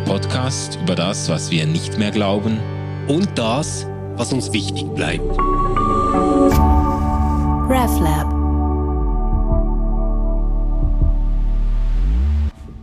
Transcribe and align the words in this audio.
der 0.00 0.12
Podcast 0.12 0.78
über 0.82 0.94
das, 0.94 1.28
was 1.28 1.50
wir 1.50 1.66
nicht 1.66 1.98
mehr 1.98 2.10
glauben 2.10 2.58
und 3.08 3.28
das, 3.36 3.86
was 4.16 4.32
uns 4.32 4.52
wichtig 4.52 4.84
bleibt. 4.94 5.24
RefLab. 7.68 8.40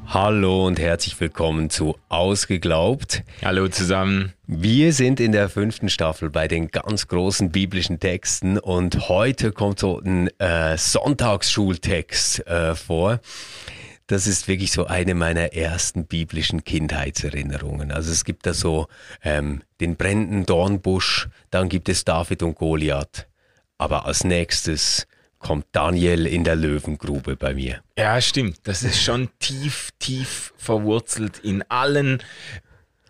Hallo 0.07 0.65
und 0.65 0.79
herzlich 0.79 1.19
willkommen 1.19 1.69
zu 1.69 1.95
Ausgeglaubt. 2.09 3.23
Hallo 3.43 3.67
zusammen. 3.67 4.33
Wir 4.47 4.93
sind 4.93 5.19
in 5.19 5.31
der 5.31 5.49
fünften 5.49 5.89
Staffel 5.89 6.29
bei 6.29 6.47
den 6.47 6.69
ganz 6.69 7.07
großen 7.07 7.51
biblischen 7.51 7.99
Texten 7.99 8.57
und 8.57 9.09
heute 9.09 9.51
kommt 9.51 9.79
so 9.79 9.99
ein 9.99 10.29
äh, 10.39 10.77
Sonntagsschultext 10.77 12.47
äh, 12.47 12.75
vor. 12.75 13.19
Das 14.07 14.25
ist 14.25 14.47
wirklich 14.47 14.71
so 14.71 14.87
eine 14.87 15.15
meiner 15.15 15.53
ersten 15.53 16.05
biblischen 16.05 16.63
Kindheitserinnerungen. 16.63 17.91
Also 17.91 18.11
es 18.11 18.23
gibt 18.23 18.45
da 18.45 18.53
so 18.53 18.87
ähm, 19.21 19.61
den 19.81 19.97
brennenden 19.97 20.45
Dornbusch, 20.45 21.27
dann 21.51 21.67
gibt 21.67 21.89
es 21.89 22.05
David 22.05 22.41
und 22.41 22.55
Goliath. 22.55 23.27
Aber 23.77 24.05
als 24.05 24.23
nächstes 24.23 25.07
kommt 25.39 25.65
Daniel 25.71 26.25
in 26.25 26.43
der 26.43 26.55
Löwengrube 26.55 27.35
bei 27.35 27.53
mir. 27.53 27.81
Ja, 27.97 28.19
stimmt. 28.21 28.59
Das 28.63 28.83
ist 28.83 29.01
schon 29.01 29.29
tief, 29.39 29.91
tief 29.99 30.53
verwurzelt 30.57 31.39
in 31.39 31.63
allen 31.69 32.23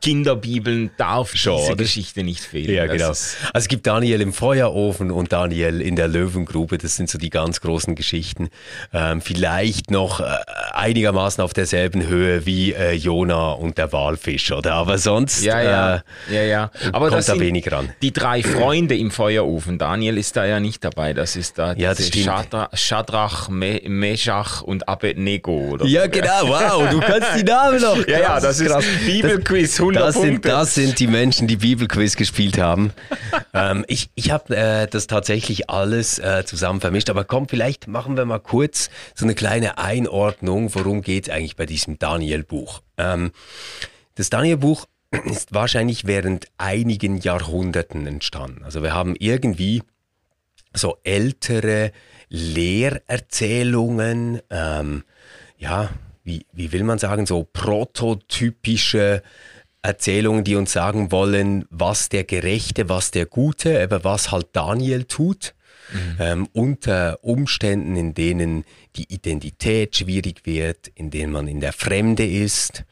Kinderbibeln 0.02 0.92
darf 0.98 1.36
Schon, 1.36 1.58
diese 1.58 1.72
oder? 1.74 1.84
Geschichte 1.84 2.24
nicht 2.24 2.42
fehlen. 2.42 2.74
Ja, 2.74 2.86
genau. 2.86 3.10
Also 3.10 3.36
es 3.54 3.68
gibt 3.68 3.88
Daniel 3.88 4.22
im 4.22 4.34
Feuerofen 4.34 5.12
und 5.12 5.32
Daniel 5.34 5.82
in 5.82 5.96
der 5.96 6.08
Löwengrube. 6.08 6.78
Das 6.78 6.96
sind 6.96 7.10
so 7.10 7.18
die 7.18 7.30
ganz 7.30 7.62
großen 7.62 7.96
Geschichten. 7.96 8.50
Ähm, 8.94 9.22
vielleicht 9.22 9.92
noch 9.92 10.20
äh, 10.20 10.26
einigermaßen 10.74 11.44
auf 11.44 11.54
derselben 11.54 12.08
Höhe 12.08 12.46
wie 12.46 12.74
äh, 12.74 12.94
Jona 12.94 13.52
und 13.52 13.78
der 13.78 13.92
Walfisch, 13.92 14.52
oder? 14.52 14.74
Aber 14.74 14.98
sonst 14.98 15.44
ja, 15.44 15.62
ja. 15.62 15.96
Äh, 15.96 16.00
ja, 16.30 16.44
ja. 16.44 16.72
Aber 16.92 17.10
kommt 17.10 17.28
da 17.28 17.40
wenig 17.40 17.72
ran. 17.72 17.90
Die 18.02 18.14
drei 18.14 18.44
Freunde 18.44 18.96
im 18.96 19.12
Feuerofen. 19.12 19.78
Daniel 19.78 20.18
ist 20.18 20.36
da 20.36 20.46
ja 20.46 20.60
nicht 20.60 20.84
dabei. 20.84 21.14
Das 21.14 21.36
ist 21.36 21.58
da 21.58 21.74
ja, 21.74 21.94
das 21.94 22.10
Schadra 22.10 22.70
Schadrach, 22.74 23.50
Me 23.50 23.82
Meshach 23.86 24.62
und 24.62 24.88
Abednego. 24.88 25.72
Oder? 25.72 25.86
Ja, 25.86 26.08
genau. 26.08 26.48
Wow, 26.48 26.90
du 26.90 27.00
kannst 27.00 27.36
die 27.38 27.44
Namen 27.44 27.82
noch. 27.82 27.98
ja, 28.08 28.20
ja, 28.20 28.40
das 28.40 28.60
ist 28.60 28.74
Bibelquiz 29.06 29.80
100 29.88 30.04
das 30.04 30.16
sind, 30.16 30.46
das 30.46 30.76
sind 30.76 31.00
die 31.00 31.08
Menschen, 31.08 31.48
die 31.48 31.58
Bibelquiz 31.58 32.16
gespielt 32.16 32.58
haben. 32.58 32.92
ähm, 33.54 33.86
ich 33.88 34.10
ich 34.16 34.32
habe 34.32 34.56
äh, 34.56 34.88
das 34.88 35.08
tatsächlich 35.08 35.70
alles 35.70 36.20
äh, 36.20 36.44
zusammen 36.46 36.82
vermischt. 36.82 37.10
Aber 37.10 37.24
komm, 37.24 37.48
vielleicht 37.48 37.88
machen 37.88 38.18
wir 38.18 38.26
mal 38.26 38.40
kurz 38.40 38.90
so 39.16 39.26
eine 39.26 39.36
kleine 39.36 39.78
Einordnung, 39.78 40.74
worum 40.76 41.02
geht 41.02 41.28
es 41.28 41.34
eigentlich 41.34 41.56
bei 41.56 41.66
diesem 41.66 42.00
Daniel-Buch. 42.00 42.82
Ähm, 42.98 43.32
das 44.16 44.30
Daniel-Buch 44.30 44.86
ist 45.26 45.54
wahrscheinlich 45.54 46.06
während 46.06 46.48
einigen 46.58 47.18
Jahrhunderten 47.18 48.06
entstanden. 48.08 48.64
Also 48.64 48.84
wir 48.84 48.94
haben 48.94 49.16
irgendwie 49.18 49.84
so 50.74 50.98
ältere 51.04 51.92
Lehrerzählungen, 52.30 54.42
ähm, 54.50 55.04
ja, 55.58 55.90
wie, 56.24 56.46
wie 56.52 56.74
will 56.74 56.84
man 56.84 57.00
sagen, 57.00 57.26
so 57.26 57.48
prototypische 57.52 59.24
Erzählungen, 59.82 60.44
die 60.44 60.56
uns 60.56 60.74
sagen 60.74 61.12
wollen, 61.12 61.66
was 61.70 62.10
der 62.10 62.24
Gerechte, 62.24 62.90
was 62.90 63.12
der 63.12 63.26
Gute, 63.26 63.82
aber 63.82 64.04
was 64.04 64.32
halt 64.32 64.48
Daniel 64.54 65.06
tut. 65.06 65.54
Mhm. 65.94 66.18
Ähm, 66.20 66.50
unter 66.52 67.24
Umständen, 67.24 67.96
in 67.96 68.14
denen 68.14 68.66
die 68.98 69.14
Identität 69.14 69.96
schwierig 69.96 70.46
wird, 70.46 70.90
in 70.96 71.12
denen 71.12 71.32
man 71.32 71.48
in 71.48 71.62
der 71.62 71.72
Fremde 71.72 72.26
ist. 72.26 72.84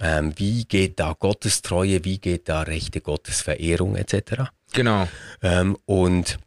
Ähm, 0.00 0.34
wie 0.36 0.64
geht 0.64 1.00
da 1.00 1.14
Gottestreue, 1.18 2.04
wie 2.04 2.18
geht 2.18 2.48
da 2.48 2.62
rechte 2.62 3.00
Gottesverehrung 3.00 3.96
etc. 3.96 4.50
Genau. 4.72 5.08
Ähm, 5.40 5.78
und 5.86 6.38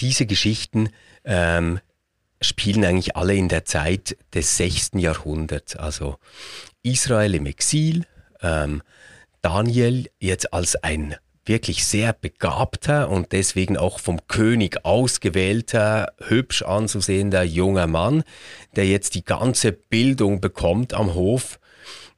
diese 0.00 0.24
Geschichten 0.26 0.88
ähm, 1.24 1.80
spielen 2.40 2.84
eigentlich 2.84 3.16
alle 3.16 3.34
in 3.34 3.48
der 3.48 3.64
Zeit 3.64 4.16
des 4.32 4.56
6. 4.56 4.92
Jahrhunderts. 4.94 5.76
Also 5.76 6.18
Israel 6.82 7.34
im 7.34 7.46
Exil, 7.46 8.06
ähm, 8.44 8.82
Daniel 9.42 10.08
jetzt 10.20 10.52
als 10.52 10.76
ein 10.76 11.16
wirklich 11.46 11.84
sehr 11.84 12.12
begabter 12.12 13.10
und 13.10 13.32
deswegen 13.32 13.76
auch 13.76 13.98
vom 13.98 14.26
König 14.28 14.84
ausgewählter, 14.84 16.12
hübsch 16.28 16.62
anzusehender 16.62 17.42
junger 17.42 17.86
Mann, 17.86 18.22
der 18.76 18.86
jetzt 18.86 19.14
die 19.14 19.24
ganze 19.24 19.72
Bildung 19.72 20.40
bekommt 20.40 20.94
am 20.94 21.14
Hof 21.14 21.58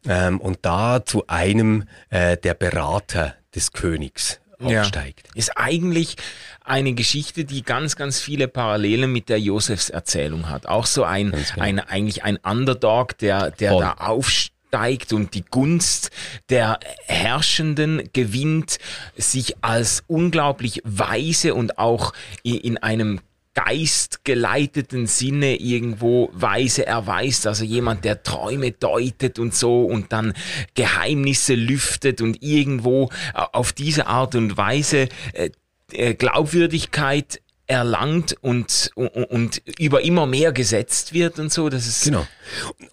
ähm, 0.06 0.40
und 0.40 0.58
da 0.62 1.04
zu 1.04 1.26
einem 1.26 1.84
äh, 2.10 2.36
der 2.36 2.54
Berater 2.54 3.34
des 3.54 3.72
Königs 3.72 4.40
aufsteigt. 4.60 5.26
Ja. 5.26 5.32
Ist 5.34 5.56
eigentlich 5.56 6.16
eine 6.64 6.94
Geschichte, 6.94 7.44
die 7.44 7.62
ganz, 7.62 7.96
ganz 7.96 8.20
viele 8.20 8.48
Parallelen 8.48 9.12
mit 9.12 9.28
der 9.28 9.40
Josefs 9.40 9.90
Erzählung 9.90 10.48
hat. 10.48 10.66
Auch 10.66 10.86
so 10.86 11.04
ein, 11.04 11.32
genau. 11.32 11.62
ein 11.62 11.80
eigentlich 11.80 12.22
ein 12.22 12.36
Underdog, 12.36 13.18
der, 13.18 13.50
der 13.50 13.76
da 13.78 13.92
aufsteigt 13.94 14.55
steigt 14.68 15.12
und 15.12 15.34
die 15.34 15.44
Gunst 15.44 16.10
der 16.50 16.78
Herrschenden 17.06 18.10
gewinnt, 18.12 18.78
sich 19.16 19.56
als 19.62 20.02
unglaublich 20.06 20.80
weise 20.84 21.54
und 21.54 21.78
auch 21.78 22.12
in 22.42 22.78
einem 22.78 23.20
geistgeleiteten 23.54 25.06
Sinne 25.06 25.56
irgendwo 25.56 26.28
weise 26.34 26.84
erweist, 26.84 27.46
also 27.46 27.64
jemand, 27.64 28.04
der 28.04 28.22
Träume 28.22 28.72
deutet 28.72 29.38
und 29.38 29.54
so 29.54 29.86
und 29.86 30.12
dann 30.12 30.34
Geheimnisse 30.74 31.54
lüftet 31.54 32.20
und 32.20 32.42
irgendwo 32.42 33.08
äh, 33.34 33.42
auf 33.52 33.72
diese 33.72 34.08
Art 34.08 34.34
und 34.34 34.58
Weise 34.58 35.08
äh, 35.32 35.50
äh, 35.92 36.14
Glaubwürdigkeit 36.14 37.40
erlangt 37.66 38.36
und, 38.40 38.90
und, 38.94 39.08
und 39.08 39.62
über 39.78 40.02
immer 40.02 40.26
mehr 40.26 40.52
gesetzt 40.52 41.12
wird 41.12 41.38
und 41.38 41.52
so. 41.52 41.68
Das 41.68 41.86
ist 41.86 42.04
genau. 42.04 42.26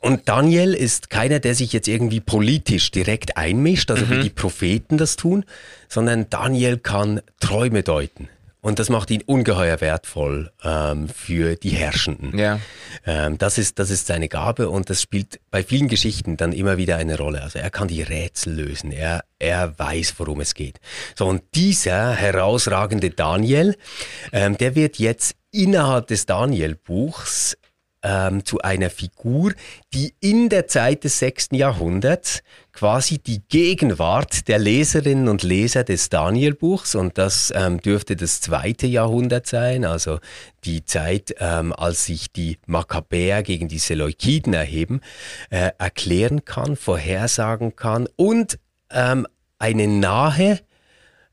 Und 0.01 0.27
Daniel 0.27 0.73
ist 0.73 1.09
keiner, 1.09 1.39
der 1.39 1.55
sich 1.55 1.73
jetzt 1.73 1.87
irgendwie 1.87 2.19
politisch 2.19 2.91
direkt 2.91 3.37
einmischt, 3.37 3.91
also 3.91 4.05
mhm. 4.05 4.09
wie 4.11 4.23
die 4.23 4.29
Propheten 4.29 4.97
das 4.97 5.15
tun, 5.15 5.45
sondern 5.87 6.29
Daniel 6.29 6.77
kann 6.77 7.21
Träume 7.39 7.83
deuten. 7.83 8.29
Und 8.63 8.79
das 8.79 8.87
macht 8.87 9.11
ihn 9.11 9.21
ungeheuer 9.23 9.81
wertvoll 9.81 10.49
ähm, 10.63 11.09
für 11.09 11.57
die 11.57 11.71
Herrschenden. 11.71 12.37
Ja. 12.37 12.61
Ähm, 13.05 13.37
das, 13.37 13.57
ist, 13.57 13.77
das 13.77 13.89
ist 13.89 14.07
seine 14.07 14.29
Gabe 14.29 14.69
und 14.69 14.89
das 14.89 15.01
spielt 15.01 15.41
bei 15.51 15.63
vielen 15.63 15.89
Geschichten 15.89 16.37
dann 16.37 16.53
immer 16.53 16.77
wieder 16.77 16.95
eine 16.95 17.17
Rolle. 17.17 17.41
Also 17.41 17.59
er 17.59 17.69
kann 17.69 17.89
die 17.89 18.01
Rätsel 18.01 18.53
lösen, 18.53 18.93
er, 18.93 19.25
er 19.37 19.77
weiß, 19.77 20.13
worum 20.17 20.39
es 20.39 20.53
geht. 20.53 20.79
So, 21.13 21.27
und 21.27 21.43
dieser 21.55 22.13
herausragende 22.13 23.09
Daniel, 23.09 23.75
ähm, 24.31 24.57
der 24.57 24.75
wird 24.75 24.97
jetzt 24.97 25.35
innerhalb 25.51 26.07
des 26.07 26.25
Daniel-Buchs 26.25 27.57
ähm, 28.01 28.45
zu 28.45 28.59
einer 28.59 28.89
Figur, 28.89 29.53
die 29.93 30.13
in 30.21 30.47
der 30.47 30.67
Zeit 30.67 31.03
des 31.03 31.19
6. 31.19 31.49
Jahrhunderts 31.51 32.41
quasi 32.83 33.17
die 33.17 33.41
Gegenwart 33.47 34.49
der 34.49 34.59
Leserinnen 34.59 35.29
und 35.29 35.41
Leser 35.41 35.85
des 35.85 36.09
Danielbuchs, 36.09 36.95
und 36.95 37.17
das 37.17 37.53
ähm, 37.55 37.79
dürfte 37.79 38.17
das 38.17 38.41
zweite 38.41 38.87
Jahrhundert 38.87 39.47
sein, 39.47 39.85
also 39.85 40.19
die 40.65 40.83
Zeit, 40.83 41.33
ähm, 41.39 41.71
als 41.71 42.07
sich 42.07 42.33
die 42.33 42.57
Makkabäer 42.65 43.41
gegen 43.41 43.69
die 43.69 43.79
Seleukiden 43.79 44.53
erheben, 44.53 44.99
äh, 45.49 45.71
erklären 45.77 46.43
kann, 46.43 46.75
vorhersagen 46.75 47.77
kann 47.77 48.09
und 48.17 48.59
ähm, 48.91 49.27
eine 49.59 49.87
nahe, 49.87 50.59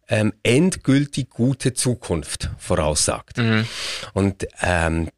ähm, 0.09 0.33
endgültig 0.45 1.31
gute 1.31 1.75
Zukunft 1.75 2.51
voraussagt. 2.59 3.39
Mhm. 3.39 3.67
Und 4.15 4.47
ähm, 4.63 5.09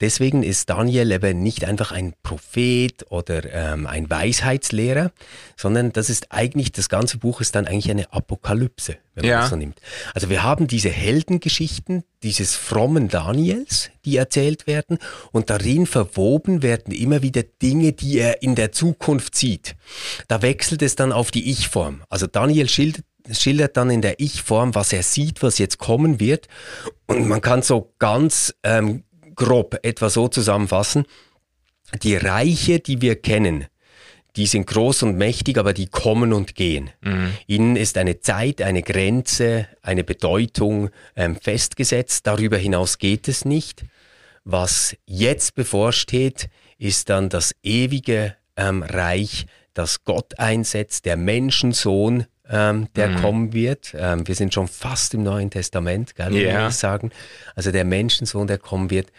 Deswegen 0.00 0.42
ist 0.42 0.70
Daniel 0.70 1.10
eben 1.10 1.42
nicht 1.42 1.64
einfach 1.64 1.90
ein 1.90 2.14
Prophet 2.22 3.10
oder 3.10 3.42
ähm, 3.52 3.86
ein 3.86 4.08
Weisheitslehrer, 4.08 5.10
sondern 5.56 5.92
das 5.92 6.08
ist 6.08 6.30
eigentlich, 6.30 6.70
das 6.72 6.88
ganze 6.88 7.18
Buch 7.18 7.40
ist 7.40 7.54
dann 7.54 7.66
eigentlich 7.66 7.90
eine 7.90 8.12
Apokalypse, 8.12 8.98
wenn 9.14 9.24
man 9.24 9.30
ja. 9.30 9.40
das 9.40 9.50
so 9.50 9.56
nimmt. 9.56 9.80
Also 10.14 10.30
wir 10.30 10.42
haben 10.42 10.68
diese 10.68 10.90
Heldengeschichten 10.90 12.04
dieses 12.22 12.54
frommen 12.54 13.08
Daniels, 13.08 13.90
die 14.04 14.16
erzählt 14.16 14.66
werden 14.66 14.98
und 15.32 15.50
darin 15.50 15.86
verwoben 15.86 16.62
werden 16.62 16.92
immer 16.92 17.22
wieder 17.22 17.42
Dinge, 17.42 17.92
die 17.92 18.18
er 18.18 18.42
in 18.42 18.54
der 18.54 18.72
Zukunft 18.72 19.36
sieht. 19.36 19.76
Da 20.26 20.42
wechselt 20.42 20.82
es 20.82 20.96
dann 20.96 21.12
auf 21.12 21.30
die 21.30 21.50
Ich-Form. 21.50 22.02
Also 22.08 22.26
Daniel 22.26 22.68
schildert 22.68 23.04
schildert 23.30 23.76
dann 23.76 23.90
in 23.90 24.00
der 24.00 24.20
Ich-Form, 24.20 24.74
was 24.74 24.92
er 24.92 25.02
sieht, 25.02 25.42
was 25.42 25.58
jetzt 25.58 25.76
kommen 25.78 26.18
wird. 26.18 26.48
Und 27.06 27.28
man 27.28 27.42
kann 27.42 27.60
so 27.60 27.92
ganz 27.98 28.54
ähm, 28.62 29.04
grob 29.38 29.78
etwa 29.82 30.10
so 30.10 30.28
zusammenfassen. 30.28 31.06
Die 32.02 32.16
Reiche, 32.16 32.80
die 32.80 33.00
wir 33.00 33.16
kennen, 33.16 33.66
die 34.36 34.46
sind 34.46 34.66
groß 34.66 35.04
und 35.04 35.16
mächtig, 35.16 35.56
aber 35.56 35.72
die 35.72 35.86
kommen 35.86 36.32
und 36.32 36.54
gehen. 36.54 36.90
Mhm. 37.00 37.32
Ihnen 37.46 37.76
ist 37.76 37.96
eine 37.96 38.20
Zeit, 38.20 38.60
eine 38.60 38.82
Grenze, 38.82 39.66
eine 39.80 40.04
Bedeutung 40.04 40.90
ähm, 41.16 41.36
festgesetzt. 41.36 42.26
Darüber 42.26 42.58
hinaus 42.58 42.98
geht 42.98 43.26
es 43.26 43.44
nicht. 43.44 43.84
Was 44.44 44.96
jetzt 45.06 45.54
bevorsteht, 45.54 46.50
ist 46.78 47.08
dann 47.10 47.30
das 47.30 47.54
ewige 47.62 48.36
ähm, 48.56 48.82
Reich, 48.82 49.46
das 49.74 50.04
Gott 50.04 50.38
einsetzt, 50.38 51.04
der 51.06 51.16
Menschensohn, 51.16 52.26
ähm, 52.50 52.88
der 52.94 53.08
mhm. 53.08 53.16
kommen 53.16 53.52
wird. 53.52 53.94
Ähm, 53.96 54.26
wir 54.26 54.34
sind 54.34 54.54
schon 54.54 54.68
fast 54.68 55.14
im 55.14 55.22
Neuen 55.22 55.50
Testament, 55.50 56.14
gell, 56.14 56.34
yeah. 56.34 56.68
ich 56.68 56.74
sagen. 56.74 57.10
Also 57.54 57.70
der 57.70 57.84
Menschensohn, 57.84 58.46
der 58.46 58.58
kommen 58.58 58.90
wird 58.90 59.12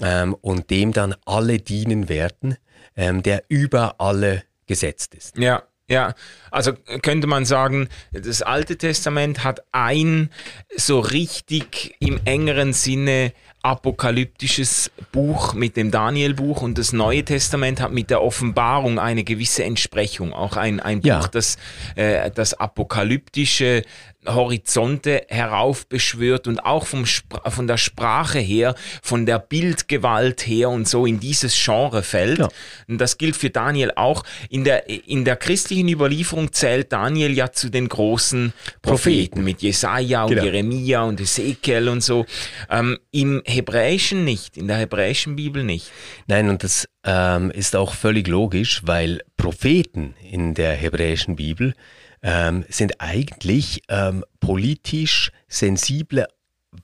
ähm, 0.00 0.34
und 0.40 0.70
dem 0.70 0.92
dann 0.92 1.14
alle 1.24 1.58
dienen 1.58 2.08
werden, 2.08 2.56
ähm, 2.96 3.22
der 3.22 3.44
über 3.48 4.00
alle 4.00 4.44
gesetzt 4.66 5.14
ist. 5.14 5.36
Ja. 5.38 5.62
Ja, 5.90 6.12
also 6.50 6.74
könnte 7.00 7.26
man 7.26 7.46
sagen, 7.46 7.88
das 8.12 8.42
Alte 8.42 8.76
Testament 8.76 9.42
hat 9.42 9.62
ein 9.72 10.28
so 10.76 11.00
richtig 11.00 11.96
im 11.98 12.20
engeren 12.26 12.74
Sinne 12.74 13.32
apokalyptisches 13.62 14.90
Buch 15.12 15.54
mit 15.54 15.76
dem 15.76 15.90
Daniel-Buch 15.90 16.62
und 16.62 16.78
das 16.78 16.92
Neue 16.92 17.24
Testament 17.24 17.80
hat 17.80 17.92
mit 17.92 18.10
der 18.10 18.22
Offenbarung 18.22 18.98
eine 18.98 19.24
gewisse 19.24 19.64
Entsprechung. 19.64 20.32
Auch 20.32 20.56
ein, 20.56 20.80
ein 20.80 21.00
Buch, 21.00 21.08
ja. 21.08 21.28
das 21.28 21.56
äh, 21.96 22.30
das 22.30 22.54
apokalyptische 22.54 23.82
Horizonte 24.28 25.26
heraufbeschwört 25.28 26.46
und 26.46 26.60
auch 26.60 26.86
vom 26.86 27.04
von 27.06 27.66
der 27.66 27.78
Sprache 27.78 28.38
her, 28.38 28.74
von 29.02 29.26
der 29.26 29.38
Bildgewalt 29.38 30.46
her 30.46 30.70
und 30.70 30.88
so 30.88 31.06
in 31.06 31.20
dieses 31.20 31.54
Genre 31.62 32.02
fällt. 32.02 32.38
Ja. 32.38 32.48
Und 32.86 32.98
das 32.98 33.18
gilt 33.18 33.36
für 33.36 33.50
Daniel 33.50 33.92
auch. 33.96 34.24
In 34.50 34.64
der, 34.64 34.88
in 34.88 35.24
der 35.24 35.36
christlichen 35.36 35.88
Überlieferung 35.88 36.52
zählt 36.52 36.92
Daniel 36.92 37.32
ja 37.36 37.52
zu 37.52 37.70
den 37.70 37.88
großen 37.88 38.52
Propheten, 38.82 38.82
Propheten. 38.82 39.44
mit 39.44 39.62
Jesaja 39.62 40.24
und 40.24 40.30
genau. 40.30 40.44
Jeremia 40.44 41.02
und 41.02 41.20
Ezekiel 41.20 41.88
und 41.88 42.02
so. 42.02 42.26
Ähm, 42.70 42.98
Im 43.10 43.42
Hebräischen 43.44 44.24
nicht, 44.24 44.56
in 44.56 44.68
der 44.68 44.78
hebräischen 44.78 45.36
Bibel 45.36 45.64
nicht. 45.64 45.90
Nein, 46.26 46.48
und 46.48 46.62
das 46.62 46.88
ähm, 47.04 47.50
ist 47.50 47.76
auch 47.76 47.94
völlig 47.94 48.28
logisch, 48.28 48.82
weil 48.84 49.22
Propheten 49.36 50.14
in 50.22 50.54
der 50.54 50.72
hebräischen 50.72 51.36
Bibel 51.36 51.74
ähm, 52.22 52.64
sind 52.68 53.00
eigentlich 53.00 53.82
ähm, 53.88 54.24
politisch 54.40 55.30
sensible 55.48 56.26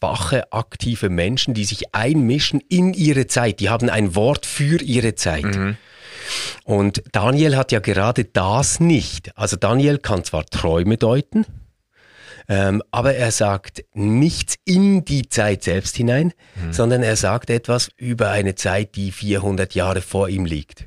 wache, 0.00 0.52
aktive 0.52 1.10
Menschen, 1.10 1.54
die 1.54 1.64
sich 1.64 1.94
einmischen 1.94 2.60
in 2.68 2.94
ihre 2.94 3.26
Zeit. 3.26 3.60
Die 3.60 3.68
haben 3.68 3.90
ein 3.90 4.14
Wort 4.14 4.46
für 4.46 4.82
ihre 4.82 5.14
Zeit. 5.14 5.44
Mhm. 5.44 5.76
Und 6.64 7.02
Daniel 7.12 7.56
hat 7.56 7.72
ja 7.72 7.80
gerade 7.80 8.24
das 8.24 8.80
nicht. 8.80 9.36
Also 9.36 9.56
Daniel 9.56 9.98
kann 9.98 10.24
zwar 10.24 10.46
Träume 10.46 10.96
deuten, 10.96 11.44
ähm, 12.48 12.82
aber 12.90 13.14
er 13.14 13.30
sagt 13.30 13.84
nichts 13.94 14.56
in 14.64 15.04
die 15.04 15.28
Zeit 15.28 15.62
selbst 15.62 15.96
hinein, 15.96 16.32
mhm. 16.56 16.72
sondern 16.72 17.02
er 17.02 17.16
sagt 17.16 17.50
etwas 17.50 17.90
über 17.96 18.30
eine 18.30 18.54
Zeit, 18.54 18.96
die 18.96 19.12
400 19.12 19.74
Jahre 19.74 20.00
vor 20.00 20.28
ihm 20.28 20.44
liegt. 20.44 20.84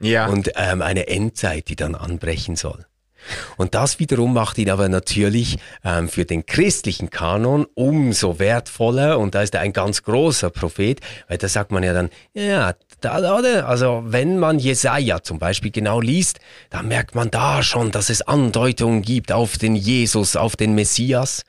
Ja. 0.00 0.26
Und 0.26 0.50
ähm, 0.56 0.82
eine 0.82 1.08
Endzeit, 1.08 1.68
die 1.68 1.76
dann 1.76 1.94
anbrechen 1.94 2.56
soll. 2.56 2.84
Und 3.56 3.74
das 3.74 3.98
wiederum 3.98 4.34
macht 4.34 4.58
ihn 4.58 4.70
aber 4.70 4.88
natürlich 4.88 5.58
ähm, 5.84 6.08
für 6.08 6.24
den 6.24 6.46
christlichen 6.46 7.10
Kanon 7.10 7.66
umso 7.74 8.38
wertvoller. 8.38 9.18
Und 9.18 9.34
da 9.34 9.42
ist 9.42 9.54
er 9.54 9.60
ein 9.60 9.72
ganz 9.72 10.02
großer 10.02 10.50
Prophet, 10.50 11.00
weil 11.28 11.38
da 11.38 11.48
sagt 11.48 11.72
man 11.72 11.82
ja 11.82 11.92
dann, 11.92 12.10
ja, 12.34 12.74
da, 13.00 13.38
oder? 13.38 13.68
Also 13.68 14.02
wenn 14.06 14.38
man 14.38 14.58
Jesaja 14.58 15.22
zum 15.22 15.38
Beispiel 15.38 15.70
genau 15.70 16.00
liest, 16.00 16.40
dann 16.70 16.88
merkt 16.88 17.14
man 17.14 17.30
da 17.30 17.62
schon, 17.62 17.90
dass 17.90 18.08
es 18.08 18.22
Andeutungen 18.22 19.02
gibt 19.02 19.32
auf 19.32 19.58
den 19.58 19.76
Jesus, 19.76 20.34
auf 20.36 20.56
den 20.56 20.74
Messias. 20.74 21.44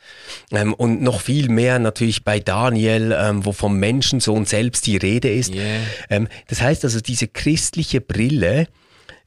Ähm, 0.51 0.73
und 0.73 1.01
noch 1.01 1.21
viel 1.21 1.49
mehr 1.49 1.79
natürlich 1.79 2.23
bei 2.23 2.39
Daniel, 2.39 3.15
ähm, 3.17 3.45
wo 3.45 3.53
vom 3.53 3.79
Menschensohn 3.79 4.45
selbst 4.45 4.85
die 4.87 4.97
Rede 4.97 5.29
ist. 5.29 5.53
Yeah. 5.53 5.65
Ähm, 6.09 6.27
das 6.47 6.61
heißt 6.61 6.83
also, 6.83 6.99
diese 6.99 7.27
christliche 7.27 8.01
Brille, 8.01 8.67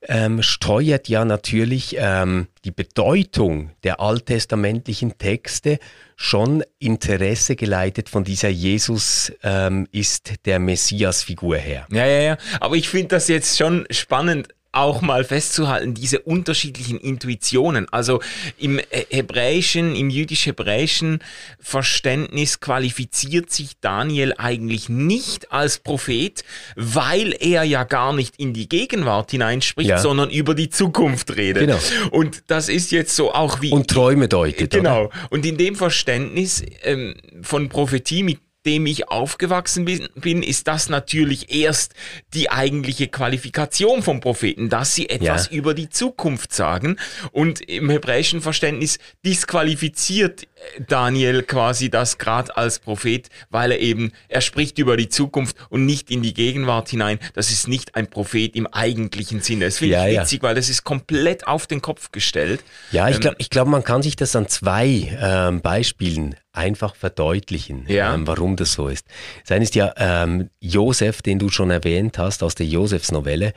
ähm, 0.03 0.43
steuert 0.43 1.09
ja 1.09 1.25
natürlich 1.25 1.97
ähm, 1.99 2.49
die 2.65 2.71
Bedeutung 2.71 3.71
der 3.85 4.01
alttestamentlichen 4.01 5.19
Texte 5.19 5.79
schon 6.17 6.63
Interesse 6.79 7.57
geleitet 7.57 8.09
von 8.09 8.25
dieser 8.25 8.49
Jesus 8.49 9.33
ähm, 9.43 9.87
ist 9.93 10.47
der 10.47 10.59
Messias-Figur 10.59 11.57
her. 11.57 11.87
Ja, 11.91 12.07
ja, 12.07 12.21
ja. 12.21 12.39
Aber 12.61 12.77
ich 12.77 12.89
finde 12.89 13.09
das 13.09 13.29
jetzt 13.29 13.59
schon 13.59 13.87
spannend 13.91 14.49
auch 14.73 15.03
mal 15.03 15.25
festzuhalten, 15.25 15.95
diese 15.95 16.21
unterschiedlichen 16.21 16.99
Intuitionen. 16.99 17.89
Also 17.91 18.21
im 18.57 18.81
hebräischen, 19.11 19.97
im 19.97 20.11
jüdisch-hebräischen 20.11 21.21
Verständnis 21.59 22.61
qualifiziert 22.61 23.51
sich 23.51 23.81
Daniel 23.81 24.35
eigentlich 24.39 24.89
nicht 24.89 25.51
als 25.51 25.79
Prophet, 25.79 26.45
weil 26.77 27.35
er 27.41 27.65
ja 27.65 27.83
gar 27.85 28.13
nicht 28.13 28.37
in 28.39 28.53
die 28.53 28.69
Gegenwart 28.69 29.33
hineinspricht, 29.33 29.91
ja. 29.91 29.99
sondern 29.99 30.31
über 30.31 30.55
die 30.55 30.71
Zukunft 30.71 31.37
redet. 31.37 31.67
Genau. 31.67 31.79
Und 32.13 32.45
das 32.47 32.69
ist 32.69 32.93
jetzt 32.93 33.17
so 33.17 33.33
auch 33.33 33.61
wie... 33.61 33.73
Und 33.73 33.89
Träume 33.89 34.29
deutet. 34.29 34.71
Genau. 34.71 35.07
Oder? 35.07 35.11
Und 35.31 35.47
in 35.47 35.57
dem 35.57 35.75
Verständnis 35.75 36.63
ähm, 36.83 37.15
von 37.43 37.69
Prophetie 37.69 38.23
mit 38.23 38.39
dem 38.67 38.87
ich 38.87 39.09
aufgewachsen 39.09 39.87
bin, 39.87 40.43
ist 40.43 40.69
das 40.69 40.89
natürlich 40.89 41.55
erst 41.55 41.95
die 42.35 42.51
eigentliche 42.51 43.09
Qualifikation 43.09 44.03
vom 44.03 44.21
Propheten, 44.21 44.69
dass 44.69 44.95
sie 44.95 45.09
etwas 45.09 45.47
ja. 45.47 45.53
über 45.57 45.75
die 45.75 45.89
Zukunft 45.89 46.53
sagen. 46.53 46.97
Und 47.33 47.61
im 47.63 47.89
hebräischen 47.89 48.43
Verständnis 48.43 48.99
disqualifiziert 49.25 50.47
Daniel 50.87 51.43
quasi 51.43 51.91
das 51.91 52.19
gerade 52.19 52.57
als 52.57 52.79
Prophet, 52.79 53.29
weil 53.51 53.73
er 53.73 53.81
eben, 53.81 54.13
er 54.29 54.41
spricht 54.41 54.79
über 54.79 54.97
die 54.97 55.09
Zukunft 55.09 55.57
und 55.69 55.87
nicht 55.87 56.11
in 56.11 56.23
die 56.23 56.35
Gegenwart 56.35 56.89
hinein. 56.89 57.19
Das 57.35 57.51
ist 57.51 57.69
nicht 57.69 57.95
ein 57.95 58.09
Prophet 58.09 58.55
im 58.55 58.67
eigentlichen 58.67 59.41
Sinne. 59.41 59.67
Das 59.67 59.79
finde 59.79 59.95
ja, 59.95 60.07
ich 60.07 60.21
witzig, 60.21 60.43
ja. 60.43 60.49
weil 60.49 60.55
das 60.55 60.69
ist 60.69 60.85
komplett 60.85 61.47
auf 61.47 61.67
den 61.67 61.83
Kopf 61.83 62.13
gestellt. 62.13 62.63
Ja, 62.93 63.09
ich 63.09 63.21
glaube, 63.21 63.37
ich 63.39 63.51
glaub, 63.51 63.69
man 63.69 63.85
kann 63.85 64.03
sich 64.03 64.17
das 64.17 64.37
an 64.37 64.49
zwei 64.49 65.17
ähm, 65.21 65.61
Beispielen 65.61 66.37
einfach 66.53 66.95
verdeutlichen, 66.97 67.85
ja. 67.89 68.15
ähm, 68.15 68.27
warum 68.27 68.57
das 68.57 68.73
so 68.73 68.89
ist. 68.89 69.07
Das 69.43 69.53
eine 69.53 69.65
ist 69.65 69.75
ja 69.75 69.95
ähm, 69.97 70.51
Josef, 70.61 71.23
den 71.23 71.39
du 71.39 71.49
schon 71.49 71.71
erwähnt 71.71 72.19
hast 72.19 72.43
aus 72.43 72.55
der 72.55 72.67
Josefs 72.67 73.13
Novelle, 73.13 73.53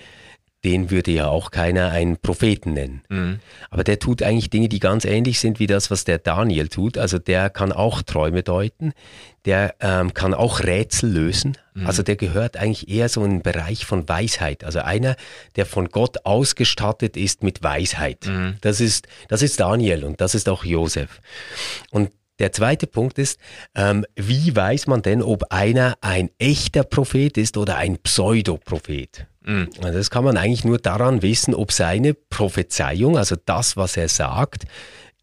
den 0.64 0.92
würde 0.92 1.12
ja 1.12 1.28
auch 1.28 1.52
keiner 1.52 1.92
einen 1.92 2.18
Propheten 2.18 2.74
nennen. 2.74 3.02
Mhm. 3.10 3.40
Aber 3.70 3.84
der 3.84 4.00
tut 4.00 4.24
eigentlich 4.24 4.50
Dinge, 4.50 4.70
die 4.70 4.80
ganz 4.80 5.04
ähnlich 5.04 5.40
sind 5.40 5.60
wie 5.60 5.68
das, 5.68 5.92
was 5.92 6.06
der 6.06 6.20
Daniel 6.20 6.70
tut. 6.70 6.98
Also 6.98 7.20
der 7.20 7.50
kann 7.50 7.72
auch 7.72 8.02
Träume 8.02 8.44
deuten, 8.44 8.94
der 9.46 9.76
ähm, 9.82 10.14
kann 10.14 10.34
auch 10.34 10.62
Rätsel 10.62 11.12
lösen. 11.12 11.58
Mhm. 11.74 11.86
Also 11.86 12.02
der 12.02 12.16
gehört 12.16 12.56
eigentlich 12.56 12.88
eher 12.88 13.10
so 13.10 13.26
in 13.26 13.32
den 13.32 13.42
Bereich 13.42 13.86
von 13.86 14.08
Weisheit. 14.08 14.64
Also 14.64 14.80
einer, 14.80 15.18
der 15.58 15.66
von 15.66 15.90
Gott 15.90 16.26
ausgestattet 16.26 17.18
ist 17.18 17.44
mit 17.44 17.62
Weisheit. 17.62 18.26
Mhm. 18.26 18.56
Das, 18.62 18.80
ist, 18.80 19.08
das 19.28 19.42
ist 19.42 19.60
Daniel 19.60 20.06
und 20.06 20.22
das 20.22 20.34
ist 20.34 20.48
auch 20.48 20.64
Josef. 20.64 21.20
Und 21.92 22.10
der 22.44 22.52
zweite 22.52 22.88
Punkt 22.88 23.20
ist, 23.20 23.40
ähm, 23.74 24.06
wie 24.18 24.54
weiß 24.54 24.88
man 24.88 25.02
denn, 25.02 25.22
ob 25.22 25.46
einer 25.54 25.96
ein 26.02 26.30
echter 26.40 26.84
Prophet 26.84 27.38
ist 27.38 27.56
oder 27.56 27.78
ein 27.78 28.00
Pseudoprophet? 28.00 29.28
Mhm. 29.46 29.70
Das 29.82 30.10
kann 30.10 30.26
man 30.26 30.36
eigentlich 30.36 30.66
nur 30.66 30.78
daran 30.78 31.22
wissen, 31.22 31.56
ob 31.56 31.72
seine 31.72 32.14
Prophezeiung, 32.14 33.18
also 33.18 33.38
das, 33.46 33.78
was 33.78 33.96
er 33.96 34.10
sagt, 34.10 34.66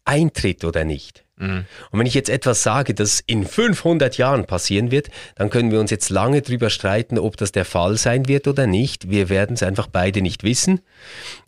eintritt 0.03 0.63
oder 0.63 0.83
nicht. 0.83 1.23
Mhm. 1.37 1.65
Und 1.91 1.99
wenn 1.99 2.07
ich 2.07 2.15
jetzt 2.15 2.29
etwas 2.29 2.63
sage, 2.63 2.95
das 2.95 3.19
in 3.19 3.45
500 3.45 4.17
Jahren 4.17 4.45
passieren 4.45 4.89
wird, 4.89 5.09
dann 5.35 5.51
können 5.51 5.69
wir 5.69 5.79
uns 5.79 5.91
jetzt 5.91 6.09
lange 6.09 6.41
darüber 6.41 6.71
streiten, 6.71 7.19
ob 7.19 7.37
das 7.37 7.51
der 7.51 7.65
Fall 7.65 7.97
sein 7.97 8.27
wird 8.27 8.47
oder 8.47 8.65
nicht. 8.65 9.11
Wir 9.11 9.29
werden 9.29 9.53
es 9.53 9.61
einfach 9.61 9.85
beide 9.85 10.23
nicht 10.23 10.43
wissen. 10.43 10.81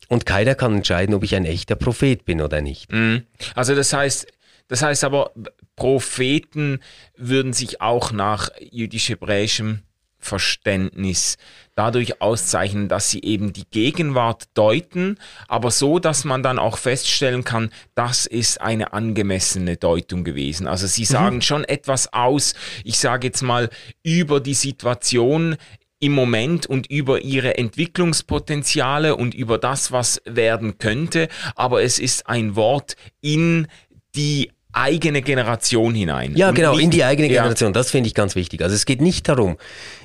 Und 0.07 0.27
keiner 0.27 0.53
kann 0.53 0.75
entscheiden, 0.75 1.15
ob 1.15 1.23
ich 1.23 1.35
ein 1.35 1.45
echter 1.45 1.75
Prophet 1.75 2.25
bin 2.25 2.41
oder 2.41 2.61
nicht. 2.61 2.91
Mhm. 2.91 3.23
Also 3.55 3.73
das 3.73 3.91
heißt, 3.91 4.27
das 4.67 4.81
heißt 4.81 5.03
aber, 5.03 5.31
Propheten 5.75 6.79
würden 7.17 7.53
sich 7.53 7.81
auch 7.81 8.11
nach 8.11 8.49
jüdisch-hebräischem 8.59 9.81
Verständnis 10.23 11.37
dadurch 11.75 12.21
auszeichnen, 12.21 12.87
dass 12.87 13.09
sie 13.09 13.21
eben 13.21 13.53
die 13.53 13.65
Gegenwart 13.69 14.45
deuten, 14.53 15.17
aber 15.47 15.71
so, 15.71 15.99
dass 15.99 16.23
man 16.23 16.43
dann 16.43 16.59
auch 16.59 16.77
feststellen 16.77 17.43
kann, 17.43 17.71
das 17.95 18.25
ist 18.25 18.61
eine 18.61 18.93
angemessene 18.93 19.77
Deutung 19.77 20.23
gewesen. 20.23 20.67
Also 20.67 20.87
sie 20.87 21.05
sagen 21.05 21.37
mhm. 21.37 21.41
schon 21.41 21.63
etwas 21.63 22.13
aus, 22.13 22.53
ich 22.83 22.99
sage 22.99 23.27
jetzt 23.27 23.41
mal, 23.41 23.69
über 24.03 24.39
die 24.39 24.53
Situation 24.53 25.57
im 25.99 26.13
Moment 26.13 26.65
und 26.65 26.87
über 26.87 27.21
ihre 27.21 27.57
Entwicklungspotenziale 27.57 29.15
und 29.15 29.33
über 29.33 29.57
das, 29.57 29.91
was 29.91 30.21
werden 30.25 30.77
könnte, 30.77 31.29
aber 31.55 31.81
es 31.81 31.97
ist 31.97 32.27
ein 32.27 32.55
Wort 32.55 32.95
in 33.21 33.67
die 34.15 34.51
eigene 34.73 35.21
Generation 35.21 35.93
hinein. 35.93 36.35
Ja, 36.35 36.51
genau, 36.51 36.73
nicht, 36.73 36.83
in 36.83 36.89
die 36.89 37.03
eigene 37.03 37.29
Generation. 37.29 37.69
Ja. 37.69 37.73
Das 37.73 37.91
finde 37.91 38.07
ich 38.07 38.13
ganz 38.13 38.35
wichtig. 38.35 38.61
Also 38.61 38.75
es 38.75 38.85
geht 38.85 39.01
nicht 39.01 39.29
darum, 39.29 39.57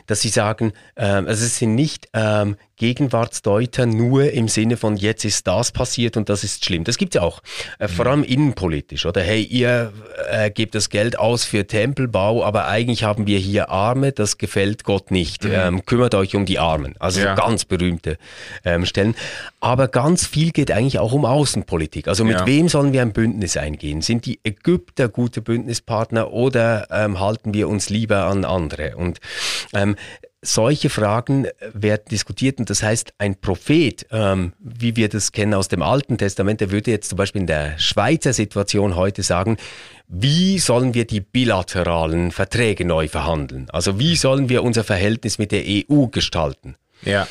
dass 0.07 0.21
sie 0.21 0.29
sagen, 0.29 0.73
ähm, 0.97 1.27
also 1.27 1.45
es 1.45 1.59
sind 1.59 1.75
nicht 1.75 2.09
ähm, 2.13 2.57
Gegenwartsdeuter 2.79 3.87
nur 3.87 4.31
im 4.31 4.49
Sinne 4.49 4.77
von 4.77 4.97
jetzt 4.97 5.25
ist 5.25 5.47
das 5.47 5.73
passiert 5.73 6.17
und 6.17 6.29
das 6.29 6.45
ist 6.45 6.65
schlimm. 6.65 6.85
Das 6.85 6.97
gibt's 6.97 7.17
ja 7.17 7.23
auch. 7.23 7.43
Äh, 7.79 7.89
vor 7.89 8.07
allem 8.07 8.23
innenpolitisch. 8.23 9.05
Oder 9.05 9.21
hey, 9.23 9.43
ihr 9.43 9.93
äh, 10.31 10.51
gebt 10.51 10.75
das 10.75 10.89
Geld 10.89 11.19
aus 11.19 11.45
für 11.45 11.67
Tempelbau, 11.67 12.45
aber 12.45 12.69
eigentlich 12.69 13.05
haben 13.05 13.27
wir 13.27 13.39
hier 13.39 13.69
Arme, 13.69 14.13
das 14.13 14.39
gefällt 14.39 14.85
Gott 14.85 15.11
nicht. 15.11 15.45
Mhm. 15.45 15.51
Ähm, 15.53 15.87
kümmert 15.87 16.15
euch 16.15 16.37
um 16.37 16.47
die 16.47 16.59
Armen. 16.59 16.95
Also 16.99 17.21
ja. 17.21 17.35
ganz 17.35 17.65
berühmte 17.65 18.17
ähm, 18.65 18.87
Stellen. 18.87 19.15
Aber 19.61 19.89
ganz 19.89 20.27
viel 20.27 20.53
geht 20.53 20.71
eigentlich 20.71 20.99
auch 20.99 21.13
um 21.13 21.25
Außenpolitik. 21.25 22.07
Also 22.07 22.25
mit 22.25 22.41
ja. 22.41 22.47
wem 22.47 22.69
sollen 22.69 22.93
wir 22.93 23.03
ein 23.03 23.13
Bündnis 23.13 23.57
eingehen? 23.57 24.03
Sind 24.03 24.25
die 24.25 24.39
Ägypter 24.45 25.09
gute 25.09 25.43
Bündnispartner 25.43 26.33
oder 26.33 26.87
ähm, 26.91 27.19
halten 27.19 27.55
wir 27.55 27.69
uns 27.69 27.91
lieber 27.91 28.25
an 28.25 28.45
andere? 28.45 28.97
Und 28.97 29.21
ähm, 29.75 29.97
solche 30.40 30.88
Fragen 30.88 31.49
werden 31.73 32.04
diskutiert 32.11 32.59
und 32.59 32.71
das 32.71 32.83
heißt, 32.83 33.12
ein 33.18 33.40
Prophet, 33.40 34.07
ähm, 34.11 34.52
wie 34.59 34.95
wir 34.97 35.09
das 35.09 35.33
kennen 35.33 35.54
aus 35.54 35.68
dem 35.68 35.83
Alten 35.83 36.16
Testament, 36.16 36.61
der 36.61 36.71
würde 36.71 36.90
jetzt 36.90 37.09
zum 37.09 37.18
Beispiel 37.18 37.40
in 37.40 37.47
der 37.47 37.78
Schweizer 37.78 38.33
Situation 38.33 38.95
heute 38.95 39.23
sagen, 39.23 39.57
wie 40.07 40.59
sollen 40.59 40.95
wir 40.95 41.07
die 41.07 41.21
bilateralen 41.21 42.30
Verträge 42.30 42.85
neu 42.85 43.09
verhandeln? 43.09 43.68
Also 43.71 43.99
wie 43.99 44.16
sollen 44.16 44.49
wir 44.49 44.62
unser 44.62 44.85
Verhältnis 44.85 45.38
mit 45.38 45.52
der 45.52 45.64
EU 45.66 46.07
gestalten? 46.07 46.76
Ja. 47.02 47.26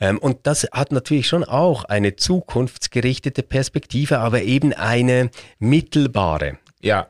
Ähm, 0.00 0.18
und 0.18 0.38
das 0.44 0.66
hat 0.72 0.92
natürlich 0.92 1.28
schon 1.28 1.44
auch 1.44 1.84
eine 1.84 2.16
zukunftsgerichtete 2.16 3.42
Perspektive, 3.42 4.20
aber 4.20 4.42
eben 4.42 4.72
eine 4.72 5.30
mittelbare. 5.58 6.58
Ja. 6.80 7.08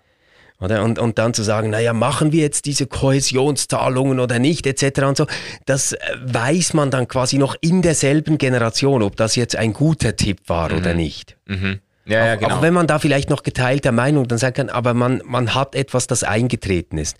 Oder? 0.65 0.83
Und, 0.83 0.99
und 0.99 1.19
dann 1.19 1.35
zu 1.35 1.43
sagen, 1.43 1.71
naja, 1.71 1.93
machen 1.93 2.33
wir 2.33 2.41
jetzt 2.41 2.65
diese 2.65 2.87
Kohäsionszahlungen 2.87 4.19
oder 4.19 4.39
nicht, 4.39 4.67
etc. 4.67 5.03
und 5.03 5.17
so, 5.17 5.27
das 5.67 5.93
äh, 5.93 5.99
weiß 6.25 6.75
man 6.75 6.91
dann 6.91 7.07
quasi 7.07 7.39
noch 7.39 7.55
in 7.61 7.83
derselben 7.83 8.39
Generation, 8.39 9.03
ob 9.03 9.17
das 9.17 9.37
jetzt 9.37 9.57
ein 9.57 9.73
guter 9.73 10.17
Tipp 10.17 10.41
war 10.47 10.73
mhm. 10.73 10.79
oder 10.79 10.95
nicht. 10.95 11.37
Mhm. 11.47 11.81
Ja, 12.07 12.27
ja, 12.27 12.35
genau. 12.37 12.57
Auch 12.57 12.63
wenn 12.63 12.75
man 12.75 12.87
da 12.87 12.99
vielleicht 12.99 13.31
noch 13.31 13.43
geteilter 13.43 13.93
Meinung 13.93 14.29
dann 14.29 14.39
sagen 14.39 14.55
kann, 14.55 14.69
aber 14.69 14.93
man, 14.93 15.23
man 15.25 15.55
hat 15.55 15.75
etwas, 15.75 16.07
das 16.07 16.23
eingetreten 16.23 16.99
ist. 16.99 17.17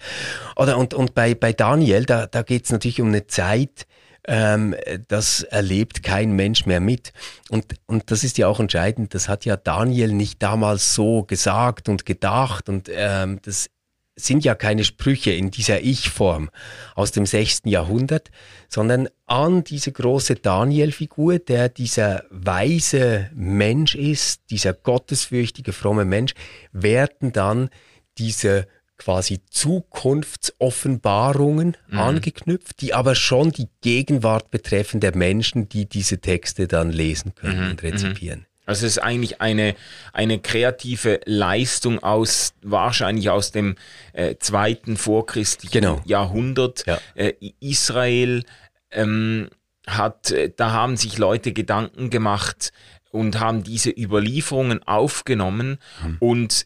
Oder 0.57 0.77
und, 0.77 0.93
und 0.93 1.15
bei, 1.15 1.35
bei 1.35 1.53
Daniel, 1.53 2.05
da, 2.05 2.27
da 2.27 2.43
geht 2.43 2.67
es 2.67 2.73
natürlich 2.73 3.01
um 3.01 3.09
eine 3.09 3.27
Zeit, 3.27 3.87
ähm, 4.27 4.75
das 5.09 5.43
erlebt 5.43 6.03
kein 6.03 6.33
Mensch 6.33 6.67
mehr 6.67 6.81
mit. 6.81 7.13
Und, 7.51 7.75
und 7.87 8.11
das 8.11 8.25
ist 8.25 8.39
ja 8.39 8.49
auch 8.49 8.61
entscheidend, 8.61 9.15
das 9.15 9.29
hat 9.29 9.45
ja 9.45 9.57
Daniel 9.57 10.13
nicht 10.13 10.43
damals 10.43 10.95
so 10.95 11.23
gesagt 11.23 11.89
und 11.89 12.07
gedacht 12.07 12.69
und 12.69 12.91
ähm, 12.93 13.41
das 13.43 13.71
sind 14.17 14.45
ja 14.45 14.55
keine 14.55 14.85
Sprüche 14.85 15.33
in 15.33 15.51
dieser 15.51 15.81
Ich-Form 15.81 16.51
aus 16.95 17.11
dem 17.11 17.27
6. 17.27 17.63
Jahrhundert, 17.65 18.31
sondern 18.69 19.09
an 19.27 19.65
diese 19.65 19.91
große 19.91 20.37
Daniel-Figur, 20.37 21.41
der 21.41 21.69
dieser 21.69 22.25
weise 22.31 23.31
Mensch 23.35 23.97
ist, 23.97 24.43
dieser 24.51 24.73
gottesfürchtige, 24.73 25.73
fromme 25.73 26.05
Mensch, 26.05 26.35
werden 26.73 27.33
dann 27.33 27.71
diese 28.19 28.69
quasi 29.05 29.41
Zukunftsoffenbarungen 29.51 31.77
mhm. 31.89 31.99
angeknüpft, 31.99 32.81
die 32.81 32.95
aber 32.95 33.15
schon 33.15 33.51
die 33.51 33.69
Gegenwart 33.83 34.51
betreffen 34.51 35.01
der 35.01 35.15
Menschen, 35.15 35.69
die 35.69 35.87
diese 35.87 36.23
Texte 36.23 36.67
dann 36.69 36.91
lesen 36.91 37.35
können 37.35 37.65
mhm. 37.65 37.71
und 37.71 37.83
mhm. 37.83 37.89
rezipieren. 37.91 38.47
Also 38.65 38.87
es 38.87 38.97
ist 38.97 39.03
eigentlich 39.03 39.43
eine, 39.43 39.75
eine 40.15 40.39
kreative 40.39 41.21
Leistung 41.27 42.03
aus, 42.03 42.55
wahrscheinlich 42.63 43.29
aus 43.29 43.53
dem 43.53 43.75
äh, 44.15 44.37
zweiten 44.39 44.97
vorchristlichen 44.97 45.83
genau. 45.83 46.01
Jahrhundert. 46.07 46.87
Ja. 46.87 46.99
Äh, 47.15 47.35
Israel 47.61 48.45
ähm, 48.91 49.51
hat, 49.87 50.31
äh, 50.31 50.51
da 50.57 50.73
haben 50.73 50.97
sich 50.97 51.19
Leute 51.19 51.53
Gedanken 51.53 52.09
gemacht 52.09 52.73
und 53.11 53.39
haben 53.39 53.65
diese 53.65 53.91
Überlieferungen 53.91 54.83
aufgenommen 54.83 55.77
mhm. 56.03 56.17
und 56.21 56.65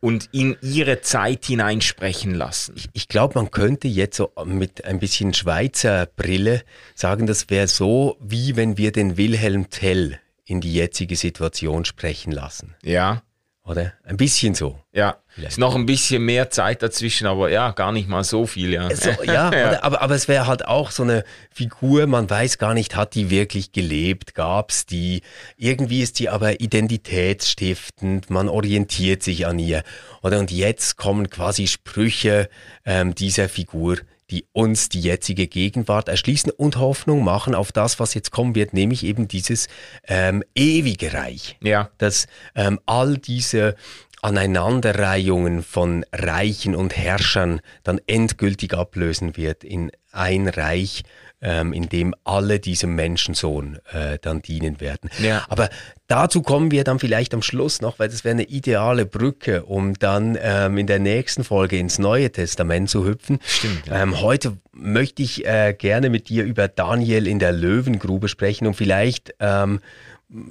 und 0.00 0.30
in 0.32 0.56
ihre 0.62 1.02
Zeit 1.02 1.44
hineinsprechen 1.44 2.34
lassen. 2.34 2.74
Ich, 2.76 2.88
ich 2.92 3.08
glaube, 3.08 3.38
man 3.38 3.50
könnte 3.50 3.86
jetzt 3.86 4.16
so 4.16 4.32
mit 4.44 4.84
ein 4.84 4.98
bisschen 4.98 5.34
Schweizer 5.34 6.06
Brille 6.06 6.62
sagen, 6.94 7.26
das 7.26 7.50
wäre 7.50 7.68
so, 7.68 8.16
wie 8.20 8.56
wenn 8.56 8.78
wir 8.78 8.92
den 8.92 9.16
Wilhelm 9.16 9.68
Tell 9.70 10.18
in 10.46 10.60
die 10.60 10.74
jetzige 10.74 11.16
Situation 11.16 11.84
sprechen 11.84 12.32
lassen. 12.32 12.74
Ja. 12.82 13.22
Oder? 13.64 13.92
Ein 14.04 14.16
bisschen 14.16 14.54
so. 14.54 14.78
Ja. 14.92 15.18
Vielleicht. 15.28 15.52
Ist 15.52 15.58
noch 15.58 15.76
ein 15.76 15.86
bisschen 15.86 16.24
mehr 16.24 16.50
Zeit 16.50 16.82
dazwischen, 16.82 17.26
aber 17.26 17.50
ja, 17.50 17.70
gar 17.70 17.92
nicht 17.92 18.08
mal 18.08 18.24
so 18.24 18.46
viel, 18.46 18.72
ja. 18.72 18.94
So, 18.94 19.10
ja, 19.22 19.52
ja. 19.54 19.82
aber, 19.82 20.02
aber 20.02 20.14
es 20.14 20.26
wäre 20.26 20.46
halt 20.46 20.66
auch 20.66 20.90
so 20.90 21.04
eine 21.04 21.24
Figur, 21.52 22.06
man 22.06 22.28
weiß 22.28 22.58
gar 22.58 22.74
nicht, 22.74 22.96
hat 22.96 23.14
die 23.14 23.30
wirklich 23.30 23.70
gelebt, 23.70 24.34
gab's 24.34 24.86
die, 24.86 25.22
irgendwie 25.56 26.02
ist 26.02 26.18
die 26.18 26.28
aber 26.30 26.60
identitätsstiftend, 26.60 28.28
man 28.30 28.48
orientiert 28.48 29.22
sich 29.22 29.46
an 29.46 29.58
ihr. 29.58 29.84
Oder 30.22 30.40
und 30.40 30.50
jetzt 30.50 30.96
kommen 30.96 31.30
quasi 31.30 31.68
Sprüche 31.68 32.48
ähm, 32.84 33.14
dieser 33.14 33.48
Figur 33.48 33.98
die 34.30 34.46
uns 34.52 34.88
die 34.88 35.00
jetzige 35.00 35.46
Gegenwart 35.46 36.08
erschließen 36.08 36.52
und 36.52 36.76
Hoffnung 36.76 37.24
machen 37.24 37.54
auf 37.54 37.72
das, 37.72 37.98
was 37.98 38.14
jetzt 38.14 38.30
kommen 38.30 38.54
wird, 38.54 38.72
nämlich 38.72 39.04
eben 39.04 39.28
dieses 39.28 39.68
ähm, 40.06 40.42
ewige 40.54 41.12
Reich. 41.12 41.56
Ja. 41.62 41.90
Dass 41.98 42.26
ähm, 42.54 42.78
all 42.86 43.18
diese 43.18 43.74
Aneinanderreihungen 44.22 45.62
von 45.62 46.04
Reichen 46.12 46.76
und 46.76 46.96
Herrschern 46.96 47.60
dann 47.82 48.00
endgültig 48.06 48.74
ablösen 48.74 49.36
wird 49.36 49.64
in 49.64 49.90
ein 50.12 50.48
Reich, 50.48 51.02
ähm, 51.42 51.72
in 51.72 51.88
dem 51.88 52.14
alle 52.24 52.60
diesem 52.60 52.94
Menschensohn 52.94 53.78
äh, 53.92 54.18
dann 54.20 54.42
dienen 54.42 54.80
werden. 54.80 55.10
Ja. 55.22 55.44
Aber 55.48 55.70
dazu 56.06 56.42
kommen 56.42 56.70
wir 56.70 56.84
dann 56.84 56.98
vielleicht 56.98 57.34
am 57.34 57.42
Schluss 57.42 57.80
noch, 57.80 57.98
weil 57.98 58.08
das 58.08 58.24
wäre 58.24 58.32
eine 58.32 58.44
ideale 58.44 59.06
Brücke, 59.06 59.64
um 59.64 59.94
dann 59.98 60.38
ähm, 60.40 60.78
in 60.78 60.86
der 60.86 60.98
nächsten 60.98 61.44
Folge 61.44 61.78
ins 61.78 61.98
Neue 61.98 62.30
Testament 62.30 62.90
zu 62.90 63.06
hüpfen. 63.06 63.38
Stimmt. 63.46 63.86
Ja. 63.86 64.02
Ähm, 64.02 64.20
heute 64.20 64.56
möchte 64.72 65.22
ich 65.22 65.46
äh, 65.46 65.74
gerne 65.76 66.10
mit 66.10 66.28
dir 66.28 66.44
über 66.44 66.68
Daniel 66.68 67.26
in 67.26 67.38
der 67.38 67.52
Löwengrube 67.52 68.28
sprechen 68.28 68.66
und 68.66 68.74
vielleicht 68.74 69.34
ähm, 69.40 69.80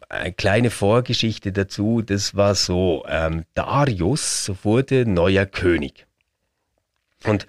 eine 0.09 0.33
kleine 0.33 0.71
Vorgeschichte 0.71 1.51
dazu, 1.51 2.01
das 2.01 2.35
war 2.35 2.55
so, 2.55 3.05
ähm, 3.07 3.45
Darius 3.53 4.51
wurde 4.63 5.05
neuer 5.05 5.45
König. 5.45 6.05
Und 7.25 7.47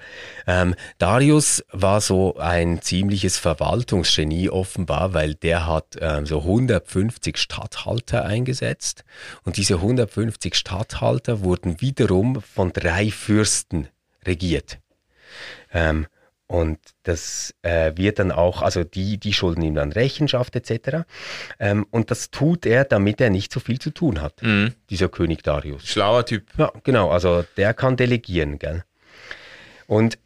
ähm, 0.49 0.75
Darius 0.99 1.65
war 1.71 2.01
so 2.01 2.37
ein 2.37 2.83
ziemliches 2.83 3.39
Verwaltungsgenie 3.39 4.51
offenbar, 4.51 5.15
weil 5.15 5.35
der 5.35 5.67
hat 5.67 5.97
ähm, 6.01 6.27
so 6.27 6.41
150 6.41 7.39
Statthalter 7.39 8.25
eingesetzt 8.25 9.05
und 9.45 9.57
diese 9.57 9.75
150 9.75 10.57
Statthalter 10.57 11.45
wurden 11.45 11.81
wiederum 11.81 12.43
von 12.43 12.73
drei 12.73 13.11
Fürsten 13.11 13.89
regiert. 14.27 14.79
Ähm, 15.73 16.07
und 16.51 16.81
das 17.05 17.55
äh, 17.63 17.93
wird 17.95 18.19
dann 18.19 18.33
auch, 18.33 18.63
also 18.63 18.83
die, 18.83 19.19
die 19.19 19.33
schulden 19.33 19.63
ihm 19.63 19.77
dann 19.77 19.93
Rechenschaft 19.93 20.57
etc. 20.57 21.07
Ähm, 21.61 21.87
und 21.93 22.11
das 22.11 22.33
tut 22.33 22.67
er, 22.67 22.85
damit 22.85 23.21
er 23.21 23.31
nicht 23.31 23.53
so 23.53 23.61
viel 23.61 23.79
zu 23.79 23.91
tun 23.91 24.21
hat, 24.21 24.43
mhm. 24.43 24.75
dieser 24.91 25.09
König 25.09 25.45
Darius. 25.45 25.87
Schlauer 25.87 26.27
Typ. 26.27 26.49
Ja, 26.59 26.73
genau, 26.83 27.11
also 27.11 27.45
der 27.57 27.73
kann 27.73 27.97
delegieren, 27.97 28.59
gell? 28.59 28.83
Und 29.91 30.21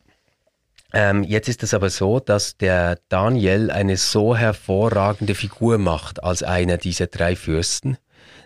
ähm, 0.92 1.22
jetzt 1.22 1.48
ist 1.48 1.62
es 1.62 1.72
aber 1.72 1.88
so, 1.88 2.20
dass 2.20 2.58
der 2.58 2.98
Daniel 3.08 3.70
eine 3.70 3.96
so 3.96 4.36
hervorragende 4.36 5.34
Figur 5.34 5.78
macht 5.78 6.22
als 6.22 6.42
einer 6.42 6.76
dieser 6.76 7.06
drei 7.06 7.34
Fürsten, 7.34 7.96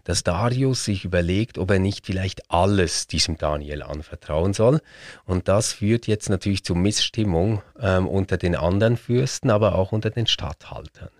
dass 0.04 0.22
Darius 0.22 0.84
sich 0.84 1.04
überlegt, 1.04 1.58
ob 1.58 1.72
er 1.72 1.80
nicht 1.80 2.06
vielleicht 2.06 2.52
alles 2.52 3.08
diesem 3.08 3.36
Daniel 3.36 3.82
anvertrauen 3.82 4.52
soll. 4.52 4.80
Und 5.24 5.48
das 5.48 5.72
führt 5.72 6.06
jetzt 6.06 6.30
natürlich 6.30 6.62
zu 6.62 6.76
Missstimmung 6.76 7.62
ähm, 7.80 8.06
unter 8.06 8.36
den 8.36 8.54
anderen 8.54 8.96
Fürsten, 8.96 9.50
aber 9.50 9.74
auch 9.74 9.90
unter 9.90 10.10
den 10.10 10.28
Statthaltern. 10.28 11.10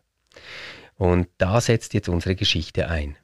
Und 0.96 1.26
da 1.38 1.60
setzt 1.60 1.92
jetzt 1.92 2.08
unsere 2.08 2.36
Geschichte 2.36 2.88
ein. 2.88 3.16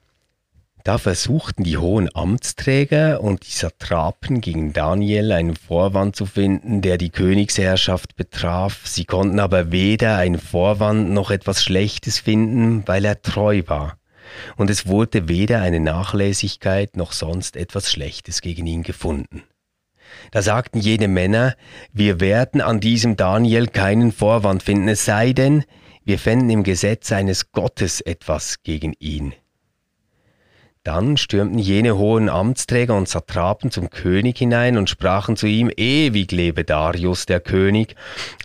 Da 0.84 0.98
versuchten 0.98 1.64
die 1.64 1.78
hohen 1.78 2.14
Amtsträger 2.14 3.22
und 3.22 3.46
die 3.46 3.52
Satrapen 3.52 4.40
gegen 4.40 4.72
Daniel 4.72 5.32
einen 5.32 5.56
Vorwand 5.56 6.14
zu 6.14 6.26
finden, 6.26 6.82
der 6.82 6.98
die 6.98 7.10
Königsherrschaft 7.10 8.16
betraf. 8.16 8.86
Sie 8.86 9.04
konnten 9.04 9.40
aber 9.40 9.72
weder 9.72 10.18
einen 10.18 10.38
Vorwand 10.38 11.10
noch 11.10 11.30
etwas 11.30 11.64
Schlechtes 11.64 12.18
finden, 12.18 12.86
weil 12.86 13.04
er 13.04 13.22
treu 13.22 13.62
war 13.66 13.98
und 14.56 14.70
es 14.70 14.86
wurde 14.86 15.28
weder 15.28 15.60
eine 15.60 15.80
Nachlässigkeit 15.80 16.96
noch 16.96 17.12
sonst 17.12 17.56
etwas 17.56 17.90
Schlechtes 17.90 18.40
gegen 18.40 18.66
ihn 18.66 18.82
gefunden. 18.82 19.42
Da 20.30 20.42
sagten 20.42 20.78
jene 20.78 21.08
Männer, 21.08 21.56
wir 21.92 22.20
werden 22.20 22.60
an 22.60 22.80
diesem 22.80 23.16
Daniel 23.16 23.66
keinen 23.66 24.12
Vorwand 24.12 24.62
finden, 24.62 24.88
es 24.88 25.04
sei 25.04 25.32
denn, 25.32 25.64
wir 26.04 26.18
fänden 26.18 26.50
im 26.50 26.62
Gesetz 26.62 27.10
eines 27.12 27.52
Gottes 27.52 28.00
etwas 28.00 28.62
gegen 28.62 28.94
ihn. 28.98 29.34
Dann 30.84 31.16
stürmten 31.16 31.58
jene 31.58 31.96
hohen 31.96 32.28
Amtsträger 32.28 32.94
und 32.94 33.08
Satrapen 33.08 33.70
zum 33.70 33.88
König 33.88 34.36
hinein 34.36 34.76
und 34.76 34.90
sprachen 34.90 35.34
zu 35.34 35.46
ihm, 35.46 35.70
ewig 35.74 36.30
lebe 36.30 36.62
Darius 36.62 37.24
der 37.24 37.40
König. 37.40 37.96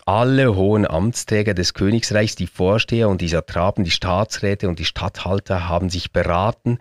Alle 0.06 0.56
hohen 0.56 0.90
Amtsträger 0.90 1.54
des 1.54 1.74
Königsreichs, 1.74 2.38
die 2.38 2.48
Vorsteher 2.48 3.10
und 3.10 3.20
die 3.20 3.28
Satrapen, 3.28 3.84
die 3.84 3.92
Staatsräte 3.92 4.70
und 4.70 4.80
die 4.80 4.86
Statthalter 4.86 5.68
haben 5.68 5.90
sich 5.90 6.14
beraten, 6.14 6.80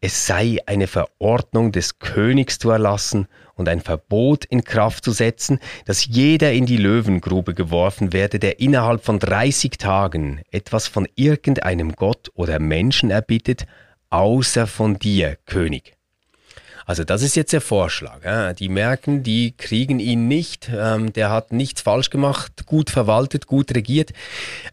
es 0.00 0.26
sei 0.26 0.60
eine 0.64 0.86
Verordnung 0.86 1.72
des 1.72 1.98
Königs 1.98 2.58
zu 2.58 2.70
erlassen 2.70 3.28
und 3.54 3.68
ein 3.68 3.82
Verbot 3.82 4.46
in 4.46 4.64
Kraft 4.64 5.04
zu 5.04 5.12
setzen, 5.12 5.58
dass 5.84 6.06
jeder 6.06 6.52
in 6.52 6.64
die 6.64 6.78
Löwengrube 6.78 7.52
geworfen 7.52 8.14
werde, 8.14 8.38
der 8.38 8.60
innerhalb 8.60 9.04
von 9.04 9.18
30 9.18 9.72
Tagen 9.72 10.40
etwas 10.50 10.88
von 10.88 11.06
irgendeinem 11.16 11.92
Gott 11.92 12.30
oder 12.34 12.58
Menschen 12.58 13.10
erbittet, 13.10 13.66
außer 14.16 14.66
von 14.66 14.98
dir, 14.98 15.36
König. 15.44 15.94
Also 16.86 17.04
das 17.04 17.22
ist 17.22 17.36
jetzt 17.36 17.52
der 17.52 17.60
Vorschlag. 17.60 18.24
Ja. 18.24 18.52
Die 18.52 18.68
merken, 18.68 19.22
die 19.22 19.54
kriegen 19.56 19.98
ihn 19.98 20.28
nicht. 20.28 20.70
Ähm, 20.74 21.12
der 21.12 21.30
hat 21.30 21.52
nichts 21.52 21.82
falsch 21.82 22.10
gemacht, 22.10 22.64
gut 22.64 22.90
verwaltet, 22.90 23.46
gut 23.46 23.74
regiert. 23.74 24.12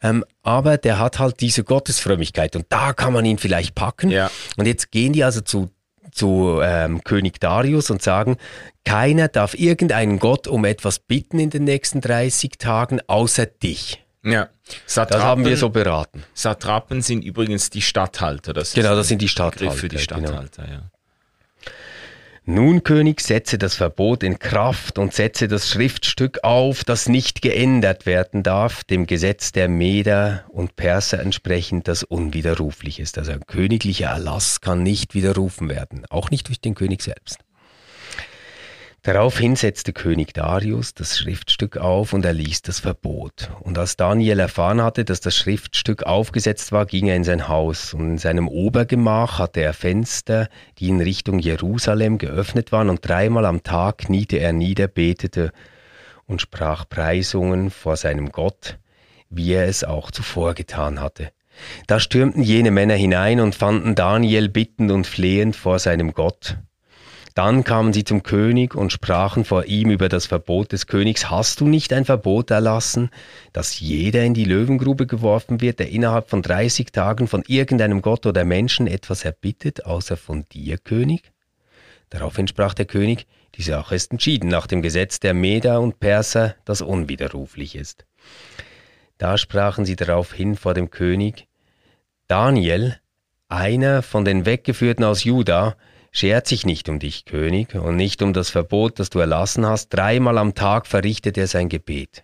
Ähm, 0.02 0.24
aber 0.44 0.78
der 0.78 1.00
hat 1.00 1.20
halt 1.20 1.42
diese 1.42 1.64
Gottesfrömmigkeit 1.64 2.56
und 2.56 2.68
da 2.70 2.94
kann 2.94 3.14
man 3.14 3.26
ihn 3.26 3.40
vielleicht 3.40 3.76
packen. 3.76 4.12
Ja. 4.12 4.30
Und 4.58 4.68
jetzt 4.68 4.92
gehen 4.92 5.12
die 5.12 5.24
also 5.24 5.42
zu 5.42 5.70
zu 6.12 6.60
ähm, 6.62 7.04
König 7.04 7.40
Darius 7.40 7.90
und 7.90 8.04
sagen, 8.04 8.38
keiner 8.86 9.30
darf 9.30 9.56
irgendeinen 9.56 10.20
Gott 10.20 10.48
um 10.48 10.64
etwas 10.64 11.00
bitten 11.00 11.40
in 11.40 11.50
den 11.50 11.64
nächsten 11.64 12.02
30 12.02 12.60
Tagen, 12.60 13.02
außer 13.08 13.48
dich. 13.48 14.03
Ja. 14.24 14.50
Satrapen, 14.86 15.18
das 15.18 15.24
haben 15.24 15.46
wir 15.46 15.58
so 15.58 15.70
beraten. 15.70 16.24
Satrapen 16.34 17.02
sind 17.02 17.24
übrigens 17.24 17.70
die 17.70 17.82
Statthalter. 17.82 18.54
Das 18.54 18.74
genau, 18.74 18.96
das 18.96 19.10
sind 19.10 19.22
die 19.22 19.28
Statthalter. 19.28 19.74
Für 19.74 19.90
die 19.90 19.98
genau. 19.98 20.04
Statthalter, 20.04 20.64
genau. 20.64 20.74
ja. 20.74 20.82
Nun, 22.46 22.84
König, 22.84 23.22
setze 23.22 23.58
das 23.58 23.76
Verbot 23.76 24.22
in 24.22 24.38
Kraft 24.38 24.98
und 25.00 25.14
setze 25.14 25.48
das 25.48 25.70
Schriftstück 25.70 26.44
auf, 26.44 26.84
das 26.84 27.08
nicht 27.08 27.42
geändert 27.42 28.06
werden 28.06 28.44
darf, 28.44 28.84
dem 28.84 29.08
Gesetz 29.08 29.54
der 29.54 29.70
Meder 29.70 30.44
und 30.50 30.76
Perser 30.76 31.22
entsprechend, 31.22 31.88
das 31.88 32.04
unwiderruflich 32.04 33.00
ist. 33.00 33.18
Also 33.18 33.32
ein 33.32 33.48
königlicher 33.48 34.08
Erlass 34.08 34.60
kann 34.60 34.84
nicht 34.84 35.14
widerrufen 35.14 35.70
werden, 35.70 36.06
auch 36.10 36.32
nicht 36.32 36.50
durch 36.50 36.60
den 36.60 36.76
König 36.76 37.02
selbst. 37.02 37.43
Daraufhin 39.06 39.58
setzte 39.58 39.92
König 39.92 40.34
Darius 40.34 40.94
das 40.94 41.18
Schriftstück 41.18 41.76
auf 41.76 42.14
und 42.14 42.24
erließ 42.24 42.62
das 42.62 42.80
Verbot. 42.80 43.52
Und 43.60 43.78
als 43.78 43.98
Daniel 43.98 44.40
erfahren 44.40 44.82
hatte, 44.82 45.04
dass 45.04 45.20
das 45.20 45.36
Schriftstück 45.36 46.04
aufgesetzt 46.04 46.72
war, 46.72 46.86
ging 46.86 47.08
er 47.08 47.18
in 47.18 47.26
sein 47.26 47.50
Haus. 47.50 47.94
Und 47.94 48.12
in 48.12 48.18
seinem 48.18 48.48
Obergemach 48.48 49.40
hatte 49.40 49.60
er 49.60 49.74
Fenster, 49.74 50.48
die 50.78 50.88
in 50.88 51.02
Richtung 51.02 51.40
Jerusalem 51.40 52.18
geöffnet 52.18 52.72
waren, 52.72 52.90
und 52.90 53.06
dreimal 53.06 53.46
am 53.46 53.62
Tag 53.62 53.98
kniete 53.98 54.38
er 54.38 54.54
nieder, 54.54 54.88
betete 54.88 55.52
und 56.26 56.40
sprach 56.40 56.88
Preisungen 56.88 57.72
vor 57.72 57.98
seinem 57.98 58.32
Gott, 58.32 58.78
wie 59.30 59.52
er 59.52 59.68
es 59.68 59.84
auch 59.84 60.12
zuvor 60.12 60.54
getan 60.54 61.02
hatte. 61.02 61.34
Da 61.88 62.00
stürmten 62.00 62.42
jene 62.42 62.72
Männer 62.72 62.96
hinein 62.96 63.42
und 63.42 63.54
fanden 63.54 63.96
Daniel 63.96 64.48
bittend 64.48 64.92
und 64.92 65.08
flehend 65.08 65.58
vor 65.58 65.80
seinem 65.80 66.14
Gott. 66.14 66.58
Dann 67.34 67.64
kamen 67.64 67.94
sie 67.94 68.04
zum 68.04 68.22
König 68.22 68.76
und 68.76 68.92
sprachen 68.92 69.44
vor 69.44 69.66
ihm 69.66 69.90
über 69.90 70.08
das 70.08 70.28
Verbot 70.28 70.72
des 70.72 70.86
Königs. 70.86 71.32
Hast 71.32 71.62
du 71.62 71.68
nicht 71.68 71.92
ein 71.92 72.06
Verbot 72.06 72.52
erlassen, 72.52 73.10
dass 73.54 73.80
jeder 73.80 74.24
in 74.24 74.36
die 74.36 74.46
Löwengrube 74.46 75.08
geworfen 75.08 75.60
wird, 75.60 75.80
der 75.80 75.90
innerhalb 75.90 76.30
von 76.30 76.44
30 76.44 76.92
Tagen 76.92 77.28
von 77.28 77.44
irgendeinem 77.48 78.04
Gott 78.04 78.28
oder 78.28 78.46
Menschen 78.46 78.86
etwas 78.86 79.26
erbittet, 79.26 79.86
außer 79.86 80.16
von 80.16 80.46
dir, 80.52 80.78
König? 80.78 81.32
Daraufhin 82.12 82.48
sprach 82.48 82.76
der 82.76 82.86
König, 82.86 83.26
die 83.56 83.64
Sache 83.64 83.96
ist 83.96 84.12
entschieden 84.12 84.50
nach 84.50 84.68
dem 84.68 84.84
Gesetz 84.84 85.20
der 85.20 85.34
Meder 85.34 85.82
und 85.82 86.00
Perser, 86.00 86.56
das 86.66 86.82
unwiderruflich 86.82 87.76
ist. 87.76 88.06
Da 89.18 89.40
sprachen 89.40 89.86
sie 89.86 89.96
daraufhin 89.96 90.56
vor 90.56 90.76
dem 90.76 90.92
König, 90.92 91.48
Daniel, 92.28 92.98
einer 93.48 94.04
von 94.04 94.26
den 94.26 94.46
Weggeführten 94.46 95.04
aus 95.04 95.24
Juda, 95.24 95.76
schert 96.14 96.48
sich 96.48 96.66
nicht 96.66 96.88
um 96.88 97.00
dich, 97.00 97.26
König, 97.26 97.76
und 97.76 97.98
nicht 97.98 98.22
um 98.22 98.32
das 98.32 98.50
Verbot, 98.50 99.00
das 99.00 99.10
du 99.10 99.20
erlassen 99.20 99.66
hast. 99.66 99.90
Dreimal 99.90 100.38
am 100.38 100.54
Tag 100.54 100.88
verrichtet 100.88 101.38
er 101.38 101.48
sein 101.48 101.68
Gebet. 101.68 102.24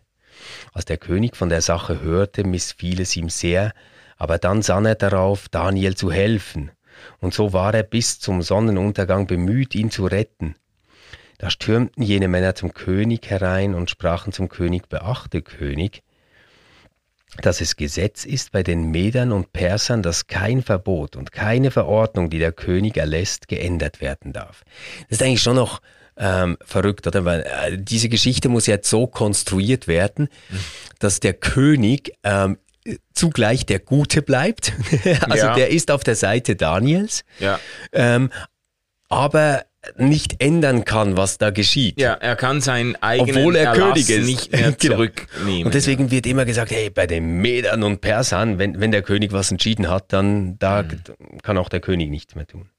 Als 0.72 0.86
der 0.86 0.98
König 0.98 1.36
von 1.36 1.50
der 1.50 1.62
Sache 1.62 2.00
hörte, 2.00 2.46
missfiel 2.46 3.02
es 3.02 3.18
ihm 3.18 3.30
sehr, 3.30 3.74
aber 4.16 4.38
dann 4.38 4.62
sann 4.62 4.86
er 4.86 4.96
darauf, 4.96 5.50
Daniel 5.50 5.96
zu 5.96 6.12
helfen, 6.12 6.72
und 7.20 7.34
so 7.34 7.52
war 7.52 7.74
er 7.74 7.84
bis 7.84 8.20
zum 8.20 8.42
Sonnenuntergang 8.42 9.26
bemüht, 9.26 9.76
ihn 9.76 9.90
zu 9.92 10.06
retten. 10.06 10.56
Da 11.38 11.50
stürmten 11.50 12.04
jene 12.04 12.28
Männer 12.28 12.56
zum 12.56 12.74
König 12.74 13.30
herein 13.30 13.74
und 13.74 13.90
sprachen 13.90 14.34
zum 14.34 14.50
König, 14.50 14.90
beachte, 14.90 15.42
König, 15.42 16.04
dass 17.42 17.62
es 17.62 17.76
Gesetz 17.76 18.26
ist 18.26 18.52
bei 18.52 18.64
den 18.64 18.92
Medern 18.92 19.32
und 19.32 19.54
Persern, 19.54 20.04
dass 20.04 20.28
kein 20.28 20.62
Verbot 20.62 21.16
und 21.16 21.32
keine 21.32 21.72
Verordnung, 21.72 22.30
die 22.30 22.40
der 22.40 22.52
König 22.52 22.98
erlässt, 22.98 23.48
geändert 23.48 24.02
werden 24.02 24.34
darf. 24.34 24.64
Das 25.10 25.20
ist 25.20 25.24
eigentlich 25.24 25.42
schon 25.42 25.56
noch 25.56 25.82
ähm, 26.18 26.58
verrückt, 26.66 27.08
oder? 27.08 27.26
Weil 27.26 27.42
äh, 27.42 27.78
diese 27.78 28.10
Geschichte 28.10 28.50
muss 28.50 28.68
jetzt 28.68 28.90
so 28.90 29.08
konstruiert 29.08 29.88
werden, 29.88 30.28
dass 31.00 31.20
der 31.20 31.34
König 31.34 32.14
ähm, 32.24 32.58
zugleich 33.14 33.66
der 33.66 33.80
Gute 33.80 34.22
bleibt. 34.22 34.74
also 35.22 35.46
ja. 35.46 35.56
der 35.56 35.70
ist 35.70 35.92
auf 35.92 36.04
der 36.04 36.16
Seite 36.16 36.56
Daniels. 36.56 37.24
Ja. 37.40 37.60
Ähm, 37.94 38.30
aber 39.08 39.66
nicht 39.98 40.42
ändern 40.42 40.86
kann, 40.86 41.18
was 41.18 41.38
da 41.38 41.52
geschieht. 41.52 42.00
Ja, 42.00 42.14
er 42.14 42.36
kann 42.36 42.62
seinen 42.62 42.96
eigenen 42.98 43.38
Obwohl 43.38 43.56
er 43.56 43.70
Erlass 43.70 44.08
König 44.08 44.10
ist. 44.10 44.26
nicht 44.26 44.52
mehr 44.52 44.72
genau. 44.80 44.96
zurücknehmen. 44.96 45.66
Und 45.66 45.74
deswegen 45.74 46.06
ja. 46.06 46.12
wird 46.12 46.26
immer 46.26 46.46
gesagt, 46.46 46.72
hey, 46.72 46.90
bei 46.90 47.08
den 47.08 47.42
Medern 47.42 47.84
und 47.84 48.02
Persern, 48.02 48.60
wenn, 48.60 48.80
wenn 48.80 48.92
der 48.92 49.02
König 49.02 49.32
was 49.32 49.52
entschieden 49.52 49.90
hat, 49.90 50.12
dann 50.12 50.60
da 50.60 50.84
mhm. 50.84 51.42
kann 51.42 51.58
auch 51.58 51.70
der 51.70 51.80
König 51.80 52.10
nichts 52.10 52.36
mehr 52.36 52.46
tun. 52.46 52.70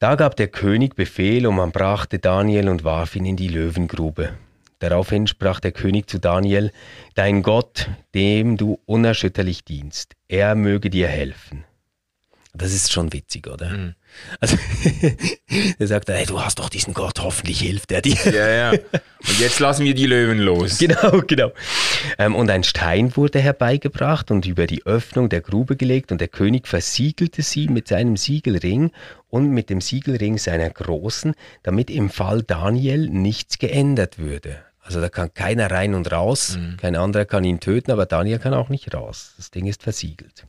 Da 0.00 0.14
gab 0.14 0.36
der 0.36 0.48
König 0.48 0.96
Befehl 0.96 1.46
und 1.46 1.56
man 1.56 1.72
brachte 1.72 2.18
Daniel 2.18 2.68
und 2.68 2.84
warf 2.84 3.16
ihn 3.16 3.26
in 3.26 3.36
die 3.36 3.48
Löwengrube. 3.48 4.30
Daraufhin 4.78 5.26
sprach 5.26 5.60
der 5.60 5.72
König 5.72 6.08
zu 6.08 6.18
Daniel, 6.18 6.72
Dein 7.14 7.42
Gott, 7.42 7.90
dem 8.14 8.56
du 8.56 8.80
unerschütterlich 8.86 9.62
dienst, 9.64 10.14
er 10.26 10.54
möge 10.54 10.88
dir 10.88 11.06
helfen. 11.06 11.64
Das 12.52 12.72
ist 12.72 12.92
schon 12.92 13.12
witzig, 13.12 13.46
oder? 13.46 13.70
Mhm. 13.70 13.94
Also, 14.40 14.56
er 15.78 15.86
sagt, 15.86 16.08
hey, 16.08 16.26
du 16.26 16.40
hast 16.40 16.58
doch 16.58 16.68
diesen 16.68 16.94
Gott, 16.94 17.20
hoffentlich 17.20 17.60
hilft 17.60 17.92
er 17.92 18.02
dir. 18.02 18.16
Ja, 18.24 18.48
ja. 18.48 18.70
Und 18.70 19.38
jetzt 19.38 19.60
lassen 19.60 19.84
wir 19.84 19.94
die 19.94 20.06
Löwen 20.06 20.38
los. 20.38 20.78
Genau, 20.90 21.22
genau. 21.26 21.52
Ähm, 22.18 22.34
und 22.34 22.50
ein 22.50 22.64
Stein 22.64 23.16
wurde 23.16 23.38
herbeigebracht 23.38 24.30
und 24.30 24.46
über 24.46 24.66
die 24.66 24.84
Öffnung 24.84 25.28
der 25.28 25.42
Grube 25.42 25.76
gelegt 25.76 26.10
und 26.10 26.20
der 26.20 26.28
König 26.28 26.66
versiegelte 26.66 27.42
sie 27.42 27.68
mit 27.68 27.86
seinem 27.86 28.16
Siegelring 28.16 28.90
und 29.28 29.50
mit 29.50 29.70
dem 29.70 29.80
Siegelring 29.80 30.38
seiner 30.38 30.70
Großen, 30.70 31.34
damit 31.62 31.90
im 31.90 32.10
Fall 32.10 32.42
Daniel 32.42 33.08
nichts 33.08 33.58
geändert 33.58 34.18
würde. 34.18 34.64
Also 34.80 35.00
da 35.00 35.08
kann 35.08 35.32
keiner 35.34 35.70
rein 35.70 35.94
und 35.94 36.10
raus, 36.10 36.56
mhm. 36.56 36.78
kein 36.78 36.96
anderer 36.96 37.26
kann 37.26 37.44
ihn 37.44 37.60
töten, 37.60 37.92
aber 37.92 38.06
Daniel 38.06 38.38
kann 38.38 38.54
auch 38.54 38.70
nicht 38.70 38.92
raus. 38.92 39.34
Das 39.36 39.50
Ding 39.50 39.66
ist 39.66 39.82
versiegelt. 39.82 40.46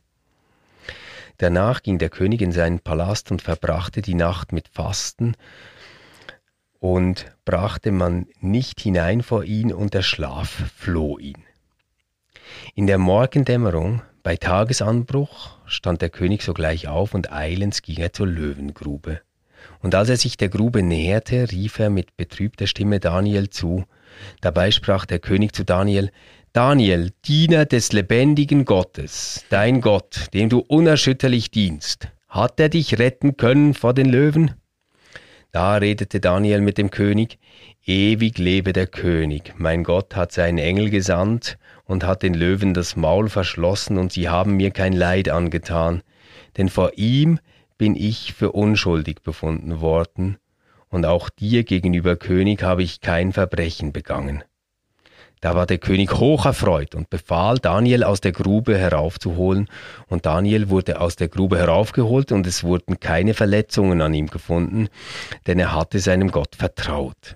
Danach 1.38 1.82
ging 1.82 1.98
der 1.98 2.10
König 2.10 2.42
in 2.42 2.52
seinen 2.52 2.80
Palast 2.80 3.30
und 3.30 3.42
verbrachte 3.42 4.02
die 4.02 4.14
Nacht 4.14 4.52
mit 4.52 4.68
Fasten, 4.68 5.34
und 6.78 7.26
brachte 7.44 7.92
man 7.92 8.26
nicht 8.40 8.80
hinein 8.80 9.22
vor 9.22 9.44
ihn, 9.44 9.72
und 9.72 9.94
der 9.94 10.02
Schlaf 10.02 10.48
floh 10.76 11.16
ihn. 11.18 11.44
In 12.74 12.88
der 12.88 12.98
Morgendämmerung, 12.98 14.02
bei 14.24 14.36
Tagesanbruch, 14.36 15.58
stand 15.64 16.02
der 16.02 16.10
König 16.10 16.42
sogleich 16.42 16.88
auf, 16.88 17.14
und 17.14 17.32
eilends 17.32 17.82
ging 17.82 17.98
er 17.98 18.12
zur 18.12 18.26
Löwengrube. 18.26 19.20
Und 19.80 19.94
als 19.94 20.08
er 20.08 20.16
sich 20.16 20.36
der 20.36 20.48
Grube 20.48 20.82
näherte, 20.82 21.52
rief 21.52 21.78
er 21.78 21.88
mit 21.88 22.16
betrübter 22.16 22.66
Stimme 22.66 22.98
Daniel 22.98 23.48
zu. 23.50 23.84
Dabei 24.40 24.72
sprach 24.72 25.06
der 25.06 25.20
König 25.20 25.54
zu 25.54 25.64
Daniel, 25.64 26.10
Daniel, 26.54 27.12
Diener 27.24 27.64
des 27.64 27.92
lebendigen 27.92 28.66
Gottes, 28.66 29.42
dein 29.48 29.80
Gott, 29.80 30.26
dem 30.34 30.50
du 30.50 30.58
unerschütterlich 30.58 31.50
dienst, 31.50 32.08
hat 32.28 32.60
er 32.60 32.68
dich 32.68 32.98
retten 32.98 33.38
können 33.38 33.72
vor 33.72 33.94
den 33.94 34.04
Löwen? 34.04 34.50
Da 35.50 35.76
redete 35.76 36.20
Daniel 36.20 36.60
mit 36.60 36.76
dem 36.76 36.90
König, 36.90 37.38
Ewig 37.86 38.36
lebe 38.36 38.74
der 38.74 38.86
König, 38.86 39.54
mein 39.56 39.82
Gott 39.82 40.14
hat 40.14 40.32
seinen 40.32 40.58
Engel 40.58 40.90
gesandt 40.90 41.56
und 41.84 42.04
hat 42.04 42.22
den 42.22 42.34
Löwen 42.34 42.74
das 42.74 42.96
Maul 42.96 43.30
verschlossen, 43.30 43.96
und 43.96 44.12
sie 44.12 44.28
haben 44.28 44.58
mir 44.58 44.72
kein 44.72 44.92
Leid 44.92 45.30
angetan, 45.30 46.02
denn 46.58 46.68
vor 46.68 46.92
ihm 46.96 47.38
bin 47.78 47.96
ich 47.96 48.34
für 48.34 48.52
unschuldig 48.52 49.22
befunden 49.22 49.80
worden, 49.80 50.36
und 50.90 51.06
auch 51.06 51.30
dir 51.30 51.64
gegenüber 51.64 52.16
König 52.16 52.62
habe 52.62 52.82
ich 52.82 53.00
kein 53.00 53.32
Verbrechen 53.32 53.94
begangen. 53.94 54.44
Da 55.42 55.56
war 55.56 55.66
der 55.66 55.78
König 55.78 56.20
hoch 56.20 56.46
erfreut 56.46 56.94
und 56.94 57.10
befahl, 57.10 57.58
Daniel 57.58 58.04
aus 58.04 58.20
der 58.20 58.30
Grube 58.30 58.78
heraufzuholen. 58.78 59.68
Und 60.06 60.24
Daniel 60.24 60.70
wurde 60.70 61.00
aus 61.00 61.16
der 61.16 61.26
Grube 61.26 61.58
heraufgeholt 61.58 62.30
und 62.30 62.46
es 62.46 62.62
wurden 62.62 63.00
keine 63.00 63.34
Verletzungen 63.34 64.02
an 64.02 64.14
ihm 64.14 64.28
gefunden, 64.28 64.88
denn 65.48 65.58
er 65.58 65.74
hatte 65.74 65.98
seinem 65.98 66.30
Gott 66.30 66.54
vertraut. 66.54 67.34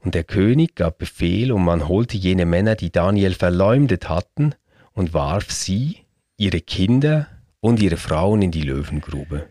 Und 0.00 0.16
der 0.16 0.24
König 0.24 0.74
gab 0.74 0.98
Befehl 0.98 1.52
und 1.52 1.64
man 1.64 1.86
holte 1.86 2.16
jene 2.16 2.46
Männer, 2.46 2.74
die 2.74 2.90
Daniel 2.90 3.34
verleumdet 3.34 4.08
hatten, 4.08 4.56
und 4.92 5.14
warf 5.14 5.52
sie, 5.52 5.98
ihre 6.36 6.60
Kinder 6.60 7.28
und 7.60 7.80
ihre 7.80 7.96
Frauen 7.96 8.42
in 8.42 8.50
die 8.50 8.62
Löwengrube. 8.62 9.46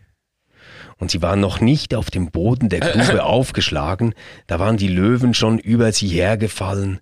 Und 0.98 1.10
sie 1.10 1.22
waren 1.22 1.40
noch 1.40 1.60
nicht 1.60 1.94
auf 1.94 2.10
dem 2.10 2.30
Boden 2.30 2.68
der 2.68 2.80
Grube 2.92 3.24
aufgeschlagen, 3.24 4.12
da 4.48 4.58
waren 4.58 4.76
die 4.76 4.88
Löwen 4.88 5.32
schon 5.32 5.58
über 5.58 5.92
sie 5.92 6.08
hergefallen 6.08 7.00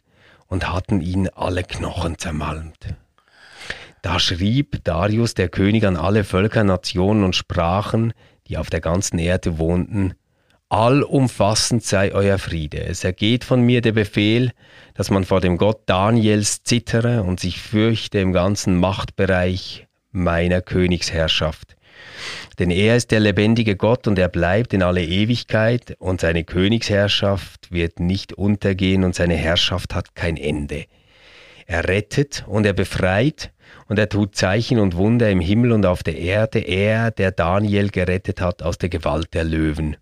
und 0.55 0.73
hatten 0.73 1.01
ihnen 1.01 1.29
alle 1.31 1.65
Knochen 1.65 2.17
zermalmt. 2.17 2.95
Da 4.03 4.21
schrieb 4.21 4.85
Darius 4.85 5.35
der 5.35 5.49
König 5.49 5.85
an 5.85 5.97
alle 5.97 6.23
Völker, 6.23 6.63
Nationen 6.63 7.25
und 7.25 7.35
Sprachen, 7.35 8.13
die 8.47 8.57
auf 8.57 8.71
der 8.71 8.81
ganzen 8.81 9.19
Erde 9.19 9.59
wohnten, 9.59 10.15
Allumfassend 10.69 11.83
sei 11.83 12.13
euer 12.13 12.39
Friede. 12.39 12.85
Es 12.85 13.03
ergeht 13.03 13.43
von 13.43 13.63
mir 13.63 13.81
der 13.81 13.93
Befehl, 13.93 14.53
dass 14.95 15.11
man 15.11 15.25
vor 15.25 15.41
dem 15.41 15.57
Gott 15.57 15.83
Daniels 15.87 16.63
zittere 16.63 17.25
und 17.25 17.41
sich 17.41 17.61
fürchte 17.61 18.21
im 18.21 18.33
ganzen 18.33 18.79
Machtbereich 18.79 19.89
meiner 20.13 20.63
Königsherrschaft. 20.63 21.74
Denn 22.59 22.71
er 22.71 22.97
ist 22.97 23.11
der 23.11 23.21
lebendige 23.21 23.77
Gott 23.77 24.07
und 24.07 24.19
er 24.19 24.29
bleibt 24.29 24.73
in 24.73 24.83
alle 24.83 25.05
Ewigkeit 25.05 25.97
und 25.99 26.21
seine 26.21 26.45
Königsherrschaft 26.45 27.73
wird 27.73 27.99
nicht 27.99 28.33
untergehen 28.33 29.03
und 29.03 29.15
seine 29.15 29.35
Herrschaft 29.35 29.95
hat 29.95 30.15
kein 30.15 30.37
Ende. 30.37 30.85
Er 31.67 31.89
rettet 31.89 32.45
und 32.47 32.67
er 32.67 32.73
befreit 32.73 33.53
und 33.89 33.99
er 33.99 34.09
tut 34.09 34.37
Zeichen 34.37 34.79
und 34.79 34.97
Wunder 34.97 35.31
im 35.31 35.41
Himmel 35.41 35.73
und 35.73 35.87
auf 35.87 36.03
der 36.03 36.17
Erde, 36.17 36.61
er, 36.61 37.11
der 37.11 37.33
Daniel 37.33 37.91
gerettet 37.91 38.41
hat 38.41 38.63
aus 38.63 38.79
der 38.79 38.89
Gewalt 38.89 39.35
der 39.35 39.45
Löwen. 39.45 39.97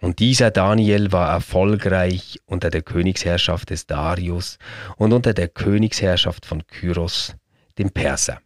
Und 0.00 0.18
dieser 0.18 0.50
Daniel 0.50 1.12
war 1.12 1.32
erfolgreich 1.32 2.38
unter 2.44 2.70
der 2.70 2.82
Königsherrschaft 2.82 3.70
des 3.70 3.86
Darius 3.86 4.58
und 4.96 5.12
unter 5.12 5.32
der 5.32 5.48
Königsherrschaft 5.48 6.44
von 6.44 6.66
Kyros, 6.66 7.34
dem 7.78 7.90
Perser. 7.90 8.40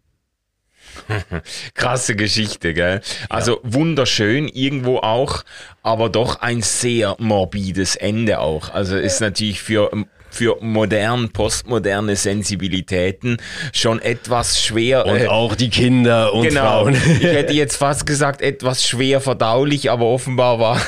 Krasse 1.74 2.16
Geschichte, 2.16 2.74
gell? 2.74 3.00
Also 3.28 3.54
ja. 3.54 3.58
wunderschön 3.62 4.48
irgendwo 4.48 4.98
auch, 4.98 5.44
aber 5.82 6.08
doch 6.08 6.40
ein 6.40 6.62
sehr 6.62 7.16
morbides 7.18 7.96
Ende 7.96 8.40
auch. 8.40 8.70
Also 8.70 8.96
ist 8.96 9.20
natürlich 9.20 9.60
für 9.60 9.90
für 10.30 10.58
modern, 10.60 11.30
postmoderne 11.30 12.16
Sensibilitäten 12.16 13.38
schon 13.72 14.00
etwas 14.00 14.62
schwer. 14.62 15.06
Und 15.06 15.18
äh, 15.18 15.26
auch 15.26 15.54
die 15.54 15.70
Kinder 15.70 16.32
und 16.32 16.48
genau, 16.48 16.84
Frauen. 16.84 16.94
ich 16.94 17.22
hätte 17.22 17.52
jetzt 17.54 17.76
fast 17.76 18.06
gesagt, 18.06 18.42
etwas 18.42 18.86
schwer 18.86 19.20
verdaulich, 19.20 19.90
aber 19.90 20.06
offenbar 20.06 20.58
war, 20.58 20.80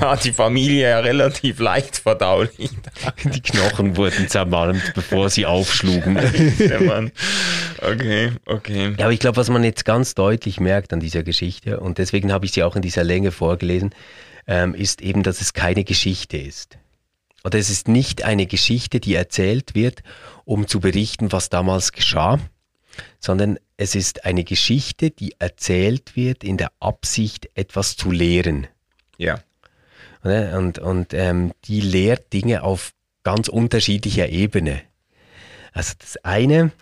war 0.00 0.16
die 0.16 0.32
Familie 0.32 0.90
ja 0.90 1.00
relativ 1.00 1.58
leicht 1.58 1.96
verdaulich. 1.98 2.70
Die 3.24 3.40
Knochen 3.40 3.96
wurden 3.96 4.28
zermalmt, 4.28 4.92
bevor 4.94 5.30
sie 5.30 5.46
aufschlugen. 5.46 6.18
okay, 7.82 8.32
okay. 8.46 8.94
Ja, 8.98 9.04
aber 9.06 9.12
ich 9.12 9.20
glaube, 9.20 9.36
was 9.36 9.48
man 9.48 9.64
jetzt 9.64 9.84
ganz 9.84 10.14
deutlich 10.14 10.60
merkt 10.60 10.92
an 10.92 11.00
dieser 11.00 11.22
Geschichte, 11.22 11.80
und 11.80 11.98
deswegen 11.98 12.32
habe 12.32 12.46
ich 12.46 12.52
sie 12.52 12.62
auch 12.62 12.76
in 12.76 12.82
dieser 12.82 13.04
Länge 13.04 13.32
vorgelesen, 13.32 13.94
ähm, 14.46 14.74
ist 14.74 15.02
eben, 15.02 15.22
dass 15.22 15.40
es 15.40 15.52
keine 15.52 15.84
Geschichte 15.84 16.36
ist. 16.36 16.78
Oder 17.46 17.60
es 17.60 17.70
ist 17.70 17.86
nicht 17.86 18.24
eine 18.24 18.46
Geschichte, 18.46 18.98
die 18.98 19.14
erzählt 19.14 19.76
wird, 19.76 20.02
um 20.44 20.66
zu 20.66 20.80
berichten, 20.80 21.30
was 21.30 21.48
damals 21.48 21.92
geschah, 21.92 22.40
sondern 23.20 23.60
es 23.76 23.94
ist 23.94 24.24
eine 24.24 24.42
Geschichte, 24.42 25.12
die 25.12 25.36
erzählt 25.38 26.16
wird 26.16 26.42
in 26.42 26.56
der 26.56 26.72
Absicht, 26.80 27.48
etwas 27.54 27.96
zu 27.96 28.10
lehren. 28.10 28.66
Ja. 29.16 29.38
Und, 30.24 30.80
und 30.80 31.14
ähm, 31.14 31.52
die 31.66 31.80
lehrt 31.80 32.32
Dinge 32.32 32.64
auf 32.64 32.92
ganz 33.22 33.46
unterschiedlicher 33.46 34.28
Ebene. 34.28 34.82
Also 35.72 35.92
das 36.00 36.16
eine 36.24 36.72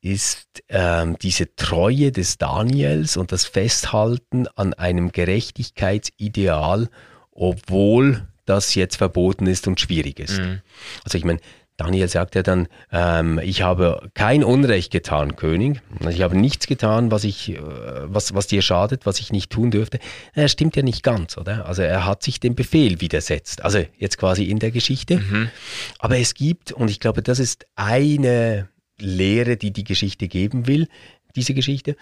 ist 0.00 0.64
ähm, 0.70 1.18
diese 1.22 1.54
Treue 1.54 2.10
des 2.10 2.36
Daniels 2.36 3.16
und 3.16 3.30
das 3.30 3.44
Festhalten 3.44 4.48
an 4.56 4.74
einem 4.74 5.12
Gerechtigkeitsideal, 5.12 6.88
obwohl 7.30 8.26
das 8.44 8.74
jetzt 8.74 8.96
verboten 8.96 9.46
ist 9.46 9.66
und 9.66 9.80
schwierig 9.80 10.20
ist. 10.20 10.38
Mhm. 10.38 10.60
Also 11.04 11.18
ich 11.18 11.24
meine, 11.24 11.40
Daniel 11.76 12.06
sagt 12.06 12.36
ja 12.36 12.44
dann, 12.44 12.68
ähm, 12.92 13.40
ich 13.42 13.62
habe 13.62 14.08
kein 14.14 14.44
Unrecht 14.44 14.92
getan, 14.92 15.34
König. 15.34 15.80
Ich 16.08 16.22
habe 16.22 16.36
nichts 16.36 16.68
getan, 16.68 17.10
was 17.10 17.24
ich, 17.24 17.50
äh, 17.50 17.58
was, 17.58 18.32
was 18.32 18.46
dir 18.46 18.62
schadet, 18.62 19.06
was 19.06 19.18
ich 19.18 19.32
nicht 19.32 19.50
tun 19.50 19.72
dürfte. 19.72 19.98
Er 20.34 20.46
stimmt 20.46 20.76
ja 20.76 20.82
nicht 20.82 21.02
ganz, 21.02 21.36
oder? 21.36 21.66
Also 21.66 21.82
er 21.82 22.06
hat 22.06 22.22
sich 22.22 22.38
dem 22.38 22.54
Befehl 22.54 23.00
widersetzt. 23.00 23.64
Also 23.64 23.84
jetzt 23.98 24.18
quasi 24.18 24.44
in 24.44 24.60
der 24.60 24.70
Geschichte. 24.70 25.18
Mhm. 25.18 25.50
Aber 25.98 26.16
es 26.18 26.34
gibt, 26.34 26.70
und 26.70 26.90
ich 26.90 27.00
glaube, 27.00 27.22
das 27.22 27.40
ist 27.40 27.66
eine 27.74 28.68
Lehre, 29.00 29.56
die 29.56 29.72
die 29.72 29.84
Geschichte 29.84 30.28
geben 30.28 30.68
will, 30.68 30.86
diese 31.34 31.54
Geschichte. 31.54 31.96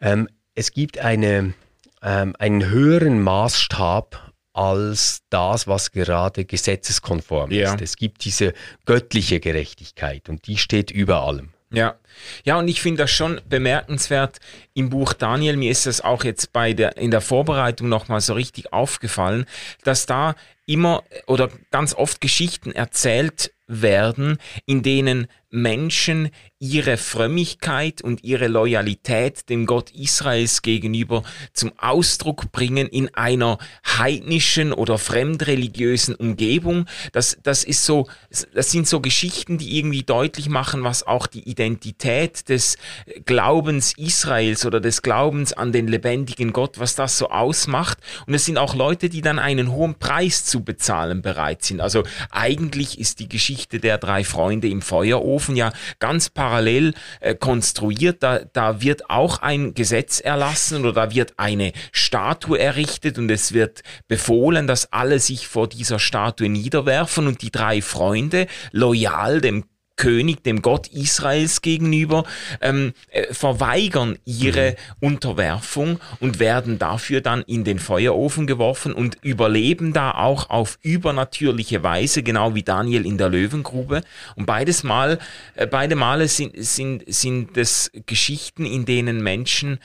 Ähm, 0.00 0.28
es 0.54 0.70
gibt 0.70 0.98
eine, 0.98 1.54
ähm, 2.00 2.36
einen 2.38 2.70
höheren 2.70 3.20
Maßstab 3.20 4.25
als 4.56 5.22
das, 5.28 5.66
was 5.66 5.92
gerade 5.92 6.44
gesetzeskonform 6.44 7.50
ja. 7.50 7.74
ist. 7.74 7.82
Es 7.82 7.96
gibt 7.96 8.24
diese 8.24 8.54
göttliche 8.86 9.40
Gerechtigkeit 9.40 10.28
und 10.28 10.46
die 10.46 10.56
steht 10.56 10.90
über 10.90 11.22
allem. 11.22 11.50
Ja, 11.70 11.96
ja, 12.44 12.58
und 12.58 12.68
ich 12.68 12.80
finde 12.80 13.02
das 13.02 13.10
schon 13.10 13.40
bemerkenswert 13.48 14.38
im 14.72 14.88
Buch 14.88 15.12
Daniel. 15.12 15.56
Mir 15.56 15.70
ist 15.70 15.84
das 15.84 16.00
auch 16.00 16.24
jetzt 16.24 16.52
bei 16.52 16.72
der 16.72 16.96
in 16.96 17.10
der 17.10 17.20
Vorbereitung 17.20 17.88
nochmal 17.88 18.20
so 18.20 18.34
richtig 18.34 18.72
aufgefallen, 18.72 19.46
dass 19.82 20.06
da 20.06 20.36
immer 20.64 21.02
oder 21.26 21.50
ganz 21.70 21.92
oft 21.92 22.20
Geschichten 22.20 22.72
erzählt 22.72 23.52
werden, 23.66 24.38
in 24.64 24.82
denen 24.82 25.26
Menschen 25.50 26.30
ihre 26.58 26.96
Frömmigkeit 26.96 28.00
und 28.00 28.24
ihre 28.24 28.48
Loyalität 28.48 29.48
dem 29.50 29.66
Gott 29.66 29.90
Israels 29.90 30.62
gegenüber 30.62 31.22
zum 31.52 31.72
Ausdruck 31.78 32.50
bringen 32.50 32.88
in 32.88 33.14
einer 33.14 33.58
heidnischen 33.84 34.72
oder 34.72 34.98
fremdreligiösen 34.98 36.14
Umgebung. 36.14 36.86
Das, 37.12 37.38
das 37.42 37.62
ist 37.62 37.84
so, 37.84 38.08
das 38.54 38.70
sind 38.70 38.88
so 38.88 39.00
Geschichten, 39.00 39.58
die 39.58 39.78
irgendwie 39.78 40.02
deutlich 40.02 40.48
machen, 40.48 40.82
was 40.82 41.06
auch 41.06 41.26
die 41.26 41.48
Identität 41.48 42.48
des 42.48 42.78
Glaubens 43.26 43.92
Israels 43.98 44.64
oder 44.64 44.80
des 44.80 45.02
Glaubens 45.02 45.52
an 45.52 45.72
den 45.72 45.88
lebendigen 45.88 46.52
Gott, 46.52 46.78
was 46.78 46.94
das 46.94 47.18
so 47.18 47.28
ausmacht. 47.28 47.98
Und 48.26 48.34
es 48.34 48.46
sind 48.46 48.56
auch 48.56 48.74
Leute, 48.74 49.10
die 49.10 49.20
dann 49.20 49.38
einen 49.38 49.72
hohen 49.72 49.94
Preis 49.94 50.46
zu 50.46 50.64
bezahlen 50.64 51.20
bereit 51.20 51.62
sind. 51.62 51.80
Also 51.82 52.02
eigentlich 52.30 52.98
ist 52.98 53.20
die 53.20 53.28
Geschichte 53.28 53.78
der 53.78 53.98
drei 53.98 54.24
Freunde 54.24 54.68
im 54.68 54.80
Feuerofen 54.80 55.35
ja 55.56 55.72
ganz 55.98 56.30
parallel 56.30 56.94
äh, 57.20 57.34
konstruiert. 57.34 58.22
Da, 58.22 58.40
da 58.52 58.80
wird 58.80 59.10
auch 59.10 59.42
ein 59.42 59.74
Gesetz 59.74 60.20
erlassen 60.20 60.80
oder 60.80 60.92
da 60.92 61.14
wird 61.14 61.34
eine 61.36 61.72
Statue 61.92 62.58
errichtet 62.58 63.18
und 63.18 63.30
es 63.30 63.52
wird 63.52 63.82
befohlen, 64.08 64.66
dass 64.66 64.92
alle 64.92 65.18
sich 65.18 65.48
vor 65.48 65.68
dieser 65.68 65.98
Statue 65.98 66.48
niederwerfen 66.48 67.26
und 67.26 67.42
die 67.42 67.50
drei 67.50 67.82
Freunde 67.82 68.46
loyal 68.72 69.40
dem 69.40 69.64
König, 69.96 70.44
dem 70.44 70.62
Gott 70.62 70.88
Israels 70.88 71.62
gegenüber, 71.62 72.24
ähm, 72.60 72.92
äh, 73.10 73.32
verweigern 73.32 74.18
ihre 74.24 74.70
mhm. 75.00 75.08
Unterwerfung 75.08 76.00
und 76.20 76.38
werden 76.38 76.78
dafür 76.78 77.20
dann 77.20 77.42
in 77.42 77.64
den 77.64 77.78
Feuerofen 77.78 78.46
geworfen 78.46 78.92
und 78.92 79.18
überleben 79.22 79.92
da 79.92 80.12
auch 80.12 80.50
auf 80.50 80.78
übernatürliche 80.82 81.82
Weise, 81.82 82.22
genau 82.22 82.54
wie 82.54 82.62
Daniel 82.62 83.06
in 83.06 83.18
der 83.18 83.28
Löwengrube. 83.28 84.02
Und 84.36 84.46
beides 84.46 84.82
Mal, 84.82 85.18
äh, 85.54 85.66
beide 85.66 85.96
Male 85.96 86.28
sind, 86.28 86.52
sind, 86.56 87.04
sind 87.06 87.56
es 87.56 87.90
Geschichten, 88.06 88.66
in 88.66 88.84
denen 88.84 89.22
Menschen 89.22 89.78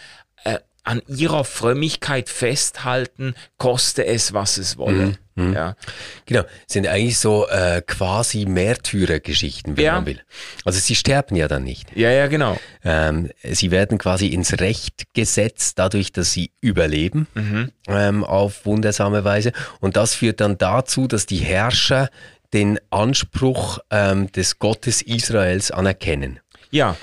äh, 0.43 0.58
an 0.84 1.02
ihrer 1.08 1.44
Frömmigkeit 1.44 2.30
festhalten, 2.30 3.36
koste 3.58 4.06
es, 4.06 4.34
was 4.34 4.58
es 4.58 4.78
wolle. 4.78 5.06
Mhm. 5.06 5.17
Mhm. 5.36 5.54
Ja. 5.54 5.76
Genau, 6.26 6.44
sind 6.67 6.88
eigentlich 6.88 7.17
so 7.17 7.48
äh, 7.48 7.82
quasi 7.86 8.46
Märtyrergeschichten, 8.46 9.78
wenn 9.78 9.84
ja. 9.84 9.94
man 9.96 10.06
will. 10.06 10.22
Also 10.65 10.80
sie 10.80 10.96
sterben 10.96 11.36
ja 11.36 11.48
dann 11.48 11.63
nicht. 11.63 11.96
Ja, 11.96 12.12
ja, 12.12 12.28
genau. 12.28 12.58
Ähm, 12.84 13.30
sie 13.44 13.72
werden 13.72 13.98
quasi 13.98 14.28
ins 14.28 14.60
Recht 14.60 15.13
gesetzt, 15.13 15.80
dadurch, 15.80 16.12
dass 16.12 16.32
sie 16.32 16.52
überleben 16.62 17.28
mhm. 17.34 17.72
ähm, 17.88 18.24
auf 18.24 18.65
wundersame 18.65 19.24
Weise. 19.24 19.54
Und 19.80 19.96
das 19.96 20.15
führt 20.15 20.41
dann 20.41 20.58
dazu, 20.58 21.08
dass 21.08 21.26
die 21.26 21.38
Herrscher 21.38 22.10
den 22.54 22.80
Anspruch 22.89 23.80
ähm, 23.89 24.32
des 24.32 24.60
Gottes 24.60 25.02
Israels 25.02 25.72
anerkennen. 25.72 26.39
Ja. 26.70 26.98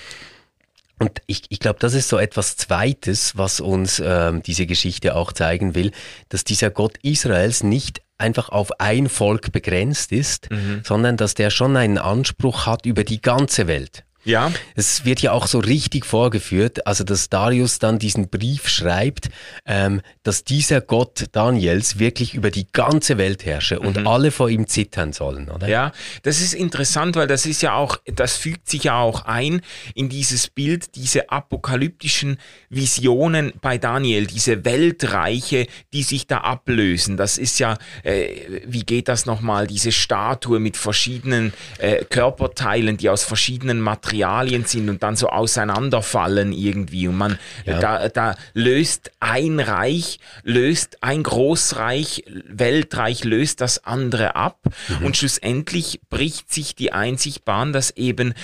Und 0.99 1.23
ich, 1.27 1.43
ich 1.49 1.61
glaube, 1.61 1.79
das 1.79 1.95
ist 1.95 2.09
so 2.09 2.19
etwas 2.19 2.57
Zweites, 2.57 3.37
was 3.37 3.61
uns 3.61 4.03
ähm, 4.05 4.43
diese 4.43 4.67
Geschichte 4.67 5.15
auch 5.15 5.33
zeigen 5.33 5.75
will, 5.75 5.93
dass 6.29 6.45
dieser 6.45 6.71
Gott 6.71 6.99
Israels 7.03 7.63
nicht 7.63 8.03
einfach 8.19 8.49
auf 8.49 8.81
ein 8.81 9.09
Volk 9.09 9.53
begrenzt 9.53 10.11
ist, 10.11 10.51
mhm. 10.51 10.83
sondern 10.85 11.17
dass 11.17 11.35
der 11.35 11.51
schon 11.51 11.77
einen 11.77 11.99
Anspruch 11.99 12.67
hat 12.67 12.85
über 12.85 13.05
die 13.05 13.21
ganze 13.21 13.69
Welt. 13.69 14.05
Ja. 14.29 14.53
Es 14.75 15.07
wird 15.07 15.21
ja 15.21 15.33
auch 15.33 15.47
so 15.47 15.59
richtig 15.59 16.05
vorgeführt, 16.05 16.87
also 16.87 17.03
dass 17.03 17.31
Darius 17.31 17.79
dann 17.79 17.99
diesen 17.99 18.29
Brief 18.29 18.69
schreibt, 18.69 19.31
ähm, 19.65 20.03
dass 20.23 20.45
dieser 20.45 20.83
Gott 20.83 21.25
Daniels 21.33 21.99
wirklich 21.99 22.35
über 22.35 22.51
die 22.51 22.67
ganze 22.71 23.17
Welt 23.17 23.47
herrsche 23.47 23.81
und 23.81 23.97
mhm. 23.97 24.07
alle 24.07 24.31
vor 24.31 24.51
ihm 24.51 24.67
zittern 24.67 25.15
sollen, 25.15 25.49
oder? 25.49 25.67
Ja, 25.67 25.93
das 26.25 26.43
ist 26.43 26.53
interessant, 26.53 27.17
weil 27.17 27.27
das 27.27 27.47
ist 27.47 27.63
ja 27.63 27.75
auch, 27.75 27.97
das 28.05 28.37
fügt 28.37 28.69
sich 28.69 28.85
ja 28.85 29.01
auch 29.01 29.25
ein 29.25 29.63
in 29.95 30.11
dieses 30.11 30.49
Bild, 30.49 30.95
diese 30.95 31.31
apokalyptischen 31.31 32.37
Visionen 32.69 33.55
bei 33.63 33.79
Daniel, 33.79 34.27
diese 34.27 34.63
Weltreiche, 34.67 35.69
die 35.95 36.03
sich 36.03 36.27
da 36.27 36.39
ablösen. 36.39 37.17
Das 37.17 37.39
ist 37.39 37.59
ja, 37.61 37.79
äh, 38.03 38.29
wie 38.67 38.83
geht 38.83 39.09
das 39.09 39.25
nochmal, 39.25 39.67
diese 39.67 39.91
Statue 39.91 40.61
mit 40.61 40.77
verschiedenen 40.77 41.55
äh, 41.79 42.05
Körperteilen, 42.05 42.99
die 42.99 43.09
aus 43.09 43.25
verschiedenen 43.25 43.81
Materialien 43.81 44.18
Materialien 44.19 44.65
sind 44.65 44.89
und 44.89 45.03
dann 45.03 45.17
so 45.17 45.29
auseinanderfallen 45.29 46.53
irgendwie. 46.53 47.09
Und 47.09 47.17
man, 47.17 47.39
ja. 47.65 47.79
da, 47.79 48.09
da 48.09 48.35
löst 48.53 49.13
ein 49.21 49.61
Reich, 49.61 50.19
löst 50.43 51.03
ein 51.03 51.23
Großreich, 51.23 52.25
Weltreich 52.47 53.25
löst 53.25 53.61
das 53.61 53.85
andere 53.85 54.37
ab. 54.37 54.61
Mhm. 54.89 55.07
Und 55.07 55.17
schlussendlich 55.17 56.01
bricht 56.11 56.53
sich 56.53 56.75
die 56.75 56.93
Einzig 56.93 57.45
Bahn, 57.45 57.73
dass 57.73 57.91
eben 57.93 58.35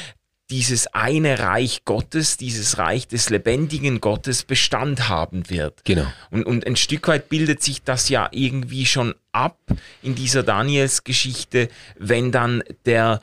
dieses 0.51 0.87
eine 0.89 1.39
Reich 1.39 1.85
Gottes, 1.85 2.37
dieses 2.37 2.77
Reich 2.77 3.09
des 3.09 3.31
lebendigen 3.31 4.01
Gottes 4.01 4.45
Bestand 4.45 5.09
haben 5.09 5.49
wird. 5.49 5.85
Genau. 5.85 6.07
Und, 6.31 6.45
und 6.45 6.67
ein 6.67 6.77
Stück 6.77 7.09
weit 7.09 7.31
bildet 7.31 7.63
sich 7.63 7.83
das 7.83 8.11
ja 8.11 8.29
irgendwie 8.31 8.85
schon 8.85 9.15
ab 9.33 9.59
in 10.03 10.15
dieser 10.15 10.43
Daniels-Geschichte, 10.43 11.71
wenn 11.99 12.31
dann 12.31 12.63
der, 12.85 13.21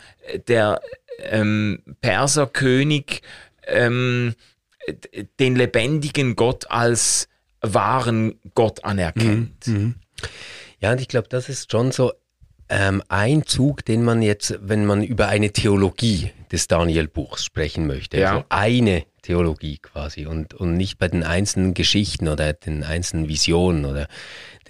der 0.47 0.81
ähm, 1.23 1.83
Perserkönig 2.01 3.21
ähm, 3.67 4.35
den 5.39 5.55
lebendigen 5.55 6.35
Gott 6.35 6.69
als 6.69 7.27
wahren 7.61 8.39
Gott 8.55 8.83
anerkennt. 8.83 9.67
Mhm. 9.67 9.73
mhm. 9.73 9.95
Ja, 10.79 10.91
und 10.91 10.99
ich 10.99 11.07
glaube, 11.07 11.27
das 11.29 11.47
ist 11.47 11.71
schon 11.71 11.91
so 11.91 12.11
ähm, 12.69 13.03
ein 13.07 13.45
Zug, 13.45 13.85
den 13.85 14.03
man 14.03 14.21
jetzt, 14.21 14.57
wenn 14.61 14.85
man 14.85 15.03
über 15.03 15.27
eine 15.27 15.51
Theologie 15.51 16.31
des 16.51 16.67
Daniel-Buchs 16.67 17.45
sprechen 17.45 17.85
möchte, 17.85 18.19
ja. 18.19 18.31
also 18.31 18.45
eine 18.49 19.05
Theologie 19.21 19.77
quasi 19.77 20.25
und, 20.25 20.53
und 20.53 20.73
nicht 20.73 20.97
bei 20.97 21.07
den 21.07 21.23
einzelnen 21.23 21.73
Geschichten 21.73 22.27
oder 22.27 22.53
den 22.53 22.83
einzelnen 22.83 23.27
Visionen 23.27 23.85
oder 23.85 24.07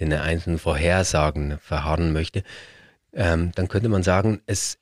den 0.00 0.12
einzelnen 0.12 0.58
Vorhersagen 0.58 1.58
verharren 1.58 2.12
möchte, 2.12 2.42
ähm, 3.14 3.52
dann 3.54 3.68
könnte 3.68 3.88
man 3.88 4.02
sagen, 4.02 4.42
es 4.46 4.78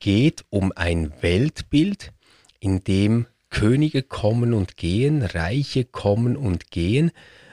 geht 0.00 0.44
um 0.50 0.72
ein 0.74 1.12
Weltbild, 1.20 2.12
in 2.58 2.82
dem 2.82 3.26
Könige 3.50 4.02
kommen 4.02 4.54
und 4.54 4.76
gehen, 4.76 5.22
Reiche 5.22 5.84
kommen 5.84 6.36
und 6.36 6.70
gehen 6.70 7.10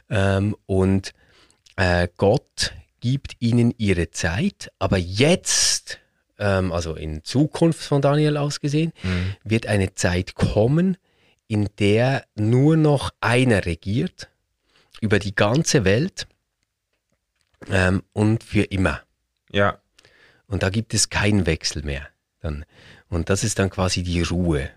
ähm, 0.10 0.56
und 0.66 1.14
äh, 1.76 2.08
Gott 2.18 2.74
gibt 3.00 3.36
ihnen 3.40 3.74
ihre 3.78 4.10
Zeit, 4.12 4.72
aber 4.80 4.98
jetzt, 4.98 6.00
ähm, 6.40 6.72
also 6.72 6.96
in 6.96 7.24
Zukunft 7.24 7.82
von 7.82 8.02
Daniel 8.02 8.38
aus 8.38 8.60
gesehen, 8.60 8.94
mhm. 9.04 9.36
wird 9.44 9.68
eine 9.68 9.94
Zeit 9.94 10.36
kommen, 10.36 10.98
in 11.48 11.70
der 11.80 12.26
nur 12.36 12.78
noch 12.78 13.12
einer 13.22 13.66
regiert 13.66 14.30
über 15.02 15.20
die 15.20 15.36
ganze 15.36 15.86
Welt 15.86 16.28
ähm, 17.70 18.04
und 18.14 18.44
für 18.44 18.64
immer. 18.64 19.02
Ja. 19.52 19.80
Und 20.48 20.64
da 20.64 20.70
gibt 20.70 20.94
es 20.94 21.10
keinen 21.10 21.46
Wechsel 21.46 21.84
mehr. 21.84 22.08
Dann. 22.40 22.66
Und 23.10 23.30
das 23.30 23.44
ist 23.44 23.60
dann 23.60 23.70
quasi 23.70 24.04
die 24.04 24.22
Ruhe. 24.22 24.70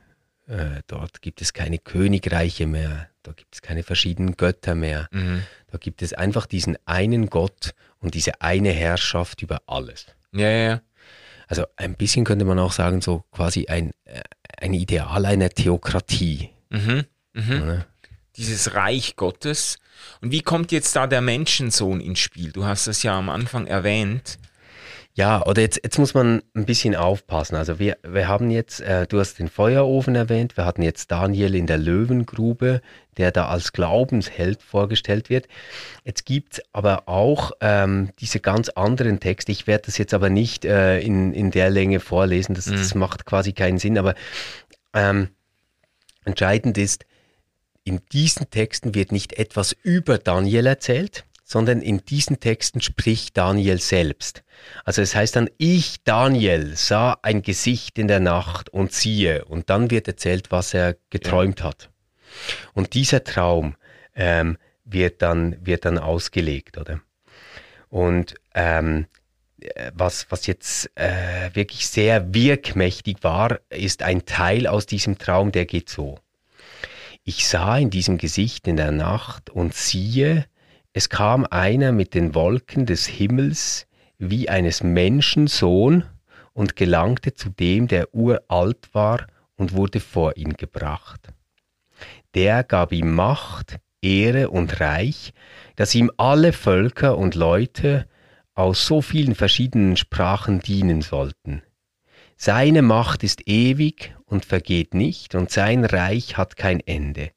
Äh, 0.46 0.82
dort 0.88 1.22
gibt 1.22 1.42
es 1.42 1.52
keine 1.52 1.78
Königreiche 1.78 2.66
mehr, 2.66 3.08
da 3.22 3.32
gibt 3.32 3.54
es 3.54 3.62
keine 3.62 3.84
verschiedenen 3.84 4.36
Götter 4.36 4.74
mehr. 4.74 5.08
Mhm. 5.12 5.44
Da 5.70 5.78
gibt 5.78 6.02
es 6.02 6.12
einfach 6.12 6.46
diesen 6.46 6.76
einen 6.86 7.30
Gott 7.30 7.70
und 8.00 8.14
diese 8.14 8.40
eine 8.40 8.70
Herrschaft 8.70 9.42
über 9.42 9.62
alles. 9.66 10.06
Ja, 10.32 10.48
ja, 10.48 10.68
ja. 10.68 10.80
Also 11.46 11.66
ein 11.76 11.94
bisschen 11.94 12.24
könnte 12.24 12.44
man 12.44 12.58
auch 12.58 12.72
sagen, 12.72 13.00
so 13.00 13.24
quasi 13.30 13.66
ein, 13.66 13.92
äh, 14.04 14.22
ein 14.56 14.74
Ideal 14.74 15.24
einer 15.24 15.50
Theokratie. 15.50 16.50
Mhm. 16.70 17.04
Mhm. 17.34 17.52
Ja. 17.52 17.86
Dieses 18.36 18.74
Reich 18.74 19.14
Gottes. 19.14 19.78
Und 20.20 20.32
wie 20.32 20.42
kommt 20.42 20.72
jetzt 20.72 20.96
da 20.96 21.06
der 21.06 21.20
Menschensohn 21.20 22.00
ins 22.00 22.18
Spiel? 22.18 22.50
Du 22.50 22.64
hast 22.64 22.88
das 22.88 23.04
ja 23.04 23.16
am 23.16 23.28
Anfang 23.28 23.68
erwähnt. 23.68 24.38
Ja, 25.20 25.44
oder 25.44 25.60
jetzt, 25.60 25.78
jetzt 25.82 25.98
muss 25.98 26.14
man 26.14 26.42
ein 26.54 26.64
bisschen 26.64 26.96
aufpassen. 26.96 27.54
Also 27.54 27.78
wir, 27.78 27.98
wir 28.02 28.26
haben 28.26 28.48
jetzt, 28.50 28.80
äh, 28.80 29.06
du 29.06 29.20
hast 29.20 29.38
den 29.38 29.48
Feuerofen 29.48 30.14
erwähnt, 30.14 30.56
wir 30.56 30.64
hatten 30.64 30.80
jetzt 30.80 31.10
Daniel 31.10 31.54
in 31.54 31.66
der 31.66 31.76
Löwengrube, 31.76 32.80
der 33.18 33.30
da 33.30 33.48
als 33.48 33.74
Glaubensheld 33.74 34.62
vorgestellt 34.62 35.28
wird. 35.28 35.46
Jetzt 36.04 36.24
gibt 36.24 36.54
es 36.54 36.62
aber 36.72 37.06
auch 37.06 37.52
ähm, 37.60 38.08
diese 38.18 38.40
ganz 38.40 38.70
anderen 38.70 39.20
Texte. 39.20 39.52
Ich 39.52 39.66
werde 39.66 39.82
das 39.84 39.98
jetzt 39.98 40.14
aber 40.14 40.30
nicht 40.30 40.64
äh, 40.64 41.00
in, 41.00 41.34
in 41.34 41.50
der 41.50 41.68
Länge 41.68 42.00
vorlesen, 42.00 42.54
das, 42.54 42.64
mhm. 42.64 42.76
das 42.76 42.94
macht 42.94 43.26
quasi 43.26 43.52
keinen 43.52 43.76
Sinn, 43.76 43.98
aber 43.98 44.14
ähm, 44.94 45.28
entscheidend 46.24 46.78
ist, 46.78 47.04
in 47.84 48.00
diesen 48.10 48.48
Texten 48.48 48.94
wird 48.94 49.12
nicht 49.12 49.34
etwas 49.34 49.76
über 49.82 50.16
Daniel 50.16 50.66
erzählt, 50.66 51.26
sondern 51.50 51.82
in 51.82 52.04
diesen 52.04 52.38
Texten 52.38 52.80
spricht 52.80 53.36
Daniel 53.36 53.80
selbst. 53.80 54.44
Also 54.84 55.02
es 55.02 55.16
heißt 55.16 55.34
dann, 55.34 55.50
ich, 55.58 55.96
Daniel, 56.04 56.76
sah 56.76 57.18
ein 57.22 57.42
Gesicht 57.42 57.98
in 57.98 58.06
der 58.06 58.20
Nacht 58.20 58.68
und 58.68 58.92
siehe, 58.92 59.44
und 59.46 59.68
dann 59.68 59.90
wird 59.90 60.06
erzählt, 60.06 60.52
was 60.52 60.74
er 60.74 60.96
geträumt 61.10 61.58
ja. 61.58 61.66
hat. 61.66 61.90
Und 62.72 62.94
dieser 62.94 63.24
Traum 63.24 63.74
ähm, 64.14 64.58
wird, 64.84 65.22
dann, 65.22 65.56
wird 65.66 65.86
dann 65.86 65.98
ausgelegt, 65.98 66.78
oder? 66.78 67.00
Und 67.88 68.36
ähm, 68.54 69.06
was, 69.92 70.30
was 70.30 70.46
jetzt 70.46 70.88
äh, 70.94 71.50
wirklich 71.52 71.88
sehr 71.88 72.32
wirkmächtig 72.32 73.24
war, 73.24 73.58
ist 73.70 74.04
ein 74.04 74.24
Teil 74.24 74.68
aus 74.68 74.86
diesem 74.86 75.18
Traum, 75.18 75.50
der 75.50 75.66
geht 75.66 75.88
so. 75.88 76.20
Ich 77.24 77.48
sah 77.48 77.76
in 77.76 77.90
diesem 77.90 78.18
Gesicht 78.18 78.68
in 78.68 78.76
der 78.76 78.92
Nacht 78.92 79.50
und 79.50 79.74
siehe, 79.74 80.46
es 80.92 81.08
kam 81.08 81.46
einer 81.50 81.92
mit 81.92 82.14
den 82.14 82.34
Wolken 82.34 82.86
des 82.86 83.06
Himmels 83.06 83.86
wie 84.18 84.48
eines 84.48 84.82
Menschen 84.82 85.46
Sohn 85.46 86.04
und 86.52 86.76
gelangte 86.76 87.34
zu 87.34 87.48
dem, 87.50 87.86
der 87.86 88.14
uralt 88.14 88.92
war 88.92 89.26
und 89.56 89.72
wurde 89.72 90.00
vor 90.00 90.36
ihn 90.36 90.54
gebracht. 90.54 91.28
Der 92.34 92.64
gab 92.64 92.92
ihm 92.92 93.14
Macht, 93.14 93.78
Ehre 94.02 94.50
und 94.50 94.80
Reich, 94.80 95.32
dass 95.76 95.94
ihm 95.94 96.10
alle 96.16 96.52
Völker 96.52 97.16
und 97.18 97.34
Leute 97.34 98.06
aus 98.54 98.86
so 98.86 99.00
vielen 99.00 99.34
verschiedenen 99.34 99.96
Sprachen 99.96 100.60
dienen 100.60 101.02
sollten. 101.02 101.62
Seine 102.36 102.82
Macht 102.82 103.22
ist 103.22 103.46
ewig 103.46 104.14
und 104.24 104.44
vergeht 104.44 104.94
nicht, 104.94 105.34
und 105.34 105.50
sein 105.50 105.84
Reich 105.84 106.36
hat 106.36 106.56
kein 106.56 106.80
Ende. 106.80 107.30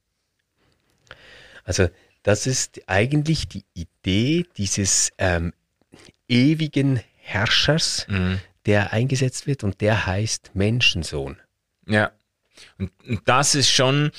Also 1.65 1.89
das 2.23 2.47
ist 2.47 2.81
eigentlich 2.87 3.47
die 3.47 3.65
Idee 3.73 4.45
dieses 4.57 5.11
ähm, 5.17 5.53
ewigen 6.27 7.01
Herrschers, 7.17 8.05
mhm. 8.09 8.39
der 8.65 8.93
eingesetzt 8.93 9.45
wird 9.45 9.63
und 9.63 9.81
der 9.81 10.05
heißt 10.05 10.51
Menschensohn. 10.53 11.37
Ja. 11.87 12.11
Und, 12.77 12.91
und 13.07 13.21
das 13.25 13.55
ist 13.55 13.69
schon 13.69 14.11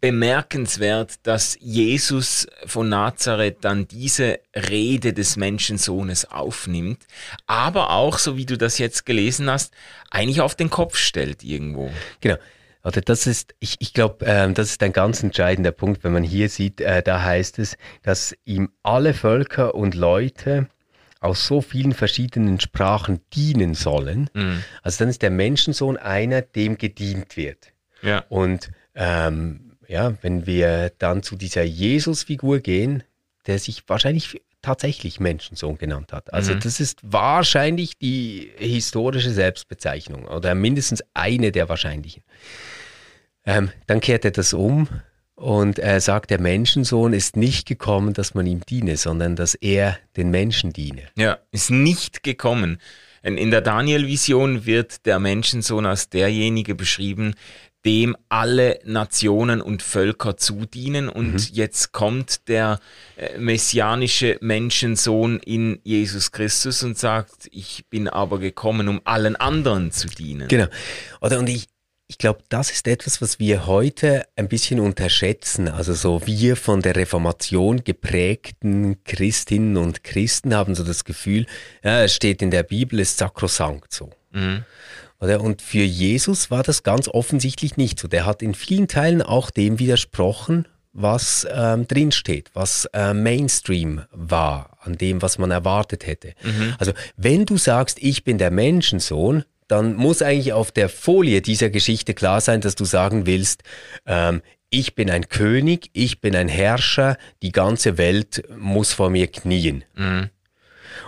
bemerkenswert, 0.00 1.14
dass 1.24 1.56
Jesus 1.60 2.46
von 2.66 2.88
Nazareth 2.88 3.58
dann 3.62 3.88
diese 3.88 4.40
Rede 4.54 5.12
des 5.12 5.36
Menschensohnes 5.36 6.30
aufnimmt, 6.30 7.06
aber 7.46 7.90
auch, 7.90 8.18
so 8.18 8.36
wie 8.36 8.46
du 8.46 8.56
das 8.56 8.78
jetzt 8.78 9.06
gelesen 9.06 9.50
hast, 9.50 9.72
eigentlich 10.10 10.40
auf 10.40 10.54
den 10.54 10.70
Kopf 10.70 10.96
stellt 10.96 11.42
irgendwo. 11.42 11.90
Genau. 12.20 12.36
Oder 12.84 13.00
das 13.00 13.26
ist, 13.26 13.54
ich, 13.58 13.76
ich 13.80 13.92
glaube, 13.92 14.24
äh, 14.26 14.52
das 14.52 14.70
ist 14.70 14.82
ein 14.82 14.92
ganz 14.92 15.22
entscheidender 15.22 15.72
Punkt, 15.72 16.04
wenn 16.04 16.12
man 16.12 16.22
hier 16.22 16.48
sieht, 16.48 16.80
äh, 16.80 17.02
da 17.02 17.22
heißt 17.22 17.58
es, 17.58 17.76
dass 18.02 18.34
ihm 18.44 18.70
alle 18.82 19.14
Völker 19.14 19.74
und 19.74 19.94
Leute 19.94 20.68
aus 21.20 21.46
so 21.46 21.60
vielen 21.60 21.92
verschiedenen 21.92 22.60
Sprachen 22.60 23.20
dienen 23.34 23.74
sollen. 23.74 24.30
Mhm. 24.34 24.62
Also 24.82 25.00
dann 25.00 25.08
ist 25.08 25.22
der 25.22 25.30
Menschensohn 25.30 25.96
einer, 25.96 26.42
dem 26.42 26.78
gedient 26.78 27.36
wird. 27.36 27.72
Ja. 28.02 28.24
Und 28.28 28.70
ähm, 28.94 29.72
ja, 29.88 30.14
wenn 30.22 30.46
wir 30.46 30.92
dann 30.98 31.22
zu 31.22 31.36
dieser 31.36 31.64
Jesus-Figur 31.64 32.60
gehen, 32.60 33.02
der 33.46 33.58
sich 33.58 33.82
wahrscheinlich 33.88 34.40
tatsächlich 34.62 35.20
Menschensohn 35.20 35.78
genannt 35.78 36.12
hat. 36.12 36.32
Also 36.32 36.54
mhm. 36.54 36.60
das 36.60 36.80
ist 36.80 37.00
wahrscheinlich 37.02 37.98
die 37.98 38.50
historische 38.56 39.30
Selbstbezeichnung 39.30 40.26
oder 40.26 40.54
mindestens 40.54 41.02
eine 41.14 41.52
der 41.52 41.68
wahrscheinlichen. 41.68 42.22
Ähm, 43.44 43.70
dann 43.86 44.00
kehrt 44.00 44.24
er 44.24 44.30
das 44.30 44.52
um 44.52 44.88
und 45.34 45.78
er 45.78 46.00
sagt, 46.00 46.30
der 46.30 46.40
Menschensohn 46.40 47.12
ist 47.12 47.36
nicht 47.36 47.66
gekommen, 47.66 48.12
dass 48.12 48.34
man 48.34 48.46
ihm 48.46 48.62
diene, 48.68 48.96
sondern 48.96 49.36
dass 49.36 49.54
er 49.54 49.98
den 50.16 50.30
Menschen 50.30 50.72
diene. 50.72 51.02
Ja, 51.16 51.38
ist 51.52 51.70
nicht 51.70 52.24
gekommen. 52.24 52.78
In 53.22 53.50
der 53.50 53.60
Daniel-Vision 53.60 54.64
wird 54.64 55.06
der 55.06 55.18
Menschensohn 55.18 55.86
als 55.86 56.08
derjenige 56.08 56.74
beschrieben, 56.74 57.34
dem 57.84 58.16
alle 58.28 58.80
Nationen 58.84 59.60
und 59.60 59.82
Völker 59.82 60.36
zudienen. 60.36 61.08
Und 61.08 61.34
mhm. 61.34 61.48
jetzt 61.52 61.92
kommt 61.92 62.48
der 62.48 62.80
äh, 63.16 63.38
messianische 63.38 64.36
Menschensohn 64.40 65.38
in 65.40 65.80
Jesus 65.84 66.32
Christus 66.32 66.82
und 66.82 66.98
sagt, 66.98 67.48
ich 67.50 67.86
bin 67.88 68.08
aber 68.08 68.38
gekommen, 68.38 68.88
um 68.88 69.00
allen 69.04 69.36
anderen 69.36 69.92
zu 69.92 70.08
dienen. 70.08 70.48
Genau. 70.48 70.66
Oder 71.20 71.38
und 71.38 71.48
ich, 71.48 71.66
ich 72.08 72.18
glaube, 72.18 72.40
das 72.48 72.70
ist 72.70 72.88
etwas, 72.88 73.20
was 73.20 73.38
wir 73.38 73.66
heute 73.66 74.26
ein 74.34 74.48
bisschen 74.48 74.80
unterschätzen. 74.80 75.68
Also 75.68 75.94
so 75.94 76.26
wir 76.26 76.56
von 76.56 76.80
der 76.80 76.96
Reformation 76.96 77.84
geprägten 77.84 79.04
Christinnen 79.04 79.76
und 79.76 80.02
Christen 80.04 80.54
haben 80.54 80.74
so 80.74 80.84
das 80.84 81.04
Gefühl, 81.04 81.46
ja, 81.84 82.02
es 82.02 82.14
steht 82.14 82.42
in 82.42 82.50
der 82.50 82.64
Bibel, 82.64 82.98
ist 82.98 83.18
sakrosankt 83.18 83.94
so. 83.94 84.10
Mhm. 84.32 84.64
Oder? 85.20 85.40
Und 85.40 85.62
für 85.62 85.82
Jesus 85.82 86.50
war 86.50 86.62
das 86.62 86.82
ganz 86.82 87.08
offensichtlich 87.08 87.76
nicht 87.76 87.98
so. 87.98 88.08
Der 88.08 88.26
hat 88.26 88.42
in 88.42 88.54
vielen 88.54 88.88
Teilen 88.88 89.22
auch 89.22 89.50
dem 89.50 89.78
widersprochen, 89.78 90.66
was 90.92 91.46
ähm, 91.50 91.86
drinsteht, 91.86 92.50
was 92.54 92.86
äh, 92.92 93.14
Mainstream 93.14 94.02
war, 94.10 94.78
an 94.80 94.96
dem, 94.96 95.22
was 95.22 95.38
man 95.38 95.50
erwartet 95.50 96.06
hätte. 96.06 96.34
Mhm. 96.42 96.74
Also 96.78 96.92
wenn 97.16 97.46
du 97.46 97.56
sagst, 97.56 97.98
ich 98.00 98.24
bin 98.24 98.38
der 98.38 98.50
Menschensohn, 98.50 99.44
dann 99.68 99.94
muss 99.94 100.22
eigentlich 100.22 100.52
auf 100.54 100.72
der 100.72 100.88
Folie 100.88 101.42
dieser 101.42 101.70
Geschichte 101.70 102.14
klar 102.14 102.40
sein, 102.40 102.62
dass 102.62 102.74
du 102.74 102.84
sagen 102.84 103.26
willst, 103.26 103.62
ähm, 104.06 104.40
ich 104.70 104.94
bin 104.94 105.10
ein 105.10 105.28
König, 105.28 105.90
ich 105.92 106.20
bin 106.20 106.34
ein 106.34 106.48
Herrscher, 106.48 107.16
die 107.42 107.52
ganze 107.52 107.96
Welt 107.96 108.42
muss 108.56 108.92
vor 108.92 109.10
mir 109.10 109.28
knien. 109.28 109.84
Mhm. 109.94 110.30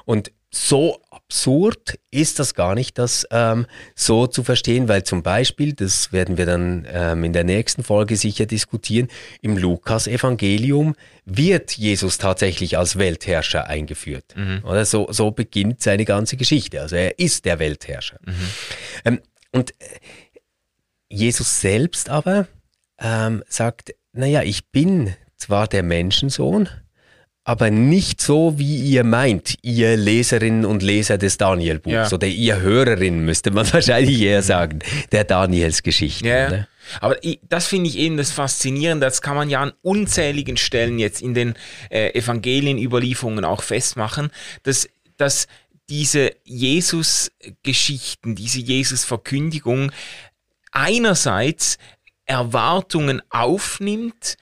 Und 0.04 0.32
so 0.50 1.00
absurd 1.30 2.00
ist 2.10 2.40
das 2.40 2.54
gar 2.54 2.74
nicht, 2.74 2.98
das 2.98 3.24
ähm, 3.30 3.66
so 3.94 4.26
zu 4.26 4.42
verstehen, 4.42 4.88
weil 4.88 5.04
zum 5.04 5.22
Beispiel, 5.22 5.74
das 5.74 6.12
werden 6.12 6.36
wir 6.38 6.44
dann 6.44 6.88
ähm, 6.90 7.22
in 7.22 7.32
der 7.32 7.44
nächsten 7.44 7.84
Folge 7.84 8.16
sicher 8.16 8.46
diskutieren, 8.46 9.06
im 9.40 9.56
Lukas-Evangelium 9.56 10.96
wird 11.24 11.70
Jesus 11.78 12.18
tatsächlich 12.18 12.76
als 12.76 12.98
Weltherrscher 12.98 13.68
eingeführt. 13.68 14.34
Mhm. 14.34 14.64
Oder 14.64 14.84
so, 14.84 15.06
so 15.12 15.30
beginnt 15.30 15.80
seine 15.82 16.04
ganze 16.04 16.36
Geschichte. 16.36 16.80
Also 16.80 16.96
er 16.96 17.16
ist 17.20 17.44
der 17.44 17.60
Weltherrscher. 17.60 18.18
Mhm. 18.26 18.34
Ähm, 19.04 19.20
und 19.52 19.70
äh, 19.70 19.74
Jesus 21.10 21.60
selbst 21.60 22.08
aber 22.08 22.48
ähm, 22.98 23.44
sagt, 23.48 23.94
naja, 24.12 24.42
ich 24.42 24.68
bin 24.70 25.14
zwar 25.36 25.68
der 25.68 25.84
Menschensohn, 25.84 26.68
aber 27.44 27.70
nicht 27.70 28.20
so, 28.20 28.58
wie 28.58 28.76
ihr 28.76 29.02
meint, 29.02 29.56
ihr 29.62 29.96
Leserinnen 29.96 30.64
und 30.64 30.82
Leser 30.82 31.18
des 31.18 31.38
Daniel-Buchs 31.38 31.92
ja. 31.92 32.12
oder 32.12 32.26
ihr 32.26 32.60
Hörerinnen, 32.60 33.24
müsste 33.24 33.50
man 33.50 33.66
wahrscheinlich 33.72 34.20
eher 34.20 34.42
sagen, 34.42 34.80
der 35.10 35.24
Daniels-Geschichte. 35.24 36.28
Ja. 36.28 36.50
Ne? 36.50 36.68
Aber 37.00 37.16
das 37.48 37.66
finde 37.66 37.88
ich 37.88 37.96
eben 37.98 38.16
das 38.16 38.32
Faszinierende, 38.32 39.06
das 39.06 39.22
kann 39.22 39.36
man 39.36 39.48
ja 39.48 39.62
an 39.62 39.72
unzähligen 39.82 40.56
Stellen 40.56 40.98
jetzt 40.98 41.22
in 41.22 41.34
den 41.34 41.54
äh, 41.88 42.10
Evangelienüberlieferungen 42.18 43.44
auch 43.44 43.62
festmachen, 43.62 44.30
dass, 44.64 44.88
dass 45.16 45.46
diese 45.88 46.32
Jesus-Geschichten, 46.44 48.34
diese 48.34 48.60
Jesus-Verkündigung 48.60 49.92
einerseits 50.72 51.78
Erwartungen 52.26 53.22
aufnimmt 53.30 54.36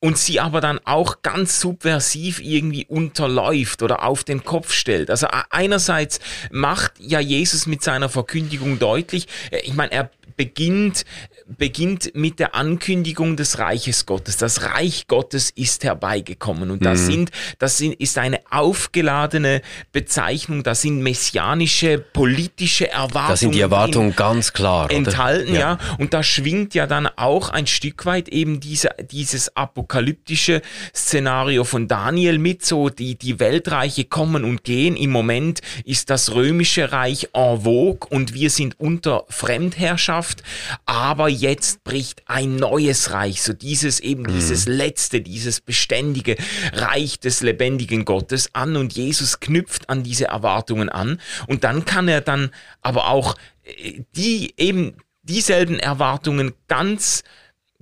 und 0.00 0.16
sie 0.16 0.40
aber 0.40 0.60
dann 0.60 0.80
auch 0.84 1.22
ganz 1.22 1.60
subversiv 1.60 2.40
irgendwie 2.40 2.86
unterläuft 2.86 3.82
oder 3.82 4.02
auf 4.02 4.24
den 4.24 4.44
Kopf 4.44 4.72
stellt. 4.72 5.10
Also 5.10 5.28
einerseits 5.50 6.20
macht 6.50 6.92
ja 6.98 7.20
Jesus 7.20 7.66
mit 7.66 7.82
seiner 7.82 8.08
Verkündigung 8.08 8.78
deutlich, 8.78 9.28
äh, 9.50 9.60
ich 9.60 9.74
meine, 9.74 9.92
er 9.92 10.10
beginnt, 10.36 11.04
beginnt 11.46 12.14
mit 12.14 12.38
der 12.38 12.54
Ankündigung 12.54 13.36
des 13.36 13.58
Reiches 13.58 14.06
Gottes. 14.06 14.36
Das 14.36 14.62
Reich 14.62 15.06
Gottes 15.08 15.50
ist 15.50 15.84
herbeigekommen. 15.84 16.70
Und 16.70 16.84
das, 16.84 17.02
mhm. 17.02 17.06
sind, 17.06 17.30
das 17.58 17.78
sind, 17.78 17.94
ist 17.94 18.18
eine 18.18 18.40
aufgeladene 18.50 19.62
Bezeichnung. 19.92 20.62
Das 20.62 20.82
sind 20.82 21.02
messianische, 21.02 21.98
politische 21.98 22.90
Erwartungen. 22.90 23.28
Da 23.28 23.36
sind 23.36 23.54
die 23.54 23.60
Erwartungen 23.60 24.14
ganz 24.14 24.52
klar. 24.52 24.90
Enthalten, 24.90 25.54
ja. 25.54 25.60
ja. 25.60 25.78
Und 25.98 26.14
da 26.14 26.22
schwingt 26.22 26.74
ja 26.74 26.86
dann 26.86 27.06
auch 27.06 27.50
ein 27.50 27.66
Stück 27.66 28.06
weit 28.06 28.28
eben 28.28 28.60
diese, 28.60 28.90
dieses 29.10 29.56
apokalyptische 29.56 30.62
Szenario 30.94 31.64
von 31.64 31.88
Daniel 31.88 32.38
mit. 32.38 32.64
So, 32.64 32.88
die, 32.88 33.16
die 33.16 33.40
Weltreiche 33.40 34.04
kommen 34.04 34.44
und 34.44 34.64
gehen. 34.64 34.96
Im 34.96 35.10
Moment 35.10 35.60
ist 35.84 36.10
das 36.10 36.34
römische 36.34 36.92
Reich 36.92 37.28
en 37.32 37.62
vogue 37.62 38.08
und 38.08 38.34
wir 38.34 38.50
sind 38.50 38.78
unter 38.78 39.24
Fremdherrschaft 39.28 40.19
Herrschaft, 40.20 40.42
aber 40.86 41.28
jetzt 41.28 41.82
bricht 41.84 42.22
ein 42.26 42.56
neues 42.56 43.12
Reich, 43.12 43.42
so 43.42 43.52
dieses 43.52 44.00
eben 44.00 44.22
mhm. 44.22 44.34
dieses 44.34 44.66
letzte, 44.66 45.20
dieses 45.20 45.60
beständige 45.60 46.36
Reich 46.72 47.20
des 47.20 47.40
lebendigen 47.42 48.04
Gottes 48.04 48.54
an 48.54 48.76
und 48.76 48.92
Jesus 48.92 49.40
knüpft 49.40 49.88
an 49.88 50.02
diese 50.02 50.26
Erwartungen 50.26 50.88
an 50.88 51.20
und 51.46 51.64
dann 51.64 51.84
kann 51.84 52.08
er 52.08 52.20
dann 52.20 52.50
aber 52.82 53.08
auch 53.08 53.34
äh, 53.64 54.02
die 54.14 54.54
eben 54.56 54.94
dieselben 55.22 55.78
Erwartungen 55.78 56.52
ganz 56.68 57.22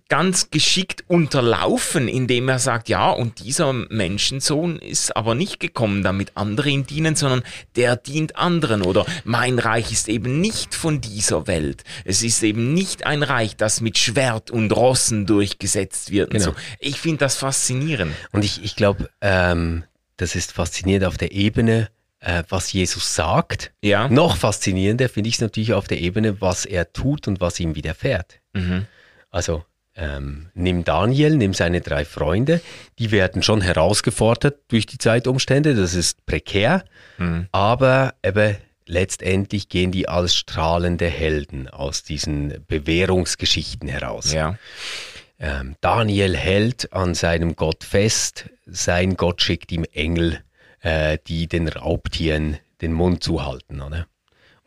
ganz 0.08 0.50
geschickt 0.50 1.04
unterlaufen, 1.06 2.08
indem 2.08 2.48
er 2.48 2.58
sagt, 2.58 2.88
ja, 2.88 3.10
und 3.10 3.40
dieser 3.40 3.72
Menschensohn 3.72 4.78
ist 4.78 5.16
aber 5.16 5.34
nicht 5.34 5.60
gekommen, 5.60 6.02
damit 6.02 6.32
andere 6.34 6.70
ihm 6.70 6.86
dienen, 6.86 7.14
sondern 7.14 7.42
der 7.76 7.96
dient 7.96 8.36
anderen. 8.36 8.82
Oder 8.82 9.04
mein 9.24 9.58
Reich 9.58 9.92
ist 9.92 10.08
eben 10.08 10.40
nicht 10.40 10.74
von 10.74 11.00
dieser 11.00 11.46
Welt. 11.46 11.84
Es 12.04 12.22
ist 12.22 12.42
eben 12.42 12.72
nicht 12.72 13.04
ein 13.06 13.22
Reich, 13.22 13.56
das 13.56 13.80
mit 13.80 13.98
Schwert 13.98 14.50
und 14.50 14.72
Rossen 14.72 15.26
durchgesetzt 15.26 16.10
wird. 16.10 16.30
Genau. 16.30 16.44
So. 16.44 16.54
Ich 16.78 17.00
finde 17.00 17.18
das 17.18 17.36
faszinierend. 17.36 18.14
Und 18.32 18.44
ich, 18.44 18.64
ich 18.64 18.76
glaube, 18.76 19.10
ähm, 19.20 19.84
das 20.16 20.34
ist 20.34 20.52
faszinierend 20.52 21.06
auf 21.06 21.18
der 21.18 21.32
Ebene, 21.32 21.90
äh, 22.20 22.42
was 22.48 22.72
Jesus 22.72 23.14
sagt. 23.14 23.72
Ja. 23.82 24.08
Noch 24.08 24.38
faszinierender 24.38 25.10
finde 25.10 25.28
ich 25.28 25.34
es 25.34 25.40
natürlich 25.42 25.74
auf 25.74 25.86
der 25.86 26.00
Ebene, 26.00 26.40
was 26.40 26.64
er 26.64 26.92
tut 26.94 27.28
und 27.28 27.42
was 27.42 27.60
ihm 27.60 27.74
widerfährt. 27.74 28.40
Mhm. 28.54 28.86
Also 29.30 29.64
ähm, 29.98 30.46
nimm 30.54 30.84
Daniel, 30.84 31.36
nimm 31.36 31.54
seine 31.54 31.80
drei 31.80 32.04
Freunde, 32.04 32.60
die 32.98 33.10
werden 33.10 33.42
schon 33.42 33.60
herausgefordert 33.60 34.60
durch 34.68 34.86
die 34.86 34.98
Zeitumstände, 34.98 35.74
das 35.74 35.94
ist 35.94 36.24
prekär, 36.24 36.84
mhm. 37.18 37.48
aber 37.50 38.14
eben 38.22 38.56
letztendlich 38.86 39.68
gehen 39.68 39.92
die 39.92 40.08
als 40.08 40.34
strahlende 40.34 41.06
Helden 41.06 41.68
aus 41.68 42.04
diesen 42.04 42.64
Bewährungsgeschichten 42.68 43.88
heraus. 43.88 44.32
Ja. 44.32 44.56
Ähm, 45.40 45.76
Daniel 45.80 46.36
hält 46.36 46.92
an 46.92 47.14
seinem 47.14 47.54
Gott 47.54 47.84
fest, 47.84 48.48
sein 48.66 49.16
Gott 49.16 49.42
schickt 49.42 49.70
ihm 49.72 49.84
Engel, 49.92 50.40
äh, 50.80 51.18
die 51.26 51.48
den 51.48 51.68
Raubtieren 51.68 52.58
den 52.80 52.92
Mund 52.92 53.22
zuhalten. 53.22 53.80
Oder? 53.80 54.06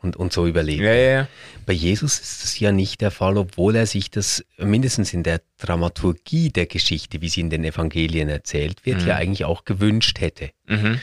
Und, 0.02 0.16
und 0.16 0.32
so 0.32 0.46
überleben. 0.46 0.84
Ja, 0.84 0.92
ja, 0.94 1.10
ja. 1.10 1.28
Bei 1.64 1.72
Jesus 1.72 2.18
ist 2.18 2.42
das 2.42 2.58
ja 2.58 2.72
nicht 2.72 3.00
der 3.00 3.10
Fall, 3.10 3.38
obwohl 3.38 3.76
er 3.76 3.86
sich 3.86 4.10
das 4.10 4.44
mindestens 4.58 5.14
in 5.14 5.22
der 5.22 5.40
Dramaturgie 5.58 6.50
der 6.50 6.66
Geschichte, 6.66 7.22
wie 7.22 7.28
sie 7.28 7.40
in 7.40 7.50
den 7.50 7.64
Evangelien 7.64 8.28
erzählt 8.28 8.84
wird, 8.84 9.02
mhm. 9.02 9.08
ja 9.08 9.16
eigentlich 9.16 9.44
auch 9.44 9.64
gewünscht 9.64 10.20
hätte. 10.20 10.50
Mhm. 10.66 11.00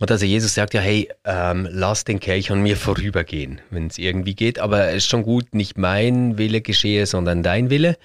Und 0.00 0.10
also 0.10 0.26
Jesus 0.26 0.54
sagt 0.54 0.74
ja, 0.74 0.80
hey, 0.80 1.08
ähm, 1.24 1.68
lass 1.70 2.04
den 2.04 2.20
Kelch 2.20 2.50
an 2.50 2.62
mir 2.62 2.76
vorübergehen, 2.78 3.60
wenn 3.70 3.86
es 3.86 3.98
irgendwie 3.98 4.34
geht, 4.34 4.58
aber 4.58 4.88
es 4.88 4.96
ist 4.96 5.06
schon 5.06 5.22
gut, 5.22 5.54
nicht 5.54 5.78
mein 5.78 6.38
Wille 6.38 6.60
geschehe, 6.60 7.06
sondern 7.06 7.42
dein 7.42 7.70
Wille. 7.70 7.96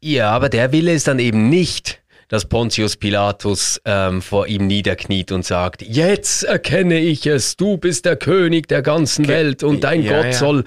Ja, 0.00 0.30
aber 0.30 0.48
der 0.48 0.72
Wille 0.72 0.92
ist 0.92 1.08
dann 1.08 1.18
eben 1.18 1.48
nicht, 1.48 2.02
dass 2.28 2.44
Pontius 2.46 2.96
Pilatus 2.96 3.80
ähm, 3.84 4.20
vor 4.22 4.46
ihm 4.48 4.66
niederkniet 4.66 5.30
und 5.32 5.44
sagt, 5.44 5.82
jetzt 5.82 6.42
erkenne 6.42 6.98
ich 6.98 7.26
es, 7.26 7.56
du 7.56 7.76
bist 7.76 8.04
der 8.04 8.16
König 8.16 8.68
der 8.68 8.82
ganzen 8.82 9.28
Welt 9.28 9.62
und 9.62 9.84
dein 9.84 10.02
ja, 10.02 10.16
Gott 10.16 10.26
ja. 10.26 10.32
soll 10.32 10.64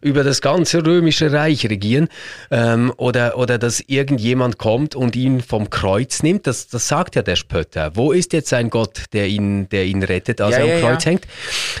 über 0.00 0.22
das 0.22 0.40
ganze 0.40 0.84
römische 0.84 1.32
Reich 1.32 1.64
regieren. 1.68 2.08
Ähm, 2.50 2.92
oder, 2.96 3.38
oder 3.38 3.58
dass 3.58 3.80
irgendjemand 3.86 4.58
kommt 4.58 4.94
und 4.94 5.16
ihn 5.16 5.40
vom 5.40 5.70
Kreuz 5.70 6.22
nimmt, 6.22 6.46
das, 6.46 6.68
das 6.68 6.86
sagt 6.88 7.16
ja 7.16 7.22
der 7.22 7.36
Spötter. 7.36 7.92
Wo 7.94 8.12
ist 8.12 8.32
jetzt 8.32 8.48
sein 8.48 8.70
Gott, 8.70 9.04
der 9.12 9.26
ihn, 9.26 9.68
der 9.68 9.86
ihn 9.86 10.02
rettet, 10.02 10.40
als 10.40 10.56
ja, 10.56 10.64
er 10.64 10.76
am 10.76 10.82
Kreuz 10.82 11.06
hängt? 11.06 11.26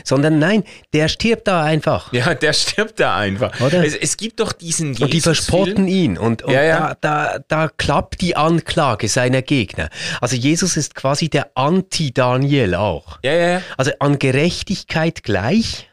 Sondern 0.04 0.38
nein, 0.38 0.64
der 0.92 1.08
stirbt 1.08 1.46
da 1.46 1.62
einfach. 1.62 2.12
Ja, 2.12 2.34
der 2.34 2.52
stirbt 2.52 2.98
da 2.98 3.16
einfach. 3.16 3.60
Oder? 3.60 3.84
Es, 3.84 3.94
es 3.94 4.16
gibt 4.16 4.40
doch 4.40 4.52
diesen 4.52 4.88
Jesus 4.88 5.02
Und 5.02 5.12
die 5.12 5.20
verspotten 5.20 5.88
ihn 5.88 6.18
und, 6.18 6.42
und 6.42 6.52
Da, 6.52 6.96
da, 7.00 7.38
da 7.46 7.68
klappt 7.68 8.20
die 8.20 8.36
Anklage 8.36 9.08
seiner 9.20 9.42
Gegner. 9.42 9.90
Also 10.22 10.34
Jesus 10.34 10.78
ist 10.78 10.94
quasi 10.94 11.28
der 11.28 11.50
Anti-Daniel 11.54 12.74
auch. 12.74 13.18
Ja, 13.22 13.32
ja, 13.32 13.50
ja. 13.50 13.62
Also 13.76 13.90
an 13.98 14.18
Gerechtigkeit 14.18 15.22
gleich, 15.22 15.90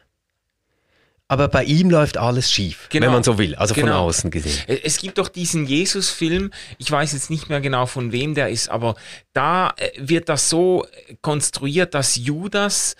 aber 1.28 1.48
bei 1.48 1.64
ihm 1.64 1.90
läuft 1.90 2.16
alles 2.16 2.50
schief, 2.50 2.88
genau. 2.88 3.04
wenn 3.04 3.12
man 3.12 3.22
so 3.22 3.36
will, 3.36 3.54
also 3.54 3.74
genau. 3.74 3.88
von 3.88 3.96
außen 4.08 4.30
gesehen. 4.30 4.64
Es 4.82 4.96
gibt 4.96 5.18
doch 5.18 5.28
diesen 5.28 5.66
Jesus-Film, 5.66 6.52
ich 6.78 6.90
weiß 6.90 7.12
jetzt 7.12 7.28
nicht 7.28 7.50
mehr 7.50 7.60
genau 7.60 7.84
von 7.84 8.12
wem 8.12 8.34
der 8.34 8.48
ist, 8.48 8.70
aber 8.70 8.94
da 9.34 9.74
äh, 9.76 9.90
wird 9.98 10.30
das 10.30 10.48
so 10.48 10.86
konstruiert, 11.20 11.92
dass 11.92 12.16
Judas 12.16 12.96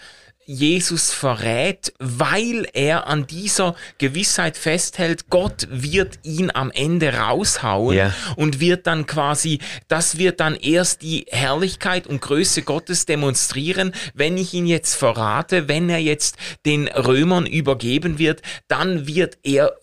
Jesus 0.51 1.13
verrät, 1.13 1.93
weil 1.99 2.67
er 2.73 3.07
an 3.07 3.27
dieser 3.27 3.77
Gewissheit 3.99 4.57
festhält, 4.57 5.29
Gott 5.29 5.69
wird 5.71 6.21
ihn 6.23 6.51
am 6.53 6.71
Ende 6.71 7.13
raushauen 7.13 7.95
yeah. 7.95 8.15
und 8.35 8.59
wird 8.59 8.87
dann 8.87 9.07
quasi, 9.07 9.59
das 9.89 10.17
wird 10.17 10.41
dann 10.41 10.55
erst 10.55 11.03
die 11.03 11.27
Herrlichkeit 11.29 12.07
und 12.07 12.23
Größe 12.23 12.63
Gottes 12.63 13.05
demonstrieren, 13.05 13.93
wenn 14.15 14.39
ich 14.39 14.55
ihn 14.55 14.67
jetzt 14.67 14.95
verrate, 14.95 15.69
wenn 15.69 15.91
er 15.91 16.01
jetzt 16.01 16.37
den 16.65 16.89
Römern 16.89 17.45
übergeben 17.45 18.19
wird, 18.19 18.41
dann 18.69 19.07
wird 19.07 19.37
er 19.43 19.75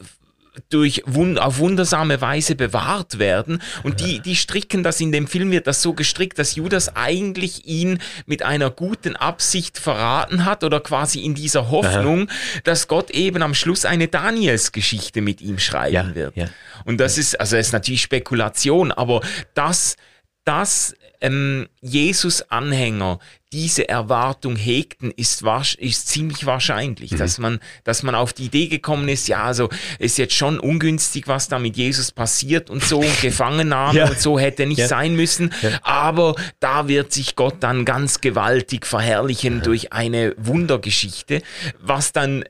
durch 0.70 1.04
wund 1.06 1.40
auf 1.40 1.60
wundersame 1.60 2.22
Weise 2.22 2.56
bewahrt 2.56 3.20
werden. 3.20 3.62
Und 3.84 4.00
die, 4.00 4.20
die 4.20 4.36
stricken 4.36 4.84
das 4.84 5.00
in 5.02 5.12
dem 5.12 5.28
Film 5.28 5.52
wird 5.52 5.68
das 5.68 5.82
so 5.82 5.94
gestrickt, 5.94 6.40
dass 6.40 6.56
Judas 6.56 6.96
eigentlich 6.96 7.66
ihn 7.66 8.00
mit 8.26 8.44
einer 8.44 8.70
guten 8.70 9.16
Absicht 9.16 9.78
verraten 9.78 10.46
hat 10.46 10.64
oder 10.64 10.80
quasi 10.80 11.22
in 11.22 11.36
dieser 11.36 11.70
Hoffnung, 11.72 12.30
Aha. 12.30 12.60
dass 12.64 12.88
Gott 12.88 13.12
eben 13.12 13.42
am 13.42 13.54
Schluss 13.54 13.86
eine 13.86 14.08
Daniels-Geschichte 14.08 15.22
mit 15.22 15.42
ihm 15.42 15.60
schreiben 15.60 15.94
ja, 15.94 16.16
wird. 16.16 16.36
Ja. 16.36 16.48
Und 16.86 17.00
das 17.00 17.18
ist, 17.18 17.40
also 17.40 17.56
das 17.56 17.68
ist 17.68 17.74
natürlich 17.74 18.02
Spekulation, 18.02 18.92
aber 18.92 19.22
das, 19.54 19.96
das 20.44 20.96
ähm, 21.26 21.68
Jesus-Anhänger 21.82 23.20
diese 23.52 23.88
Erwartung 23.88 24.58
hegten, 24.58 25.12
ist, 25.12 25.44
ist 25.78 26.08
ziemlich 26.10 26.46
wahrscheinlich, 26.46 27.12
mhm. 27.12 27.18
dass, 27.18 27.38
man, 27.38 27.60
dass 27.86 28.04
man 28.04 28.14
auf 28.14 28.34
die 28.34 28.46
Idee 28.46 28.68
gekommen 28.68 29.08
ist, 29.08 29.30
ja, 29.30 29.44
also 29.44 29.70
ist 29.98 30.18
jetzt 30.18 30.34
schon 30.34 30.60
ungünstig, 30.60 31.28
was 31.28 31.48
da 31.48 31.58
mit 31.58 31.78
Jesus 31.78 32.12
passiert 32.12 32.70
und 32.70 32.84
so, 32.84 33.00
und 33.00 33.22
Gefangennahme 33.22 34.00
ja. 34.00 34.10
und 34.10 34.20
so 34.20 34.38
hätte 34.38 34.66
nicht 34.66 34.80
ja. 34.80 34.88
sein 34.88 35.16
müssen, 35.16 35.54
ja. 35.62 35.80
aber 35.84 36.36
da 36.60 36.90
wird 36.90 37.14
sich 37.14 37.36
Gott 37.36 37.56
dann 37.62 37.86
ganz 37.86 38.20
gewaltig 38.20 38.86
verherrlichen 38.86 39.62
durch 39.62 39.94
eine 39.94 40.34
Wundergeschichte, 40.38 41.42
was 41.80 42.12
dann 42.12 42.44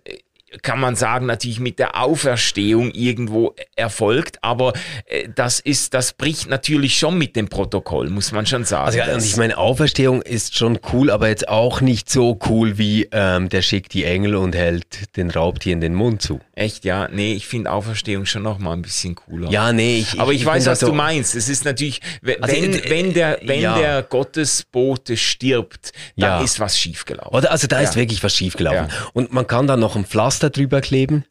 kann 0.62 0.80
man 0.80 0.96
sagen, 0.96 1.26
natürlich 1.26 1.60
mit 1.60 1.80
der 1.80 2.02
Auferstehung 2.02 2.92
irgendwo 2.92 3.56
erfolgt, 3.76 4.44
aber 4.44 4.74
äh, 5.06 5.28
das 5.34 5.60
ist, 5.60 5.94
das 5.94 6.14
bricht 6.14 6.50
natürlich 6.50 6.98
schon 6.98 7.18
mit 7.18 7.36
dem 7.36 7.48
Protokoll, 7.48 8.10
muss 8.10 8.32
man 8.32 8.46
schon 8.46 8.66
sagen. 8.66 8.86
Also, 8.86 8.98
ja, 9.00 9.18
ich 9.18 9.38
meine, 9.38 9.58
Auferstehung 9.58 10.22
ist 10.22 10.56
schon 10.56 10.80
cool, 10.94 11.10
aber 11.12 11.28
jetzt 11.28 11.48
auch 11.48 11.82
nicht 11.82 12.10
so 12.10 12.40
cool 12.50 12.78
wie 12.78 13.08
ähm, 13.12 13.50
der 13.50 13.62
schickt 13.62 13.94
die 13.94 14.06
Engel 14.06 14.36
und 14.36 14.56
hält 14.56 15.16
den 15.18 15.30
Raubtieren 15.30 15.82
den 15.82 15.94
Mund 15.94 16.22
zu. 16.22 16.40
Echt, 16.54 16.86
ja? 16.86 17.08
Nee, 17.12 17.34
ich 17.34 17.48
finde 17.48 17.72
Auferstehung 17.72 18.26
schon 18.26 18.44
noch 18.44 18.60
mal 18.60 18.74
ein 18.74 18.82
bisschen 18.82 19.16
cooler. 19.16 19.50
Ja, 19.50 19.74
nee, 19.74 20.00
ich, 20.00 20.20
Aber 20.20 20.32
ich, 20.32 20.42
ich 20.42 20.46
weiß, 20.46 20.64
was 20.66 20.82
also, 20.82 20.88
du 20.88 20.94
meinst. 20.94 21.36
Es 21.36 21.50
ist 21.50 21.66
natürlich, 21.66 22.02
wenn, 22.22 22.42
also, 22.42 22.56
äh, 22.56 22.90
wenn 22.90 23.14
der, 23.14 23.40
wenn 23.44 23.62
ja. 23.62 23.78
der 23.78 24.04
Gottesbote 24.04 25.18
stirbt, 25.18 25.92
dann 26.16 26.40
ja. 26.40 26.42
ist 26.42 26.60
was 26.60 26.78
schiefgelaufen. 26.80 27.36
Oder, 27.36 27.52
also 27.52 27.68
da 27.68 27.80
ist 27.80 27.96
wirklich 27.96 28.24
was 28.24 28.36
schiefgelaufen. 28.36 28.88
Und 29.14 29.34
man 29.34 29.48
kann 29.48 29.68
da 29.68 29.76
noch 29.78 29.96
ein 29.96 30.06
Pflaster 30.06 30.45
drüber 30.50 30.82
kleben, 30.82 31.26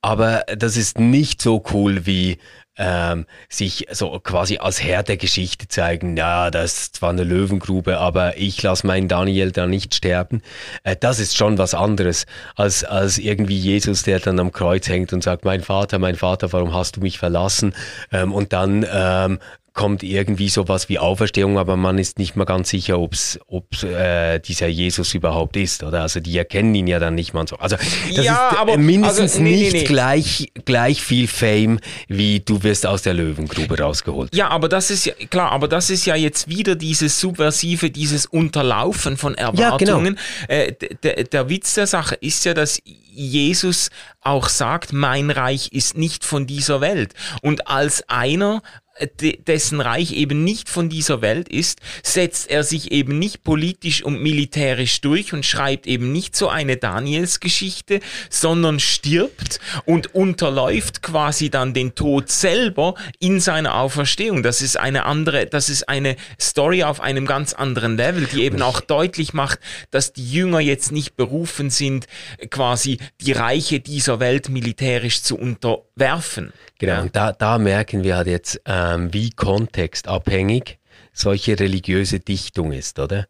aber 0.00 0.44
das 0.56 0.76
ist 0.76 0.98
nicht 0.98 1.40
so 1.40 1.62
cool 1.72 2.06
wie 2.06 2.38
ähm, 2.76 3.26
sich 3.48 3.86
so 3.90 4.18
quasi 4.20 4.56
als 4.56 4.82
Herr 4.82 5.02
der 5.02 5.18
Geschichte 5.18 5.68
zeigen, 5.68 6.16
ja, 6.16 6.50
das 6.50 6.72
ist 6.72 6.96
zwar 6.96 7.10
eine 7.10 7.24
Löwengrube, 7.24 7.98
aber 7.98 8.38
ich 8.38 8.62
lasse 8.62 8.86
meinen 8.86 9.08
Daniel 9.08 9.52
da 9.52 9.66
nicht 9.66 9.94
sterben. 9.94 10.42
Äh, 10.82 10.96
das 10.98 11.18
ist 11.18 11.36
schon 11.36 11.58
was 11.58 11.74
anderes 11.74 12.24
als, 12.56 12.82
als 12.82 13.18
irgendwie 13.18 13.58
Jesus, 13.58 14.04
der 14.04 14.20
dann 14.20 14.40
am 14.40 14.52
Kreuz 14.52 14.88
hängt 14.88 15.12
und 15.12 15.22
sagt, 15.22 15.44
mein 15.44 15.60
Vater, 15.60 15.98
mein 15.98 16.16
Vater, 16.16 16.52
warum 16.52 16.72
hast 16.72 16.96
du 16.96 17.00
mich 17.00 17.18
verlassen? 17.18 17.74
Ähm, 18.10 18.32
und 18.32 18.52
dann 18.54 18.86
ähm, 18.90 19.38
kommt 19.74 20.02
irgendwie 20.02 20.48
sowas 20.48 20.88
wie 20.88 20.98
Auferstehung, 20.98 21.58
aber 21.58 21.76
man 21.76 21.98
ist 21.98 22.18
nicht 22.18 22.36
mal 22.36 22.44
ganz 22.44 22.68
sicher, 22.68 22.98
ob's, 22.98 23.38
ob 23.46 23.82
äh, 23.82 24.38
dieser 24.38 24.66
Jesus 24.66 25.14
überhaupt 25.14 25.56
ist, 25.56 25.82
oder? 25.82 26.02
Also 26.02 26.20
die 26.20 26.36
erkennen 26.36 26.74
ihn 26.74 26.86
ja 26.86 26.98
dann 26.98 27.14
nicht 27.14 27.32
mal 27.32 27.48
so. 27.48 27.56
Also 27.56 27.76
das 27.76 28.24
ja, 28.24 28.50
ist 28.50 28.58
aber, 28.58 28.76
mindestens 28.76 29.32
also, 29.32 29.42
nee, 29.42 29.56
nicht 29.56 29.72
nee, 29.72 29.78
nee. 29.80 29.84
Gleich, 29.84 30.52
gleich 30.64 31.02
viel 31.02 31.26
Fame, 31.26 31.80
wie 32.08 32.40
du 32.40 32.62
wirst 32.62 32.86
aus 32.86 33.02
der 33.02 33.14
Löwengrube 33.14 33.78
rausgeholt. 33.78 34.34
Ja, 34.34 34.48
aber 34.48 34.68
das 34.68 34.90
ist 34.90 35.06
ja, 35.06 35.14
klar, 35.30 35.52
aber 35.52 35.68
das 35.68 35.88
ist 35.88 36.04
ja 36.04 36.16
jetzt 36.16 36.48
wieder 36.48 36.74
dieses 36.74 37.18
Subversive, 37.18 37.90
dieses 37.90 38.26
Unterlaufen 38.26 39.16
von 39.16 39.34
Erwartungen. 39.34 40.18
Ja, 40.48 40.54
genau. 40.56 40.62
äh, 40.66 40.72
der, 41.02 41.24
der 41.24 41.48
Witz 41.48 41.74
der 41.74 41.86
Sache 41.86 42.14
ist 42.16 42.44
ja, 42.44 42.52
dass 42.52 42.78
Jesus 43.12 43.90
auch 44.20 44.48
sagt, 44.48 44.92
mein 44.92 45.30
Reich 45.30 45.72
ist 45.72 45.96
nicht 45.96 46.24
von 46.24 46.46
dieser 46.46 46.80
Welt. 46.80 47.14
Und 47.42 47.68
als 47.68 48.08
einer, 48.08 48.62
dessen 49.46 49.80
Reich 49.80 50.12
eben 50.12 50.44
nicht 50.44 50.68
von 50.68 50.88
dieser 50.88 51.22
Welt 51.22 51.48
ist, 51.48 51.80
setzt 52.02 52.50
er 52.50 52.62
sich 52.62 52.92
eben 52.92 53.18
nicht 53.18 53.42
politisch 53.42 54.02
und 54.02 54.22
militärisch 54.22 55.00
durch 55.00 55.32
und 55.32 55.46
schreibt 55.46 55.86
eben 55.86 56.12
nicht 56.12 56.36
so 56.36 56.48
eine 56.48 56.76
Daniels-Geschichte, 56.76 58.00
sondern 58.28 58.80
stirbt 58.80 59.60
und 59.86 60.14
unterläuft 60.14 61.02
quasi 61.02 61.50
dann 61.50 61.74
den 61.74 61.94
Tod 61.94 62.30
selber 62.30 62.94
in 63.18 63.40
seiner 63.40 63.76
Auferstehung. 63.76 64.42
Das 64.42 64.60
ist 64.60 64.78
eine 64.78 65.04
andere, 65.06 65.46
das 65.46 65.68
ist 65.68 65.88
eine 65.88 66.16
Story 66.40 66.84
auf 66.84 67.00
einem 67.00 67.26
ganz 67.26 67.54
anderen 67.54 67.96
Level, 67.96 68.26
die 68.26 68.42
eben 68.42 68.62
auch 68.62 68.80
deutlich 68.80 69.32
macht, 69.32 69.58
dass 69.90 70.12
die 70.12 70.30
Jünger 70.30 70.60
jetzt 70.60 70.92
nicht 70.92 71.16
berufen 71.16 71.70
sind, 71.70 72.06
quasi 72.50 72.98
die 73.20 73.32
Reiche 73.32 73.80
dieser 73.80 74.20
Welt 74.20 74.48
militärisch 74.48 75.22
zu 75.22 75.36
unterwerfen. 75.94 76.52
Genau, 76.78 76.92
ja. 76.92 77.02
und 77.02 77.16
da, 77.16 77.32
da 77.32 77.58
merken 77.58 78.02
wir 78.02 78.16
halt 78.16 78.28
jetzt, 78.28 78.60
ähm, 78.66 79.12
wie 79.12 79.30
kontextabhängig 79.30 80.78
solche 81.12 81.58
religiöse 81.58 82.20
Dichtung 82.20 82.72
ist, 82.72 82.98
oder? 82.98 83.26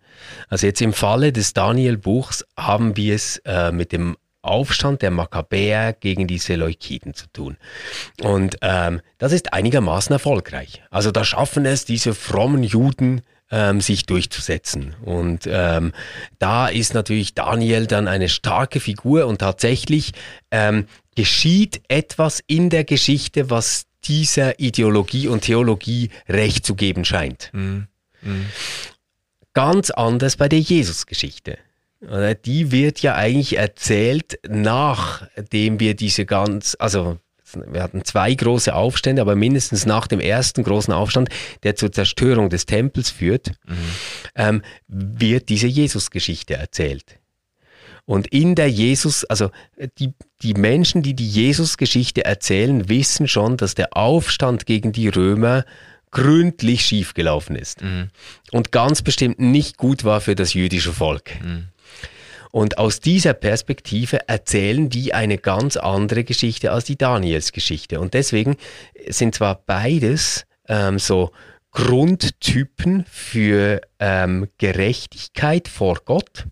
Also 0.48 0.66
jetzt 0.66 0.80
im 0.80 0.92
Falle 0.92 1.32
des 1.32 1.52
Daniel-Buchs 1.52 2.44
haben 2.56 2.96
wir 2.96 3.14
es 3.14 3.38
äh, 3.44 3.72
mit 3.72 3.92
dem 3.92 4.16
Aufstand 4.40 5.02
der 5.02 5.10
Makkabäer 5.10 5.92
gegen 5.92 6.26
die 6.26 6.38
Seleukiden 6.38 7.14
zu 7.14 7.26
tun. 7.32 7.56
Und 8.22 8.56
ähm, 8.60 9.00
das 9.18 9.32
ist 9.32 9.52
einigermaßen 9.52 10.12
erfolgreich. 10.12 10.82
Also 10.90 11.12
da 11.12 11.24
schaffen 11.24 11.64
es 11.64 11.84
diese 11.84 12.12
frommen 12.12 12.64
Juden, 12.64 13.22
ähm, 13.52 13.80
sich 13.80 14.06
durchzusetzen. 14.06 14.96
Und 15.04 15.46
ähm, 15.46 15.92
da 16.40 16.66
ist 16.66 16.94
natürlich 16.94 17.34
Daniel 17.34 17.86
dann 17.86 18.08
eine 18.08 18.28
starke 18.28 18.80
Figur 18.80 19.26
und 19.26 19.38
tatsächlich 19.38 20.12
ähm, 20.50 20.86
geschieht 21.14 21.82
etwas 21.88 22.40
in 22.46 22.70
der 22.70 22.84
Geschichte, 22.84 23.50
was 23.50 23.84
dieser 24.04 24.58
Ideologie 24.58 25.28
und 25.28 25.42
Theologie 25.42 26.10
Recht 26.28 26.66
zu 26.66 26.74
geben 26.74 27.04
scheint. 27.04 27.50
Mhm. 27.52 27.86
Mhm. 28.22 28.46
Ganz 29.52 29.90
anders 29.90 30.36
bei 30.36 30.48
der 30.48 30.58
Jesusgeschichte. 30.60 31.58
Die 32.44 32.72
wird 32.72 33.00
ja 33.00 33.14
eigentlich 33.14 33.58
erzählt, 33.58 34.40
nachdem 34.48 35.78
wir 35.78 35.94
diese 35.94 36.26
ganz, 36.26 36.76
also 36.80 37.18
wir 37.54 37.82
hatten 37.82 38.04
zwei 38.04 38.34
große 38.34 38.74
Aufstände, 38.74 39.22
aber 39.22 39.34
mindestens 39.36 39.86
nach 39.86 40.06
dem 40.06 40.20
ersten 40.20 40.62
großen 40.62 40.92
Aufstand, 40.92 41.28
der 41.62 41.76
zur 41.76 41.92
Zerstörung 41.92 42.50
des 42.50 42.66
Tempels 42.66 43.10
führt, 43.10 43.52
mhm. 43.66 43.74
ähm, 44.34 44.62
wird 44.88 45.48
diese 45.48 45.66
Jesusgeschichte 45.66 46.54
erzählt. 46.54 47.18
Und 48.04 48.26
in 48.28 48.54
der 48.54 48.68
Jesus, 48.68 49.24
also 49.24 49.50
die, 49.98 50.12
die 50.42 50.54
Menschen, 50.54 51.02
die 51.02 51.14
die 51.14 51.28
Jesus-Geschichte 51.28 52.24
erzählen, 52.24 52.88
wissen 52.88 53.28
schon, 53.28 53.56
dass 53.56 53.74
der 53.74 53.96
Aufstand 53.96 54.66
gegen 54.66 54.92
die 54.92 55.08
Römer 55.08 55.64
gründlich 56.10 56.84
schiefgelaufen 56.84 57.56
ist. 57.56 57.82
Mhm. 57.82 58.10
Und 58.50 58.72
ganz 58.72 59.02
bestimmt 59.02 59.38
nicht 59.38 59.78
gut 59.78 60.04
war 60.04 60.20
für 60.20 60.34
das 60.34 60.52
jüdische 60.54 60.92
Volk. 60.92 61.30
Mhm. 61.42 61.68
Und 62.52 62.76
aus 62.76 63.00
dieser 63.00 63.32
Perspektive 63.32 64.28
erzählen 64.28 64.90
die 64.90 65.14
eine 65.14 65.38
ganz 65.38 65.78
andere 65.78 66.22
Geschichte 66.22 66.70
als 66.70 66.84
die 66.84 66.98
Daniels-Geschichte. 66.98 67.98
Und 67.98 68.12
deswegen 68.12 68.56
sind 69.08 69.34
zwar 69.34 69.56
beides 69.66 70.44
ähm, 70.68 70.98
so 70.98 71.32
Grundtypen 71.70 73.06
für 73.10 73.80
ähm, 73.98 74.48
Gerechtigkeit 74.58 75.66
vor 75.66 76.00
Gott, 76.04 76.46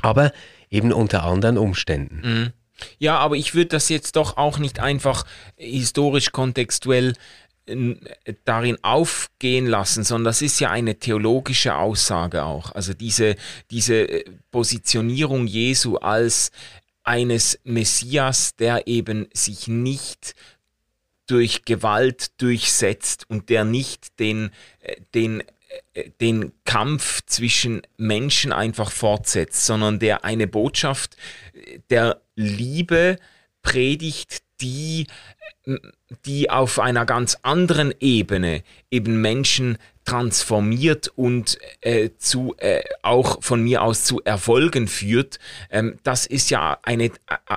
aber 0.00 0.32
eben 0.68 0.92
unter 0.92 1.22
anderen 1.22 1.58
Umständen. 1.58 2.20
Mhm. 2.24 2.52
Ja, 2.98 3.18
aber 3.18 3.36
ich 3.36 3.54
würde 3.54 3.68
das 3.68 3.88
jetzt 3.88 4.16
doch 4.16 4.36
auch 4.36 4.58
nicht 4.58 4.80
einfach 4.80 5.24
historisch 5.56 6.32
kontextuell 6.32 7.14
darin 8.44 8.76
aufgehen 8.82 9.66
lassen, 9.66 10.02
sondern 10.04 10.24
das 10.24 10.42
ist 10.42 10.60
ja 10.60 10.70
eine 10.70 10.98
theologische 10.98 11.76
Aussage 11.76 12.44
auch. 12.44 12.72
Also 12.72 12.92
diese, 12.92 13.36
diese 13.70 14.08
äh, 14.08 14.24
Positionierung 14.50 15.46
Jesu 15.46 15.96
als 15.96 16.50
eines 17.04 17.60
Messias, 17.64 18.56
der 18.56 18.86
eben 18.86 19.28
sich 19.32 19.68
nicht 19.68 20.34
durch 21.26 21.64
Gewalt 21.64 22.40
durchsetzt 22.40 23.28
und 23.28 23.48
der 23.48 23.64
nicht 23.64 24.18
den, 24.18 24.50
äh, 24.80 24.96
den 25.14 25.42
den 26.20 26.52
Kampf 26.64 27.22
zwischen 27.24 27.80
Menschen 27.96 28.52
einfach 28.52 28.90
fortsetzt, 28.90 29.64
sondern 29.64 29.98
der 29.98 30.22
eine 30.24 30.46
Botschaft 30.46 31.16
der 31.88 32.20
Liebe 32.34 33.16
predigt, 33.62 34.42
die, 34.62 35.06
die 36.24 36.50
auf 36.50 36.78
einer 36.78 37.04
ganz 37.04 37.38
anderen 37.42 37.92
Ebene 38.00 38.62
eben 38.90 39.20
Menschen 39.20 39.78
transformiert 40.04 41.12
und 41.14 41.58
äh, 41.80 42.10
zu 42.18 42.54
äh, 42.58 42.82
auch 43.02 43.42
von 43.42 43.62
mir 43.62 43.82
aus 43.82 44.04
zu 44.04 44.20
Erfolgen 44.24 44.88
führt, 44.88 45.38
ähm, 45.70 45.98
das 46.02 46.26
ist 46.26 46.50
ja 46.50 46.78
eine, 46.82 47.10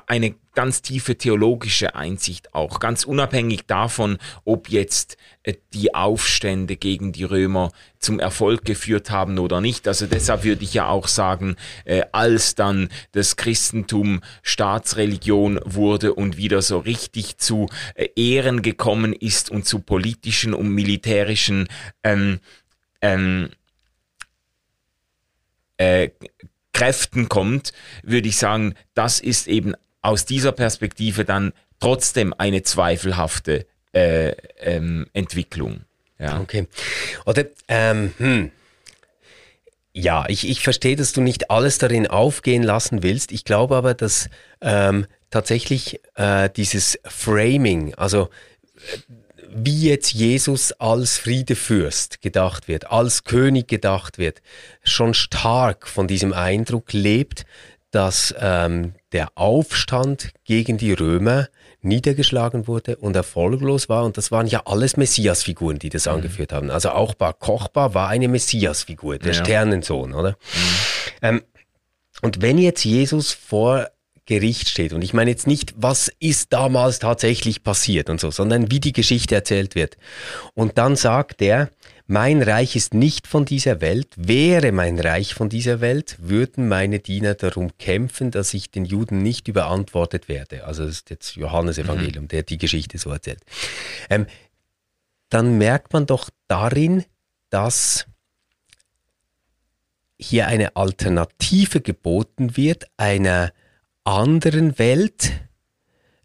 eine 0.07 0.35
ganz 0.55 0.81
tiefe 0.81 1.17
theologische 1.17 1.95
Einsicht 1.95 2.53
auch, 2.53 2.79
ganz 2.79 3.03
unabhängig 3.03 3.65
davon, 3.67 4.17
ob 4.43 4.69
jetzt 4.69 5.17
äh, 5.43 5.53
die 5.73 5.93
Aufstände 5.93 6.75
gegen 6.75 7.11
die 7.11 7.23
Römer 7.23 7.71
zum 7.99 8.19
Erfolg 8.19 8.65
geführt 8.65 9.11
haben 9.11 9.37
oder 9.37 9.61
nicht. 9.61 9.87
Also 9.87 10.07
deshalb 10.07 10.43
würde 10.43 10.63
ich 10.63 10.73
ja 10.73 10.87
auch 10.87 11.07
sagen, 11.07 11.55
äh, 11.85 12.03
als 12.11 12.55
dann 12.55 12.89
das 13.11 13.35
Christentum 13.35 14.21
Staatsreligion 14.41 15.59
wurde 15.63 16.13
und 16.13 16.37
wieder 16.37 16.61
so 16.61 16.79
richtig 16.79 17.37
zu 17.37 17.67
äh, 17.93 18.07
Ehren 18.15 18.61
gekommen 18.61 19.13
ist 19.13 19.51
und 19.51 19.65
zu 19.65 19.79
politischen 19.79 20.53
und 20.53 20.69
militärischen 20.69 21.67
ähm, 22.03 22.39
ähm, 23.01 23.49
äh, 25.77 26.09
Kräften 26.73 27.29
kommt, 27.29 27.71
würde 28.03 28.27
ich 28.27 28.37
sagen, 28.37 28.75
das 28.95 29.19
ist 29.21 29.47
eben 29.47 29.75
aus 30.05 30.25
dieser 30.25 30.51
Perspektive 30.51 31.25
dann 31.25 31.53
trotzdem 31.79 32.33
eine 32.37 32.63
zweifelhafte 32.63 33.65
äh, 33.93 34.29
ähm, 34.59 35.07
Entwicklung. 35.13 35.81
Ja. 36.19 36.39
Okay. 36.39 36.67
Oder, 37.25 37.45
ähm, 37.67 38.13
hm. 38.17 38.51
Ja, 39.93 40.25
ich, 40.27 40.47
ich 40.49 40.61
verstehe, 40.61 40.97
dass 40.97 41.13
du 41.13 41.21
nicht 41.21 41.49
alles 41.49 41.77
darin 41.77 42.07
aufgehen 42.07 42.63
lassen 42.63 43.01
willst. 43.01 43.31
Ich 43.31 43.45
glaube 43.45 43.77
aber, 43.77 43.93
dass 43.93 44.29
ähm, 44.59 45.07
tatsächlich 45.29 46.01
äh, 46.15 46.49
dieses 46.49 46.99
Framing, 47.05 47.95
also 47.95 48.29
wie 49.49 49.87
jetzt 49.89 50.11
Jesus 50.11 50.73
als 50.73 51.17
Friedefürst 51.17 52.21
gedacht 52.21 52.67
wird, 52.67 52.91
als 52.91 53.23
König 53.23 53.69
gedacht 53.69 54.17
wird, 54.17 54.41
schon 54.83 55.13
stark 55.13 55.87
von 55.87 56.07
diesem 56.07 56.33
Eindruck 56.33 56.91
lebt, 56.91 57.45
dass 57.91 58.35
ähm, 58.37 58.93
der 59.15 59.29
Aufstand 59.35 60.33
gegen 60.43 60.77
die 60.77 60.91
Römer 60.91 61.47
niedergeschlagen 61.81 62.67
wurde 62.67 62.97
und 62.97 63.15
erfolglos 63.15 63.87
war. 63.87 64.03
Und 64.03 64.17
das 64.17 64.29
waren 64.29 64.45
ja 64.45 64.63
alles 64.65 64.97
Messiasfiguren, 64.97 65.79
die 65.79 65.87
das 65.87 66.05
mhm. 66.05 66.15
angeführt 66.15 66.51
haben. 66.51 66.69
Also 66.69 66.89
auch 66.89 67.13
Bar 67.13 67.33
Kochba 67.33 67.93
war 67.93 68.09
eine 68.09 68.27
Messiasfigur, 68.27 69.17
der 69.17 69.33
ja. 69.33 69.39
Sternensohn, 69.39 70.13
oder? 70.13 70.31
Mhm. 70.31 70.35
Ähm, 71.21 71.41
und 72.21 72.41
wenn 72.41 72.57
jetzt 72.57 72.83
Jesus 72.83 73.31
vor 73.31 73.87
Gericht 74.25 74.69
steht. 74.69 74.91
Und 74.91 75.03
ich 75.03 75.13
meine 75.13 75.29
jetzt 75.29 75.47
nicht, 75.47 75.75
was 75.77 76.11
ist 76.19 76.51
damals 76.51 76.99
tatsächlich 76.99 77.63
passiert 77.63 78.09
und 78.09 78.19
so, 78.19 78.31
sondern 78.31 78.71
wie 78.71 78.79
die 78.79 78.91
Geschichte 78.91 79.35
erzählt 79.35 79.75
wird. 79.75 79.97
Und 80.55 80.77
dann 80.77 80.95
sagt 80.95 81.41
er, 81.41 81.69
mein 82.07 82.43
Reich 82.43 82.75
ist 82.75 82.93
nicht 82.93 83.25
von 83.25 83.45
dieser 83.45 83.81
Welt, 83.81 84.09
wäre 84.15 84.71
mein 84.71 84.99
Reich 84.99 85.33
von 85.33 85.49
dieser 85.49 85.81
Welt, 85.81 86.17
würden 86.19 86.67
meine 86.67 86.99
Diener 86.99 87.33
darum 87.33 87.75
kämpfen, 87.79 88.29
dass 88.29 88.53
ich 88.53 88.69
den 88.69 88.85
Juden 88.85 89.23
nicht 89.23 89.47
überantwortet 89.47 90.29
werde. 90.29 90.65
Also 90.65 90.85
das 90.85 90.97
ist 90.97 91.09
jetzt 91.09 91.35
Johannes 91.35 91.79
Evangelium, 91.79 92.25
mhm. 92.25 92.29
der 92.29 92.43
die 92.43 92.59
Geschichte 92.59 92.99
so 92.99 93.09
erzählt. 93.09 93.41
Ähm, 94.09 94.27
dann 95.29 95.57
merkt 95.57 95.93
man 95.93 96.05
doch 96.05 96.29
darin, 96.47 97.03
dass 97.49 98.05
hier 100.19 100.47
eine 100.47 100.75
Alternative 100.75 101.81
geboten 101.81 102.55
wird, 102.55 102.85
einer 102.97 103.51
anderen 104.03 104.77
Welt, 104.77 105.31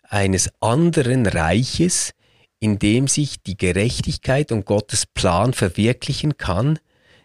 eines 0.03 0.51
anderen 0.61 1.27
Reiches, 1.27 2.13
in 2.61 2.79
dem 2.79 3.09
sich 3.09 3.43
die 3.43 3.57
Gerechtigkeit 3.57 4.53
und 4.53 4.67
Gottes 4.67 5.07
Plan 5.07 5.55
verwirklichen 5.55 6.37
kann, 6.37 6.79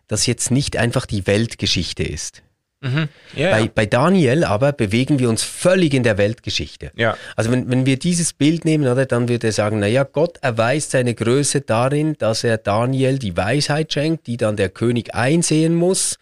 das 0.08 0.26
jetzt 0.26 0.50
nicht 0.50 0.78
einfach 0.78 1.06
die 1.06 1.28
Weltgeschichte 1.28 2.04
ist. 2.04 2.42
Mhm. 2.82 3.10
Ja, 3.36 3.52
bei, 3.52 3.60
ja. 3.62 3.70
bei, 3.74 3.86
Daniel 3.86 4.44
aber 4.44 4.72
bewegen 4.72 5.18
wir 5.18 5.30
uns 5.30 5.44
völlig 5.44 5.94
in 5.94 6.04
der 6.04 6.18
Weltgeschichte. 6.18 6.92
Ja. 6.96 7.18
Also 7.36 7.52
wenn, 7.52 7.70
wenn 7.70 7.86
wir 7.86 7.98
dieses 7.98 8.34
Bild 8.34 8.64
nehmen, 8.64 8.88
oder, 8.88 9.06
dann 9.06 9.28
würde 9.28 9.48
er 9.48 9.54
sagen, 9.54 9.80
naja, 9.80 10.04
Gott 10.04 10.38
erweist 10.42 10.92
seine 10.92 11.16
Größe 11.16 11.62
darin, 11.62 12.16
dass 12.18 12.44
er 12.44 12.58
Daniel 12.58 13.18
die 13.18 13.36
Weisheit 13.36 13.92
schenkt, 13.92 14.28
die 14.28 14.38
dann 14.38 14.56
der 14.56 14.70
König 14.70 15.16
einsehen 15.16 15.74
muss, 15.74 16.20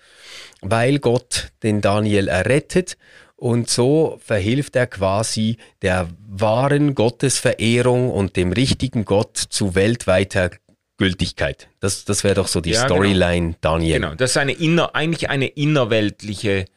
weil 0.61 0.99
Gott 0.99 1.51
den 1.63 1.81
Daniel 1.81 2.29
errettet 2.29 2.97
und 3.43 3.69
so 3.69 4.21
verhilft 4.23 4.73
er 4.77 4.87
quasi 4.87 5.57
der 5.81 6.07
wahren 6.29 6.95
Gottesverehrung 6.95 8.09
und 8.09 8.37
dem 8.37 8.53
richtigen 8.53 9.03
Gott 9.03 9.35
zu 9.35 9.75
weltweiter 9.75 10.49
Gültigkeit. 10.95 11.67
Das, 11.81 12.05
das 12.05 12.23
wäre 12.23 12.35
doch 12.35 12.47
so 12.47 12.61
die 12.61 12.69
ja, 12.69 12.83
genau. 12.83 12.95
Storyline 12.95 13.47
genau. 13.47 13.57
Daniel. 13.59 13.99
Genau, 13.99 14.15
das 14.15 14.31
ist 14.31 14.37
eine 14.37 14.53
inner, 14.53 14.95
eigentlich 14.95 15.29
eine 15.29 15.47
innerweltliche 15.47 16.67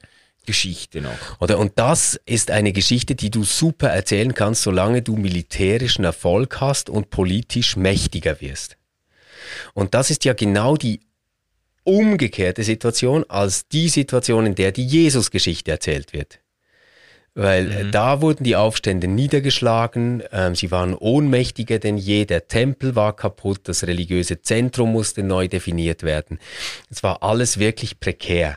Geschichte 0.45 1.03
noch. 1.03 1.39
Oder 1.39 1.61
und 1.61 1.75
das 1.77 2.21
ist 2.27 2.51
eine 2.51 2.73
Geschichte, 2.73 3.15
die 3.15 3.31
du 3.31 3.45
super 3.45 3.91
erzählen 3.91 4.35
kannst, 4.35 4.63
solange 4.63 5.03
du 5.03 5.15
militärischen 5.15 6.05
Erfolg 6.05 6.61
hast 6.61 6.91
und 6.91 7.11
politisch 7.11 7.77
mächtiger 7.77 8.41
wirst. 8.41 8.77
Und 9.73 9.95
das 9.95 10.11
ist 10.11 10.25
ja 10.25 10.33
genau 10.33 10.77
die 10.77 10.99
umgekehrte 11.85 12.65
Situation 12.65 13.25
als 13.29 13.69
die 13.69 13.89
Situation, 13.89 14.47
in 14.47 14.57
der 14.57 14.73
die 14.73 14.85
Jesus-Geschichte 14.85 15.71
erzählt 15.71 16.13
wird. 16.13 16.41
Weil 17.37 17.71
äh, 17.71 17.85
mhm. 17.85 17.91
da 17.93 18.23
wurden 18.23 18.45
die 18.45 18.57
Aufstände 18.57 19.09
niedergeschlagen, 19.09 20.23
ähm, 20.33 20.55
sie 20.55 20.71
waren 20.71 20.95
ohnmächtiger 20.95 21.79
denn 21.79 21.99
je, 21.99 22.25
der 22.25 22.49
Tempel 22.49 22.97
war 22.97 23.15
kaputt, 23.15 23.61
das 23.65 23.87
religiöse 23.87 24.41
Zentrum 24.41 24.93
musste 24.93 25.23
neu 25.23 25.47
definiert 25.47 26.03
werden. 26.03 26.39
Es 26.89 27.03
war 27.03 27.23
alles 27.23 27.59
wirklich 27.59 28.01
prekär. 28.01 28.57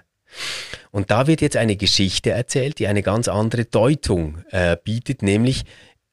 Und 0.92 1.12
da 1.12 1.28
wird 1.28 1.42
jetzt 1.42 1.58
eine 1.58 1.76
Geschichte 1.76 2.30
erzählt, 2.32 2.80
die 2.80 2.88
eine 2.88 3.04
ganz 3.04 3.28
andere 3.28 3.66
Deutung 3.66 4.46
äh, 4.50 4.78
bietet, 4.82 5.24
nämlich 5.24 5.66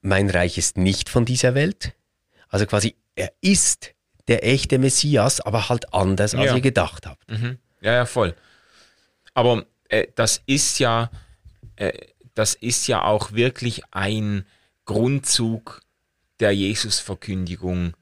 mein 0.02 0.28
Reich 0.28 0.58
ist 0.58 0.76
nicht 0.76 1.08
von 1.08 1.24
dieser 1.24 1.54
Welt. 1.54 1.92
Also 2.48 2.66
quasi, 2.66 2.96
er 3.14 3.32
ist 3.42 3.94
der 4.26 4.44
echte 4.44 4.80
Messias, 4.80 5.40
aber 5.40 5.68
halt 5.68 5.94
anders, 5.94 6.34
als 6.34 6.46
ja. 6.46 6.56
ihr 6.56 6.62
gedacht 6.62 7.06
habt. 7.06 7.30
Mhm. 7.30 7.58
Ja, 7.80 7.92
ja, 7.92 8.06
voll. 8.06 8.34
Aber 9.34 9.64
äh, 9.88 10.08
das 10.16 10.42
ist 10.46 10.80
ja, 10.80 11.12
äh, 11.76 11.92
das 12.36 12.54
ist 12.54 12.86
ja 12.86 13.02
auch 13.02 13.32
wirklich 13.32 13.82
ein 13.92 14.46
Grundzug 14.84 15.80
der 16.38 16.52
Jesusverkündigung 16.52 17.96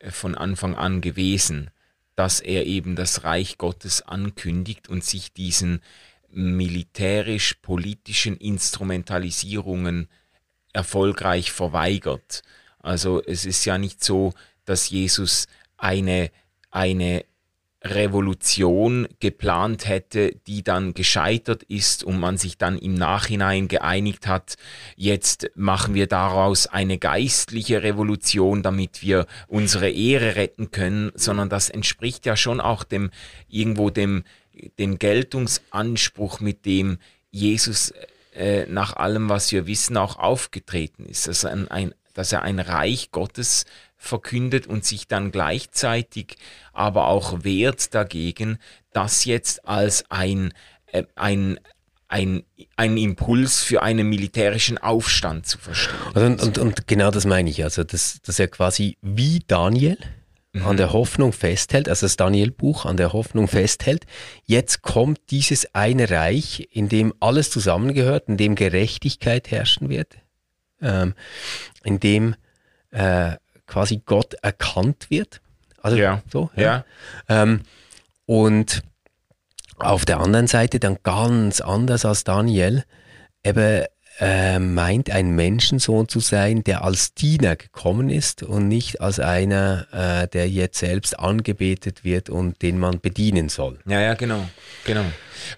äh, 0.00 0.10
von 0.10 0.34
Anfang 0.34 0.74
an 0.74 1.02
gewesen, 1.02 1.70
dass 2.16 2.40
er 2.40 2.66
eben 2.66 2.96
das 2.96 3.22
Reich 3.24 3.58
Gottes 3.58 4.00
ankündigt 4.02 4.88
und 4.88 5.04
sich 5.04 5.32
diesen 5.32 5.82
militärisch-politischen 6.30 8.38
Instrumentalisierungen 8.38 10.08
erfolgreich 10.72 11.52
verweigert. 11.52 12.42
Also 12.78 13.22
es 13.22 13.44
ist 13.44 13.66
ja 13.66 13.76
nicht 13.76 14.02
so, 14.02 14.32
dass 14.64 14.88
Jesus 14.88 15.46
eine, 15.76 16.30
eine 16.70 17.26
Revolution 17.84 19.06
geplant 19.20 19.86
hätte, 19.86 20.32
die 20.46 20.62
dann 20.62 20.94
gescheitert 20.94 21.62
ist 21.64 22.02
und 22.02 22.18
man 22.18 22.38
sich 22.38 22.56
dann 22.56 22.78
im 22.78 22.94
Nachhinein 22.94 23.68
geeinigt 23.68 24.26
hat, 24.26 24.56
jetzt 24.96 25.50
machen 25.54 25.94
wir 25.94 26.06
daraus 26.06 26.66
eine 26.66 26.98
geistliche 26.98 27.82
Revolution, 27.82 28.62
damit 28.62 29.02
wir 29.02 29.26
unsere 29.48 29.90
Ehre 29.90 30.36
retten 30.36 30.70
können, 30.70 31.12
sondern 31.14 31.50
das 31.50 31.68
entspricht 31.68 32.24
ja 32.24 32.36
schon 32.36 32.60
auch 32.60 32.84
dem 32.84 33.10
irgendwo 33.48 33.90
dem, 33.90 34.24
dem 34.78 34.98
Geltungsanspruch, 34.98 36.40
mit 36.40 36.64
dem 36.64 36.98
Jesus 37.30 37.92
äh, 38.34 38.66
nach 38.66 38.96
allem, 38.96 39.28
was 39.28 39.52
wir 39.52 39.66
wissen, 39.66 39.96
auch 39.96 40.18
aufgetreten 40.18 41.04
ist. 41.04 41.28
Also 41.28 41.48
ein, 41.48 41.68
ein, 41.68 41.94
dass 42.14 42.32
er 42.32 42.42
ein 42.42 42.60
Reich 42.60 43.10
Gottes 43.10 43.66
verkündet 44.04 44.66
und 44.66 44.84
sich 44.84 45.08
dann 45.08 45.32
gleichzeitig 45.32 46.36
aber 46.72 47.08
auch 47.08 47.44
wehrt 47.44 47.94
dagegen, 47.94 48.58
das 48.92 49.24
jetzt 49.24 49.66
als 49.66 50.10
ein, 50.10 50.52
äh, 50.86 51.04
ein, 51.14 51.58
ein, 52.08 52.44
ein 52.76 52.96
Impuls 52.96 53.62
für 53.62 53.82
einen 53.82 54.08
militärischen 54.08 54.78
Aufstand 54.78 55.46
zu 55.46 55.58
verstehen. 55.58 55.96
Also 56.14 56.26
und, 56.26 56.42
und, 56.42 56.58
und, 56.58 56.86
genau 56.86 57.10
das 57.10 57.26
meine 57.26 57.50
ich. 57.50 57.64
Also, 57.64 57.82
dass, 57.84 58.20
dass 58.22 58.38
er 58.38 58.48
quasi 58.48 58.96
wie 59.02 59.40
Daniel 59.46 59.98
mhm. 60.54 60.66
an 60.66 60.76
der 60.76 60.92
Hoffnung 60.92 61.32
festhält, 61.32 61.88
also 61.88 62.06
das 62.06 62.16
Daniel-Buch 62.16 62.86
an 62.86 62.96
der 62.96 63.12
Hoffnung 63.12 63.48
festhält. 63.48 64.06
Jetzt 64.44 64.82
kommt 64.82 65.20
dieses 65.30 65.74
eine 65.74 66.10
Reich, 66.10 66.68
in 66.70 66.88
dem 66.88 67.12
alles 67.20 67.50
zusammengehört, 67.50 68.28
in 68.28 68.36
dem 68.36 68.54
Gerechtigkeit 68.54 69.50
herrschen 69.50 69.88
wird, 69.88 70.16
ähm, 70.80 71.14
in 71.82 72.00
dem 72.00 72.36
äh, 72.90 73.36
quasi 73.74 74.00
Gott 74.06 74.34
erkannt 74.34 75.10
wird. 75.10 75.40
Also 75.82 75.96
ja. 75.96 76.22
so. 76.32 76.48
Ja. 76.54 76.62
ja. 76.62 76.84
Ähm, 77.42 77.62
und 78.24 78.82
auf 79.78 80.04
der 80.04 80.20
anderen 80.20 80.46
Seite 80.46 80.78
dann 80.78 80.98
ganz 81.02 81.60
anders 81.60 82.04
als 82.04 82.22
Daniel, 82.22 82.84
eben 83.42 83.84
äh, 84.20 84.60
meint, 84.60 85.10
ein 85.10 85.34
Menschensohn 85.34 86.06
zu 86.06 86.20
sein, 86.20 86.62
der 86.62 86.84
als 86.84 87.14
Diener 87.14 87.56
gekommen 87.56 88.10
ist 88.10 88.44
und 88.44 88.68
nicht 88.68 89.00
als 89.00 89.18
einer, 89.18 89.88
äh, 89.90 90.28
der 90.28 90.48
jetzt 90.48 90.78
selbst 90.78 91.18
angebetet 91.18 92.04
wird 92.04 92.30
und 92.30 92.62
den 92.62 92.78
man 92.78 93.00
bedienen 93.00 93.48
soll. 93.48 93.80
Ja, 93.86 94.00
ja, 94.00 94.14
genau, 94.14 94.48
genau. 94.84 95.04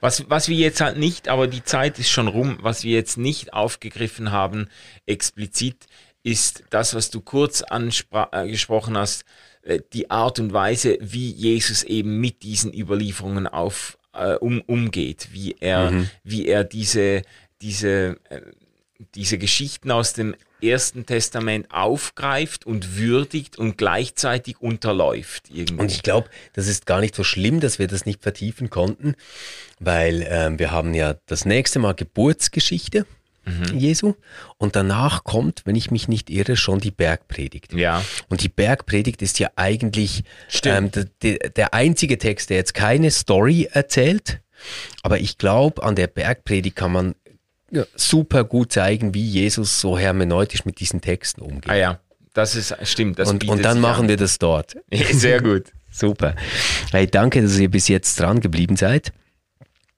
Was, 0.01 0.31
was 0.31 0.49
wir 0.49 0.57
jetzt 0.57 0.81
halt 0.81 0.97
nicht, 0.97 1.29
aber 1.29 1.49
die 1.49 1.65
Zeit 1.65 1.99
ist 1.99 2.09
schon 2.09 2.29
rum, 2.29 2.57
was 2.63 2.83
wir 2.83 2.97
jetzt 2.97 3.19
nicht 3.19 3.53
aufgegriffen 3.53 4.33
haben, 4.33 4.71
explizit, 5.05 5.85
ist 6.27 6.65
das, 6.71 6.95
was 6.95 7.11
du 7.11 7.21
kurz 7.21 7.63
angesprochen 7.63 8.97
äh, 8.97 8.99
hast, 8.99 9.25
äh, 9.63 9.79
die 9.93 10.11
Art 10.11 10.41
und 10.41 10.53
Weise, 10.53 10.99
wie 11.01 11.31
Jesus 11.31 11.85
eben 11.85 12.21
mit 12.21 12.43
diesen 12.43 12.75
Überlieferungen 12.75 13.47
auf, 13.47 13.97
äh, 14.13 14.35
um, 14.35 14.61
umgeht, 14.63 15.29
wie 15.31 15.55
er, 15.61 15.93
mhm. 15.93 16.11
wie 16.25 16.49
er 16.49 16.65
diese, 16.65 17.23
diese, 17.63 18.19
äh, 18.29 18.41
diese 19.15 19.39
Geschichten 19.39 19.93
aus 19.93 20.15
dem 20.15 20.35
Ersten 20.61 21.07
Testament 21.07 21.71
aufgreift 21.71 22.67
und 22.67 22.97
würdigt 22.97 23.57
und 23.57 23.79
gleichzeitig 23.79 24.61
unterläuft. 24.61 25.49
Irgendwie. 25.49 25.81
Und 25.81 25.93
ich 25.93 26.03
glaube, 26.03 26.29
das 26.55 26.67
ist 26.67 26.87
gar 26.87 27.01
nicht 27.01 27.15
so 27.15 27.23
schlimm, 27.23 27.61
dass 27.61 27.79
wir 27.79 27.87
das 27.87 28.05
nicht 28.05 28.25
vertiefen 28.25 28.69
konnten, 28.69 29.15
weil 29.79 30.27
ähm, 30.29 30.59
wir 30.59 30.73
haben 30.73 30.93
ja 30.93 31.15
das 31.27 31.45
nächste 31.45 31.79
Mal 31.79 31.95
Geburtsgeschichte 31.95 33.07
mhm. 33.47 33.79
Jesu. 33.79 34.15
Und 34.59 34.77
danach 34.77 35.25
kommt, 35.25 35.63
wenn 35.65 35.77
ich 35.77 35.91
mich 35.91 36.09
nicht 36.09 36.29
irre, 36.29 36.57
schon 36.57 36.81
die 36.81 36.91
Bergpredigt. 36.91 37.73
Ja. 37.73 38.05
Und 38.29 38.43
die 38.43 38.49
Bergpredigt 38.49 39.23
ist 39.23 39.39
ja 39.39 39.49
eigentlich 39.57 40.25
ähm, 40.65 40.91
der, 41.23 41.39
der 41.51 41.75
einzige 41.75 42.19
Text, 42.19 42.51
der 42.51 42.59
jetzt 42.59 42.75
keine 42.75 43.11
Story 43.11 43.69
erzählt. 43.71 44.41
Aber 45.03 45.19
ich 45.19 45.39
glaube, 45.39 45.83
an 45.83 45.97
der 45.97 46.07
Bergpredigt 46.07 46.77
kann 46.77 46.93
man 46.93 47.15
super 47.95 48.45
gut 48.45 48.73
zeigen, 48.73 49.15
wie 49.15 49.25
Jesus 49.25 49.81
so 49.81 49.99
hermeneutisch 49.99 50.65
mit 50.65 50.81
diesen 50.81 51.01
Texten 51.01 51.43
umgeht. 51.43 51.69
Ah 51.69 51.77
ja, 51.77 52.01
das 52.33 52.55
ist 52.55 52.77
stimmt. 52.85 53.19
Das 53.19 53.31
und, 53.31 53.47
und 53.49 53.65
dann 53.65 53.81
machen 53.81 54.05
an. 54.05 54.09
wir 54.09 54.17
das 54.17 54.39
dort. 54.39 54.77
Sehr 55.13 55.41
gut. 55.41 55.73
super. 55.91 56.35
Hey, 56.93 57.07
danke, 57.07 57.43
dass 57.43 57.59
ihr 57.59 57.71
bis 57.71 57.89
jetzt 57.89 58.21
dran 58.21 58.41
geblieben 58.41 58.77
seid. 58.77 59.13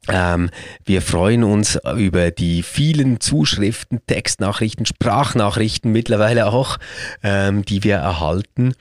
Ähm, 0.09 0.51
wir 0.85 1.03
freuen 1.03 1.45
uns 1.45 1.79
über 1.97 2.31
die 2.31 2.63
vielen 2.63 3.21
Zuschriften, 3.21 4.01
Textnachrichten, 4.07 4.87
Sprachnachrichten 4.87 5.93
mittlerweile 5.93 6.47
auch, 6.47 6.79
ähm, 7.23 7.65
die 7.65 7.85
wir 7.85 7.97
erhalten 7.97 8.75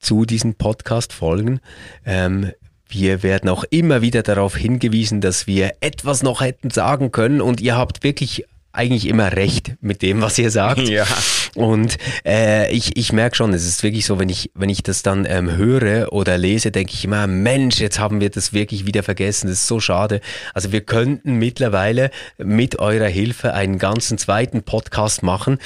zu 0.00 0.24
diesen 0.24 0.56
Podcast-Folgen. 0.56 1.60
Ähm, 2.04 2.50
wir 2.88 3.22
werden 3.22 3.48
auch 3.48 3.64
immer 3.70 4.02
wieder 4.02 4.22
darauf 4.22 4.56
hingewiesen, 4.56 5.22
dass 5.22 5.46
wir 5.46 5.72
etwas 5.80 6.22
noch 6.22 6.42
hätten 6.42 6.68
sagen 6.70 7.10
können 7.10 7.40
und 7.40 7.60
ihr 7.60 7.76
habt 7.76 8.04
wirklich 8.04 8.44
eigentlich 8.72 9.06
immer 9.06 9.32
recht 9.32 9.74
mit 9.80 10.02
dem, 10.02 10.22
was 10.22 10.38
ihr 10.38 10.50
sagt. 10.50 10.88
Ja. 10.88 11.06
Und 11.54 11.98
äh, 12.24 12.72
ich, 12.72 12.96
ich 12.96 13.12
merke 13.12 13.36
schon, 13.36 13.52
es 13.52 13.66
ist 13.66 13.82
wirklich 13.82 14.06
so, 14.06 14.18
wenn 14.18 14.30
ich, 14.30 14.50
wenn 14.54 14.70
ich 14.70 14.82
das 14.82 15.02
dann 15.02 15.26
ähm, 15.28 15.56
höre 15.56 16.12
oder 16.12 16.38
lese, 16.38 16.70
denke 16.70 16.94
ich 16.94 17.04
immer, 17.04 17.26
Mensch, 17.26 17.78
jetzt 17.78 17.98
haben 17.98 18.20
wir 18.20 18.30
das 18.30 18.54
wirklich 18.54 18.86
wieder 18.86 19.02
vergessen. 19.02 19.48
Das 19.48 19.58
ist 19.58 19.66
so 19.66 19.78
schade. 19.78 20.20
Also 20.54 20.72
wir 20.72 20.80
könnten 20.80 21.34
mittlerweile 21.34 22.10
mit 22.38 22.78
eurer 22.78 23.08
Hilfe 23.08 23.52
einen 23.52 23.78
ganzen 23.78 24.16
zweiten 24.16 24.62
Podcast 24.62 25.22
machen 25.22 25.58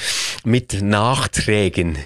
mit 0.43 0.81
Nachträgen, 0.81 1.97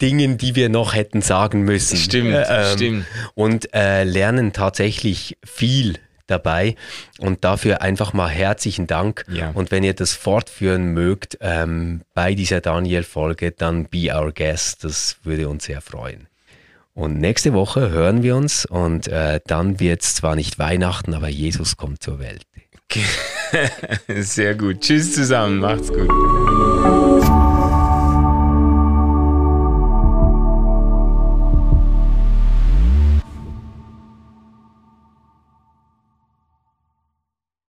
Dingen, 0.00 0.38
die 0.38 0.56
wir 0.56 0.68
noch 0.68 0.94
hätten 0.94 1.22
sagen 1.22 1.62
müssen. 1.62 1.96
Stimmt, 1.96 2.34
äh, 2.34 2.44
ähm, 2.48 2.76
stimmt. 2.76 3.06
Und 3.34 3.72
äh, 3.74 4.02
lernen 4.02 4.52
tatsächlich 4.52 5.36
viel 5.44 5.98
dabei. 6.28 6.76
Und 7.18 7.44
dafür 7.44 7.82
einfach 7.82 8.12
mal 8.12 8.28
herzlichen 8.28 8.86
Dank. 8.86 9.24
Ja. 9.28 9.50
Und 9.50 9.70
wenn 9.70 9.82
ihr 9.82 9.94
das 9.94 10.12
fortführen 10.12 10.92
mögt 10.92 11.38
ähm, 11.40 12.02
bei 12.14 12.34
dieser 12.34 12.60
Daniel-Folge, 12.60 13.50
dann 13.52 13.86
be 13.86 14.14
our 14.14 14.32
guest. 14.32 14.84
Das 14.84 15.16
würde 15.24 15.48
uns 15.48 15.64
sehr 15.64 15.80
freuen. 15.80 16.28
Und 16.94 17.18
nächste 17.20 17.52
Woche 17.52 17.90
hören 17.90 18.24
wir 18.24 18.34
uns 18.34 18.66
und 18.66 19.06
äh, 19.06 19.40
dann 19.46 19.78
wird 19.78 20.02
es 20.02 20.16
zwar 20.16 20.34
nicht 20.34 20.58
Weihnachten, 20.58 21.14
aber 21.14 21.28
Jesus 21.28 21.76
kommt 21.76 22.02
zur 22.02 22.18
Welt. 22.18 22.42
Sehr 24.08 24.54
gut. 24.54 24.80
Tschüss 24.80 25.14
zusammen. 25.14 25.58
Macht's 25.58 25.92
gut. 25.92 26.67